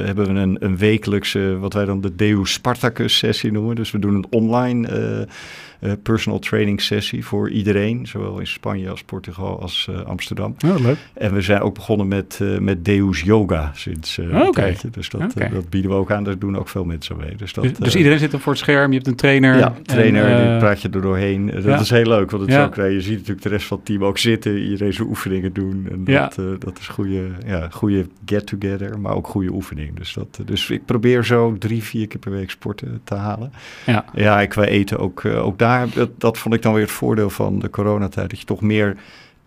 hebben 0.06 0.34
we 0.34 0.40
een, 0.40 0.58
een 0.60 0.78
wekelijkse, 0.78 1.58
wat 1.58 1.74
wij 1.74 1.86
dan 1.86 2.02
de 2.02 2.16
Deus 2.16 2.54
Spartacus 2.54 3.18
sessie 3.18 3.52
noemen. 3.52 3.76
Dus 3.76 3.92
we 3.92 4.00
doen 4.00 4.16
een 4.16 4.26
online 4.30 5.28
personal 6.04 6.40
training 6.56 6.82
sessie 6.82 7.26
voor 7.26 7.50
iedereen, 7.50 8.08
zowel 8.08 8.40
in 8.40 8.48
Spanje 8.48 8.90
als 8.90 9.04
Portugal 9.04 9.62
als 9.62 9.88
uh, 9.90 10.02
Amsterdam. 10.02 10.56
Oh, 10.66 10.80
leuk. 10.80 10.98
En 11.14 11.34
we 11.34 11.42
zijn 11.42 11.62
ook 11.62 11.74
begonnen 11.74 12.08
met, 12.08 12.40
uh, 12.42 12.58
met 12.60 12.86
Deus 12.86 13.22
Yoga 13.22 13.72
sinds 13.74 14.20
oh, 14.20 14.26
een 14.26 14.36
okay. 14.36 14.52
tijdje. 14.52 14.90
Dus 14.90 15.10
dat, 15.10 15.22
okay. 15.22 15.50
dat 15.50 15.70
bieden 15.70 15.92
we 15.92 15.98
ook 15.98 16.12
aan, 16.12 16.24
daar 16.24 16.40
doen 16.40 16.58
ook 16.58 16.70
veel 16.70 16.86
mensen 16.86 17.18
mee. 17.18 17.36
Dus, 17.36 17.54
dat, 17.54 17.64
dus, 17.64 17.78
dus 17.78 17.96
iedereen 17.96 18.20
zit 18.20 18.34
er 18.34 18.40
voor 18.40 18.52
het 18.52 18.62
scherm, 18.62 18.90
je 18.90 18.96
hebt 18.96 19.08
een 19.08 19.16
trainer. 19.16 19.58
Ja, 19.58 19.76
trainer, 19.84 20.26
en, 20.26 20.50
die 20.50 20.58
praat 20.58 20.82
je 20.82 20.90
er 20.90 21.02
doorheen. 21.02 21.46
Dat 21.46 21.64
ja. 21.64 21.80
is 21.80 21.90
heel 21.90 22.08
leuk, 22.08 22.32
want 22.32 22.44
het 22.44 22.52
ja. 22.52 22.62
is 22.62 22.66
ook, 22.68 22.76
je 22.76 23.02
ziet 23.02 23.18
natuurlijk 23.18 23.42
de 23.42 23.50
rest 23.50 23.68
van 23.68 23.78
het 23.78 23.86
team 23.86 24.04
ook 24.04 24.18
zitten, 24.18 24.58
iedereen 24.58 24.94
zijn 24.94 25.08
oefeningen 25.08 25.54
doen. 25.54 25.88
En 25.92 26.02
ja. 26.06 26.32
dat, 26.36 26.62
dat 26.62 26.80
is 26.80 26.88
goede, 26.88 27.28
ja, 27.46 27.68
goede 27.72 28.06
get-together, 28.26 29.00
maar 29.00 29.16
ook 29.16 29.28
goede 29.28 29.52
oefening. 29.52 29.98
Dus, 29.98 30.14
dat, 30.14 30.40
dus 30.46 30.70
ik 30.70 30.86
probeer 30.86 31.26
zo 31.26 31.56
drie, 31.58 31.84
vier 31.84 32.08
keer 32.08 32.20
per 32.20 32.32
week 32.32 32.50
sporten 32.50 33.02
te 33.04 33.16
halen. 33.16 33.52
Ja, 33.86 34.06
ja 34.14 34.46
qua 34.46 34.64
eten 34.64 35.00
ook, 35.00 35.26
ook 35.26 35.60
daar, 35.60 35.88
dat, 35.94 36.10
dat 36.18 36.38
vond 36.46 36.58
ik 36.58 36.64
dan 36.64 36.74
weer 36.74 36.84
het 36.84 36.92
voordeel 36.92 37.30
van 37.30 37.60
de 37.60 37.70
coronatijd. 37.70 38.30
Dat 38.30 38.40
je 38.40 38.46
toch 38.46 38.62
meer 38.62 38.98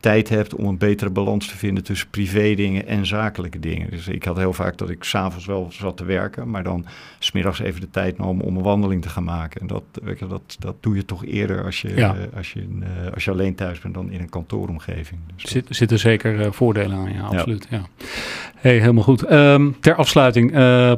tijd 0.01 0.29
hebt 0.29 0.55
om 0.55 0.67
een 0.67 0.79
betere 0.79 1.11
balans 1.11 1.49
te 1.49 1.57
vinden 1.57 1.85
tussen 1.85 2.09
privé 2.11 2.55
dingen 2.55 2.87
en 2.87 3.07
zakelijke 3.07 3.59
dingen. 3.59 3.91
Dus 3.91 4.09
ik 4.09 4.25
had 4.25 4.37
heel 4.37 4.53
vaak 4.53 4.77
dat 4.77 4.91
ik 4.91 5.05
s'avonds 5.05 5.47
wel 5.47 5.69
zat 5.73 5.97
te 5.97 6.05
werken, 6.05 6.51
maar 6.51 6.63
dan 6.63 6.87
smiddags 7.19 7.59
even 7.59 7.81
de 7.81 7.91
tijd 7.91 8.19
nam 8.19 8.41
om 8.41 8.57
een 8.57 8.63
wandeling 8.63 9.03
te 9.03 9.09
gaan 9.09 9.25
maken. 9.25 9.61
En 9.61 9.67
dat, 9.67 9.83
weet 10.03 10.19
je, 10.19 10.27
dat, 10.27 10.57
dat 10.59 10.75
doe 10.81 10.97
je 10.97 11.05
toch 11.05 11.25
eerder 11.25 11.65
als 11.65 11.81
je, 11.81 11.97
ja. 11.97 12.17
uh, 12.17 12.23
als, 12.37 12.53
je 12.53 12.61
uh, 12.61 13.13
als 13.15 13.25
je 13.25 13.31
alleen 13.31 13.55
thuis 13.55 13.79
bent 13.79 13.95
dan 13.95 14.11
in 14.11 14.21
een 14.21 14.31
kantooromgeving. 14.31 15.21
Dus 15.37 15.51
Zit, 15.51 15.67
zitten 15.69 15.99
zeker 15.99 16.41
uh, 16.41 16.53
voordelen 16.53 16.99
aan, 16.99 17.13
ja, 17.13 17.23
absoluut. 17.23 17.67
Ja. 17.71 17.83
Hey, 18.61 18.79
helemaal 18.79 19.03
goed. 19.03 19.31
Um, 19.31 19.81
ter 19.81 19.95
afsluiting, 19.95 20.51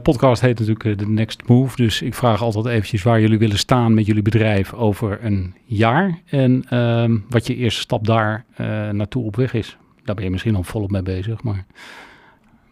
podcast 0.03 0.41
heet 0.41 0.59
natuurlijk 0.59 0.99
The 0.99 1.09
Next 1.09 1.49
Move, 1.49 1.77
dus 1.77 2.03
ik 2.03 2.15
vraag 2.15 2.43
altijd 2.43 2.67
eventjes 2.67 3.03
waar 3.03 3.21
jullie 3.21 3.39
willen 3.39 3.59
staan 3.59 3.95
met 3.95 4.07
jullie 4.07 4.23
bedrijf 4.23 4.73
over 4.73 5.25
een 5.25 5.55
jaar 5.65 6.21
en 6.27 6.79
um, 6.79 7.25
wat 7.29 7.47
je 7.47 7.57
eerste 7.57 7.81
stap 7.81 8.07
daar 8.07 8.45
naartoe 8.93 9.25
op 9.25 9.37
weg 9.37 9.55
is. 9.55 9.77
Daar 10.05 10.15
ben 10.15 10.25
je 10.25 10.31
misschien 10.31 10.57
al 10.57 10.63
volop 10.63 10.91
mee 10.91 11.03
bezig, 11.03 11.43
maar 11.43 11.67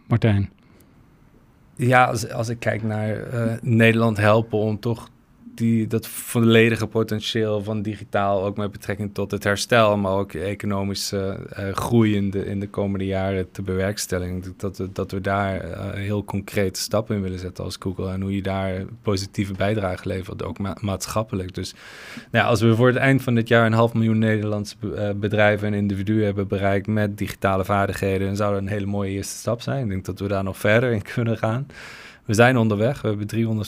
Martijn. 0.07 0.49
Ja, 1.75 2.05
als, 2.05 2.31
als 2.31 2.49
ik 2.49 2.59
kijk 2.59 2.83
naar 2.83 3.27
Nederland 3.61 4.17
helpen 4.17 4.59
om 4.59 4.79
toch 4.79 5.09
die, 5.59 5.87
dat 5.87 6.07
volledige 6.07 6.87
potentieel 6.87 7.63
van 7.63 7.81
digitaal, 7.81 8.43
ook 8.43 8.57
met 8.57 8.71
betrekking 8.71 9.13
tot 9.13 9.31
het 9.31 9.43
herstel, 9.43 9.97
maar 9.97 10.11
ook 10.11 10.33
economische 10.33 11.47
uh, 11.59 11.73
groei 11.73 12.15
in 12.15 12.29
de, 12.29 12.45
in 12.45 12.59
de 12.59 12.69
komende 12.69 13.05
jaren 13.05 13.51
te 13.51 13.61
bewerkstelligen. 13.61 14.43
Dat, 14.57 14.77
we, 14.77 14.91
dat 14.91 15.11
we 15.11 15.21
daar 15.21 15.65
uh, 15.65 15.93
heel 15.93 16.23
concrete 16.23 16.79
stappen 16.79 17.15
in 17.15 17.21
willen 17.21 17.39
zetten 17.39 17.63
als 17.63 17.77
Google 17.79 18.11
en 18.11 18.21
hoe 18.21 18.35
je 18.35 18.41
daar 18.41 18.85
positieve 19.01 19.53
bijdrage 19.53 20.07
levert, 20.07 20.43
ook 20.43 20.59
ma 20.59 20.77
maatschappelijk. 20.81 21.55
Dus 21.55 21.73
nou 22.31 22.45
als 22.45 22.61
we 22.61 22.75
voor 22.75 22.87
het 22.87 22.95
eind 22.95 23.21
van 23.21 23.35
dit 23.35 23.47
jaar 23.47 23.65
een 23.65 23.73
half 23.73 23.93
miljoen 23.93 24.17
Nederlandse 24.19 24.75
uh, 24.83 25.09
bedrijven 25.15 25.67
en 25.67 25.73
individuen 25.73 26.25
hebben 26.25 26.47
bereikt 26.47 26.87
met 26.87 27.17
digitale 27.17 27.65
vaardigheden, 27.65 28.27
dan 28.27 28.35
zou 28.35 28.53
dat 28.53 28.61
een 28.61 28.67
hele 28.67 28.85
mooie 28.85 29.11
eerste 29.11 29.37
stap 29.37 29.61
zijn. 29.61 29.83
Ik 29.83 29.89
denk 29.89 30.05
dat 30.05 30.19
we 30.19 30.27
daar 30.27 30.43
nog 30.43 30.57
verder 30.57 30.91
in 30.91 31.01
kunnen 31.01 31.37
gaan. 31.37 31.67
We 32.29 32.35
zijn 32.35 32.57
onderweg. 32.57 33.01
We 33.01 33.07
hebben 33.07 33.65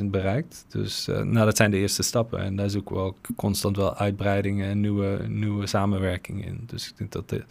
350.000 0.00 0.04
bereikt. 0.04 0.64
Dus 0.68 1.08
uh, 1.08 1.20
nou, 1.20 1.44
dat 1.44 1.56
zijn 1.56 1.70
de 1.70 1.76
eerste 1.76 2.02
stappen. 2.02 2.38
En 2.38 2.56
daar 2.56 2.70
zoeken 2.70 2.94
we 2.94 3.00
ook 3.00 3.16
constant 3.36 3.76
wel 3.76 3.96
uitbreidingen 3.96 4.68
en 4.68 4.80
nieuwe, 4.80 5.18
nieuwe 5.28 5.66
samenwerkingen 5.66 6.44
in. 6.44 6.62
Dus 6.66 6.88
ik 6.88 6.96
denk 6.96 7.12
dat 7.12 7.28
de, 7.28 7.42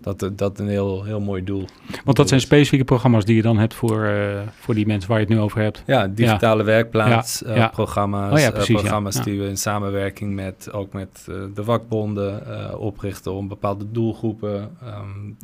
dat, 0.00 0.30
dat 0.38 0.58
een 0.58 0.68
heel, 0.68 1.04
heel 1.04 1.20
mooi 1.20 1.44
doel 1.44 1.64
Want 2.04 2.16
dat 2.16 2.28
zijn 2.28 2.40
specifieke 2.40 2.84
programma's 2.84 3.24
die 3.24 3.36
je 3.36 3.42
dan 3.42 3.58
hebt 3.58 3.74
voor, 3.74 4.04
uh, 4.04 4.40
voor 4.58 4.74
die 4.74 4.86
mensen 4.86 5.08
waar 5.08 5.18
je 5.18 5.24
het 5.24 5.34
nu 5.34 5.40
over 5.40 5.60
hebt. 5.60 5.82
Ja, 5.86 6.08
digitale 6.08 6.60
ja. 6.60 6.66
werkplaats, 6.66 7.42
ja. 7.46 7.56
Uh, 7.56 7.70
programma's. 7.70 8.32
Oh 8.32 8.38
ja, 8.38 8.50
programma's 8.50 9.22
die 9.22 9.40
we 9.40 9.46
in 9.46 9.56
samenwerking 9.56 10.34
met 10.34 10.72
ook 10.72 10.92
met 10.92 11.24
de 11.54 11.64
vakbonden 11.64 12.78
oprichten 12.78 13.32
om 13.32 13.48
bepaalde 13.48 13.84
doelgroepen, 13.90 14.76
um, 14.84 15.36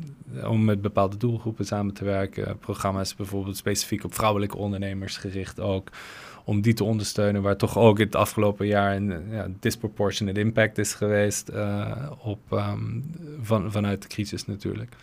om 0.45 0.65
met 0.65 0.81
bepaalde 0.81 1.17
doelgroepen 1.17 1.65
samen 1.65 1.93
te 1.93 2.03
werken. 2.03 2.57
Programma's 2.57 3.15
bijvoorbeeld 3.15 3.57
specifiek 3.57 3.98
op 4.05 4.13
vrouwelijke 4.13 4.57
ondernemers 4.57 5.17
gericht 5.17 5.59
ook. 5.59 5.89
Om 6.43 6.61
die 6.61 6.73
te 6.73 6.83
ondersteunen, 6.83 7.41
waar 7.41 7.57
toch 7.57 7.77
ook 7.77 7.97
het 7.97 8.15
afgelopen 8.15 8.67
jaar 8.67 8.95
een 8.95 9.13
ja, 9.31 9.47
disproportionate 9.59 10.39
impact 10.39 10.77
is 10.77 10.93
geweest 10.93 11.49
uh, 11.49 11.91
op, 12.23 12.39
um, 12.51 13.11
van, 13.41 13.71
vanuit 13.71 14.01
de 14.01 14.07
crisis 14.07 14.45
natuurlijk. 14.45 14.95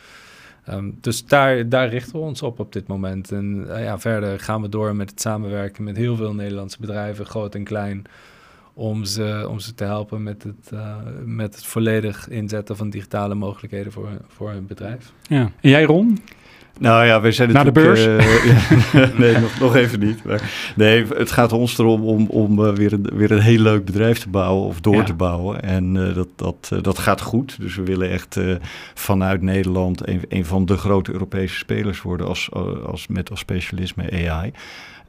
Um, 0.71 0.99
dus 1.01 1.27
daar, 1.27 1.69
daar 1.69 1.89
richten 1.89 2.13
we 2.13 2.19
ons 2.19 2.43
op 2.43 2.59
op 2.59 2.73
dit 2.73 2.87
moment. 2.87 3.33
En 3.33 3.67
uh, 3.69 3.85
ja, 3.85 3.99
verder 3.99 4.41
gaan 4.41 4.63
we 4.63 4.69
door 4.69 4.97
met 4.97 5.11
het 5.11 5.21
samenwerken 5.21 5.85
met 5.85 5.97
heel 5.97 6.17
veel 6.17 6.35
Nederlandse 6.35 6.81
bedrijven, 6.81 7.27
groot 7.27 7.55
en 7.55 7.65
klein, 7.65 8.05
om 8.75 9.05
ze, 9.05 9.47
om 9.49 9.59
ze 9.59 9.75
te 9.75 9.85
helpen 9.85 10.23
met 10.23 10.43
het, 10.43 10.71
met 11.25 11.55
het 11.55 11.65
volledig 11.65 12.29
inzetten 12.29 12.77
van 12.77 12.91
digitale 12.91 13.35
mogelijkheden 13.35 13.93
voor, 13.93 14.09
voor 14.27 14.51
hun 14.51 14.67
bedrijf. 14.67 15.13
Ja. 15.23 15.53
En 15.61 15.71
jij 15.71 15.85
Ron? 15.85 16.19
Nou 16.79 17.07
ja, 17.07 17.21
we 17.21 17.33
zijn 17.33 17.53
Naar 17.53 17.65
de 17.65 17.73
beurs? 17.73 18.07
Uh, 18.07 18.19
ja, 18.93 19.11
nee, 19.17 19.39
nog, 19.39 19.59
nog 19.61 19.77
even 19.77 20.01
niet. 20.01 20.25
Maar, 20.25 20.73
nee, 20.77 21.07
het 21.07 21.31
gaat 21.31 21.53
ons 21.53 21.79
erom 21.79 22.05
om, 22.05 22.27
om 22.27 22.61
uh, 22.61 22.75
weer, 22.75 22.93
een, 22.93 23.11
weer 23.15 23.31
een 23.31 23.41
heel 23.41 23.59
leuk 23.59 23.85
bedrijf 23.85 24.19
te 24.19 24.29
bouwen 24.29 24.67
of 24.67 24.81
door 24.81 24.95
ja. 24.95 25.03
te 25.03 25.15
bouwen. 25.15 25.63
En 25.63 25.95
uh, 25.95 26.15
dat, 26.15 26.29
dat, 26.37 26.73
dat 26.83 26.99
gaat 26.99 27.21
goed. 27.21 27.61
Dus 27.61 27.77
we 27.77 27.83
willen 27.83 28.11
echt 28.11 28.41
vanuit 28.95 29.43
Nederland 29.43 30.09
een, 30.09 30.23
een 30.29 30.45
van 30.45 30.65
de 30.65 30.77
grote 30.77 31.13
Europese 31.13 31.57
spelers 31.57 32.03
worden 32.03 32.27
als, 32.27 32.49
als, 32.87 33.07
met 33.07 33.31
als 33.31 33.41
specialisme 33.41 34.29
AI. 34.29 34.53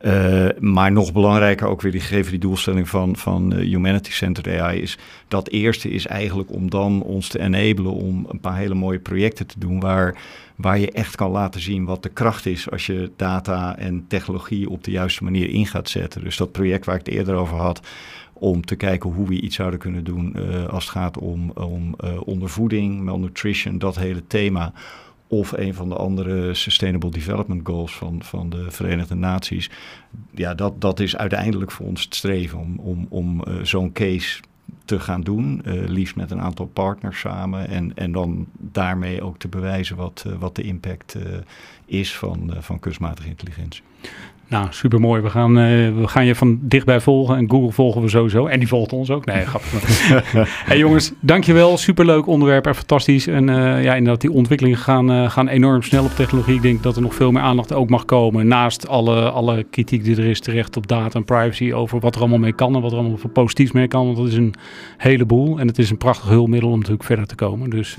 Uh, 0.02 0.48
maar 0.60 0.92
nog 0.92 1.14
belangrijker 1.14 1.68
ook 1.68 1.82
weer 1.82 1.92
die 1.92 2.02
gegeven 2.02 2.32
die 2.32 2.40
doelstelling 2.40 2.90
van, 2.90 3.16
van 3.16 3.54
uh, 3.54 3.60
Humanity 3.60 4.12
Centered 4.12 4.62
AI 4.62 4.82
is 4.82 4.98
dat 5.28 5.50
eerste 5.50 5.90
is 5.90 6.08
eigenlijk 6.08 6.52
om 6.52 6.70
dan 6.70 7.02
ons 7.02 7.28
te 7.28 7.40
enablen 7.40 7.94
om 7.94 8.26
een 8.30 8.40
paar 8.40 8.58
hele 8.58 8.74
mooie 8.74 9.00
projecten 9.00 9.48
te 9.48 9.60
doen 9.60 9.80
waar, 9.80 10.22
waar 10.56 10.80
je 10.80 10.92
echt 10.92 11.16
kan 11.16 11.32
laten 11.32 11.62
zien 11.62 11.86
wat 11.86 12.04
de 12.04 12.10
kracht 12.10 12.46
is 12.46 12.72
als 12.72 12.86
je 12.86 13.12
data 13.16 13.78
en 13.78 14.06
technologie 14.08 14.70
op 14.70 14.84
de 14.84 14.92
juiste 14.92 15.24
manier 15.24 15.50
in 15.50 15.66
gaat 15.66 15.90
zetten. 15.90 16.24
Dus 16.24 16.38
dat 16.38 16.52
project 16.52 16.86
waar 16.86 17.00
ik 17.00 17.06
het 17.06 17.16
eerder 17.16 17.36
over 17.36 17.58
had, 17.58 17.82
om 18.34 18.66
te 18.66 18.76
kijken 18.76 19.12
hoe 19.12 19.28
we 19.28 19.42
iets 19.42 19.56
zouden 19.56 19.80
kunnen 19.80 20.04
doen 20.04 20.36
uh, 20.36 20.68
als 20.68 20.84
het 20.84 20.94
gaat 20.94 21.18
om, 21.18 21.52
om 21.54 21.96
ondervoeding, 22.26 23.04
malnutrition, 23.04 23.78
dat 23.78 23.96
hele 23.96 24.28
thema 24.28 24.74
of 25.28 25.52
een 25.52 25.74
van 25.74 25.90
de 25.90 25.96
andere 25.96 26.54
Sustainable 26.54 27.10
Development 27.10 27.68
Goals 27.68 27.96
van, 27.96 28.24
van 28.24 28.50
de 28.50 28.72
Verenigde 28.72 29.16
Naties. 29.16 29.70
Ja, 30.32 30.54
dat, 30.54 30.82
dat 30.82 31.00
is 31.00 31.18
uiteindelijk 31.18 31.72
voor 31.72 31.86
ons 31.86 32.04
het 32.04 32.16
streven 32.16 32.60
om, 32.60 32.80
om, 32.80 33.06
om 33.10 33.44
uh, 33.48 33.64
zo'n 33.64 33.92
case 33.92 34.42
te 34.86 35.00
gaan 35.00 35.22
doen. 35.22 35.62
liefst 35.66 36.16
met 36.16 36.32
een 36.32 36.42
aantal 36.42 36.66
partners 36.66 37.20
samen. 37.20 37.68
En, 37.68 37.96
en 37.96 38.12
dan 38.12 38.48
daarmee 38.58 39.22
ook 39.22 39.38
te 39.38 39.48
bewijzen 39.48 39.96
wat, 39.96 40.26
wat 40.40 40.56
de 40.56 40.62
impact 40.62 41.16
is 41.86 42.18
van, 42.18 42.54
van 42.60 42.80
kunstmatige 42.80 43.28
intelligentie. 43.28 43.84
Nou, 44.50 44.68
supermooi. 44.70 45.22
We 45.22 45.30
gaan, 45.30 45.58
uh, 45.58 45.66
we 45.98 46.08
gaan 46.08 46.26
je 46.26 46.36
van 46.36 46.60
dichtbij 46.62 47.00
volgen. 47.00 47.36
En 47.36 47.50
Google 47.50 47.72
volgen 47.72 48.02
we 48.02 48.10
sowieso. 48.10 48.46
En 48.46 48.60
die 48.60 48.68
volgt 48.68 48.94
ons 48.94 49.10
ook. 49.10 49.26
Nee, 49.26 49.46
grappig. 49.52 50.66
hey 50.66 50.78
jongens, 50.78 51.12
dankjewel. 51.20 51.78
Superleuk 51.78 52.28
onderwerp 52.28 52.68
en 52.68 52.76
fantastisch. 52.76 53.28
En 53.28 53.48
uh, 53.48 53.84
ja, 53.84 53.96
inderdaad, 53.96 54.22
die 54.22 54.32
ontwikkelingen 54.32 54.78
gaan, 54.78 55.12
uh, 55.12 55.30
gaan 55.30 55.48
enorm 55.48 55.82
snel 55.82 56.04
op 56.04 56.12
technologie. 56.12 56.56
Ik 56.56 56.62
denk 56.62 56.84
dat 56.84 56.96
er 56.96 57.02
nog 57.02 57.16
veel 57.16 57.32
meer 57.32 57.42
aandacht 57.42 57.74
ook 57.74 57.90
mag 57.90 58.06
komen. 58.06 58.48
Naast 58.48 58.88
alle, 58.88 59.30
alle 59.30 59.64
kritiek 59.64 60.04
die 60.04 60.18
er 60.18 60.26
is 60.26 60.40
terecht 60.40 60.78
op 60.78 60.88
data 60.88 61.20
en 61.20 61.26
privacy. 61.26 61.74
Over 61.74 62.00
wat 62.00 62.16
er 62.16 62.22
allemaal 62.22 62.40
mee 62.40 62.54
kan 62.54 62.76
en 62.76 62.82
wat 62.82 62.92
er 62.92 62.98
allemaal 62.98 63.18
voor 63.18 63.30
positiefs 63.30 63.72
mee 63.72 63.88
kan. 63.88 64.06
Want 64.06 64.18
dat 64.18 64.28
is 64.28 64.38
een 64.38 64.54
heleboel. 64.98 65.60
En 65.60 65.68
het 65.68 65.78
is 65.78 65.90
een 65.90 65.98
prachtig 65.98 66.30
hulpmiddel 66.30 66.70
om 66.70 66.78
natuurlijk 66.78 67.04
verder 67.04 67.28
te 67.28 67.36
komen. 67.36 67.70
Dus 67.70 67.98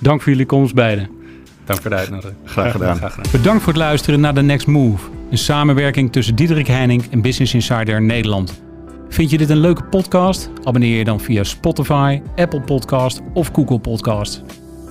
dank 0.00 0.22
voor 0.22 0.32
jullie 0.32 0.46
komst 0.46 0.74
beiden. 0.74 1.25
Dank 1.66 1.80
voor 1.80 1.90
de 1.90 1.96
uitnodiging. 1.96 2.36
Graag 2.44 2.72
gedaan. 2.72 2.96
Graag 2.96 3.14
gedaan. 3.14 3.32
Bedankt 3.32 3.62
voor 3.62 3.72
het 3.72 3.82
luisteren 3.82 4.20
naar 4.20 4.34
The 4.34 4.42
Next 4.42 4.66
Move. 4.66 5.08
Een 5.30 5.38
samenwerking 5.38 6.12
tussen 6.12 6.34
Diederik 6.34 6.66
Heining 6.66 7.04
en 7.10 7.20
Business 7.20 7.54
Insider 7.54 8.02
Nederland. 8.02 8.62
Vind 9.08 9.30
je 9.30 9.38
dit 9.38 9.50
een 9.50 9.56
leuke 9.56 9.84
podcast? 9.84 10.50
Abonneer 10.64 10.98
je 10.98 11.04
dan 11.04 11.20
via 11.20 11.44
Spotify, 11.44 12.20
Apple 12.36 12.60
Podcast 12.60 13.20
of 13.34 13.50
Google 13.52 13.78
Podcast. 13.78 14.42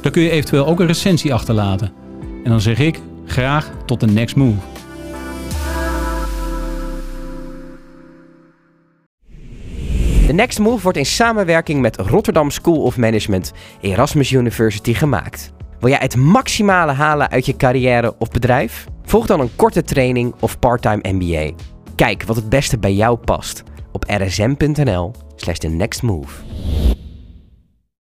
Dan 0.01 0.11
kun 0.11 0.21
je 0.21 0.29
eventueel 0.29 0.67
ook 0.67 0.79
een 0.79 0.87
recensie 0.87 1.33
achterlaten. 1.33 1.91
En 2.43 2.49
dan 2.49 2.61
zeg 2.61 2.79
ik 2.79 2.99
graag 3.25 3.71
tot 3.85 3.99
de 3.99 4.07
next 4.07 4.35
move. 4.35 4.57
The 10.27 10.33
Next 10.33 10.59
Move 10.59 10.83
wordt 10.83 10.97
in 10.97 11.05
samenwerking 11.05 11.81
met 11.81 11.97
Rotterdam 11.97 12.49
School 12.49 12.81
of 12.81 12.97
Management 12.97 13.51
Erasmus 13.81 14.31
University 14.31 14.93
gemaakt. 14.93 15.54
Wil 15.79 15.89
jij 15.89 15.99
het 16.01 16.15
maximale 16.15 16.91
halen 16.91 17.29
uit 17.29 17.45
je 17.45 17.55
carrière 17.55 18.15
of 18.17 18.29
bedrijf? 18.29 18.87
Volg 19.03 19.25
dan 19.25 19.39
een 19.39 19.55
korte 19.55 19.83
training 19.83 20.33
of 20.39 20.59
parttime 20.59 21.11
MBA. 21.11 21.51
Kijk 21.95 22.23
wat 22.23 22.35
het 22.35 22.49
beste 22.49 22.77
bij 22.77 22.93
jou 22.93 23.17
past 23.17 23.63
op 23.91 24.03
rsm.nl/slash 24.03 25.57
the 25.57 25.67
next 25.67 26.01
move. 26.01 26.43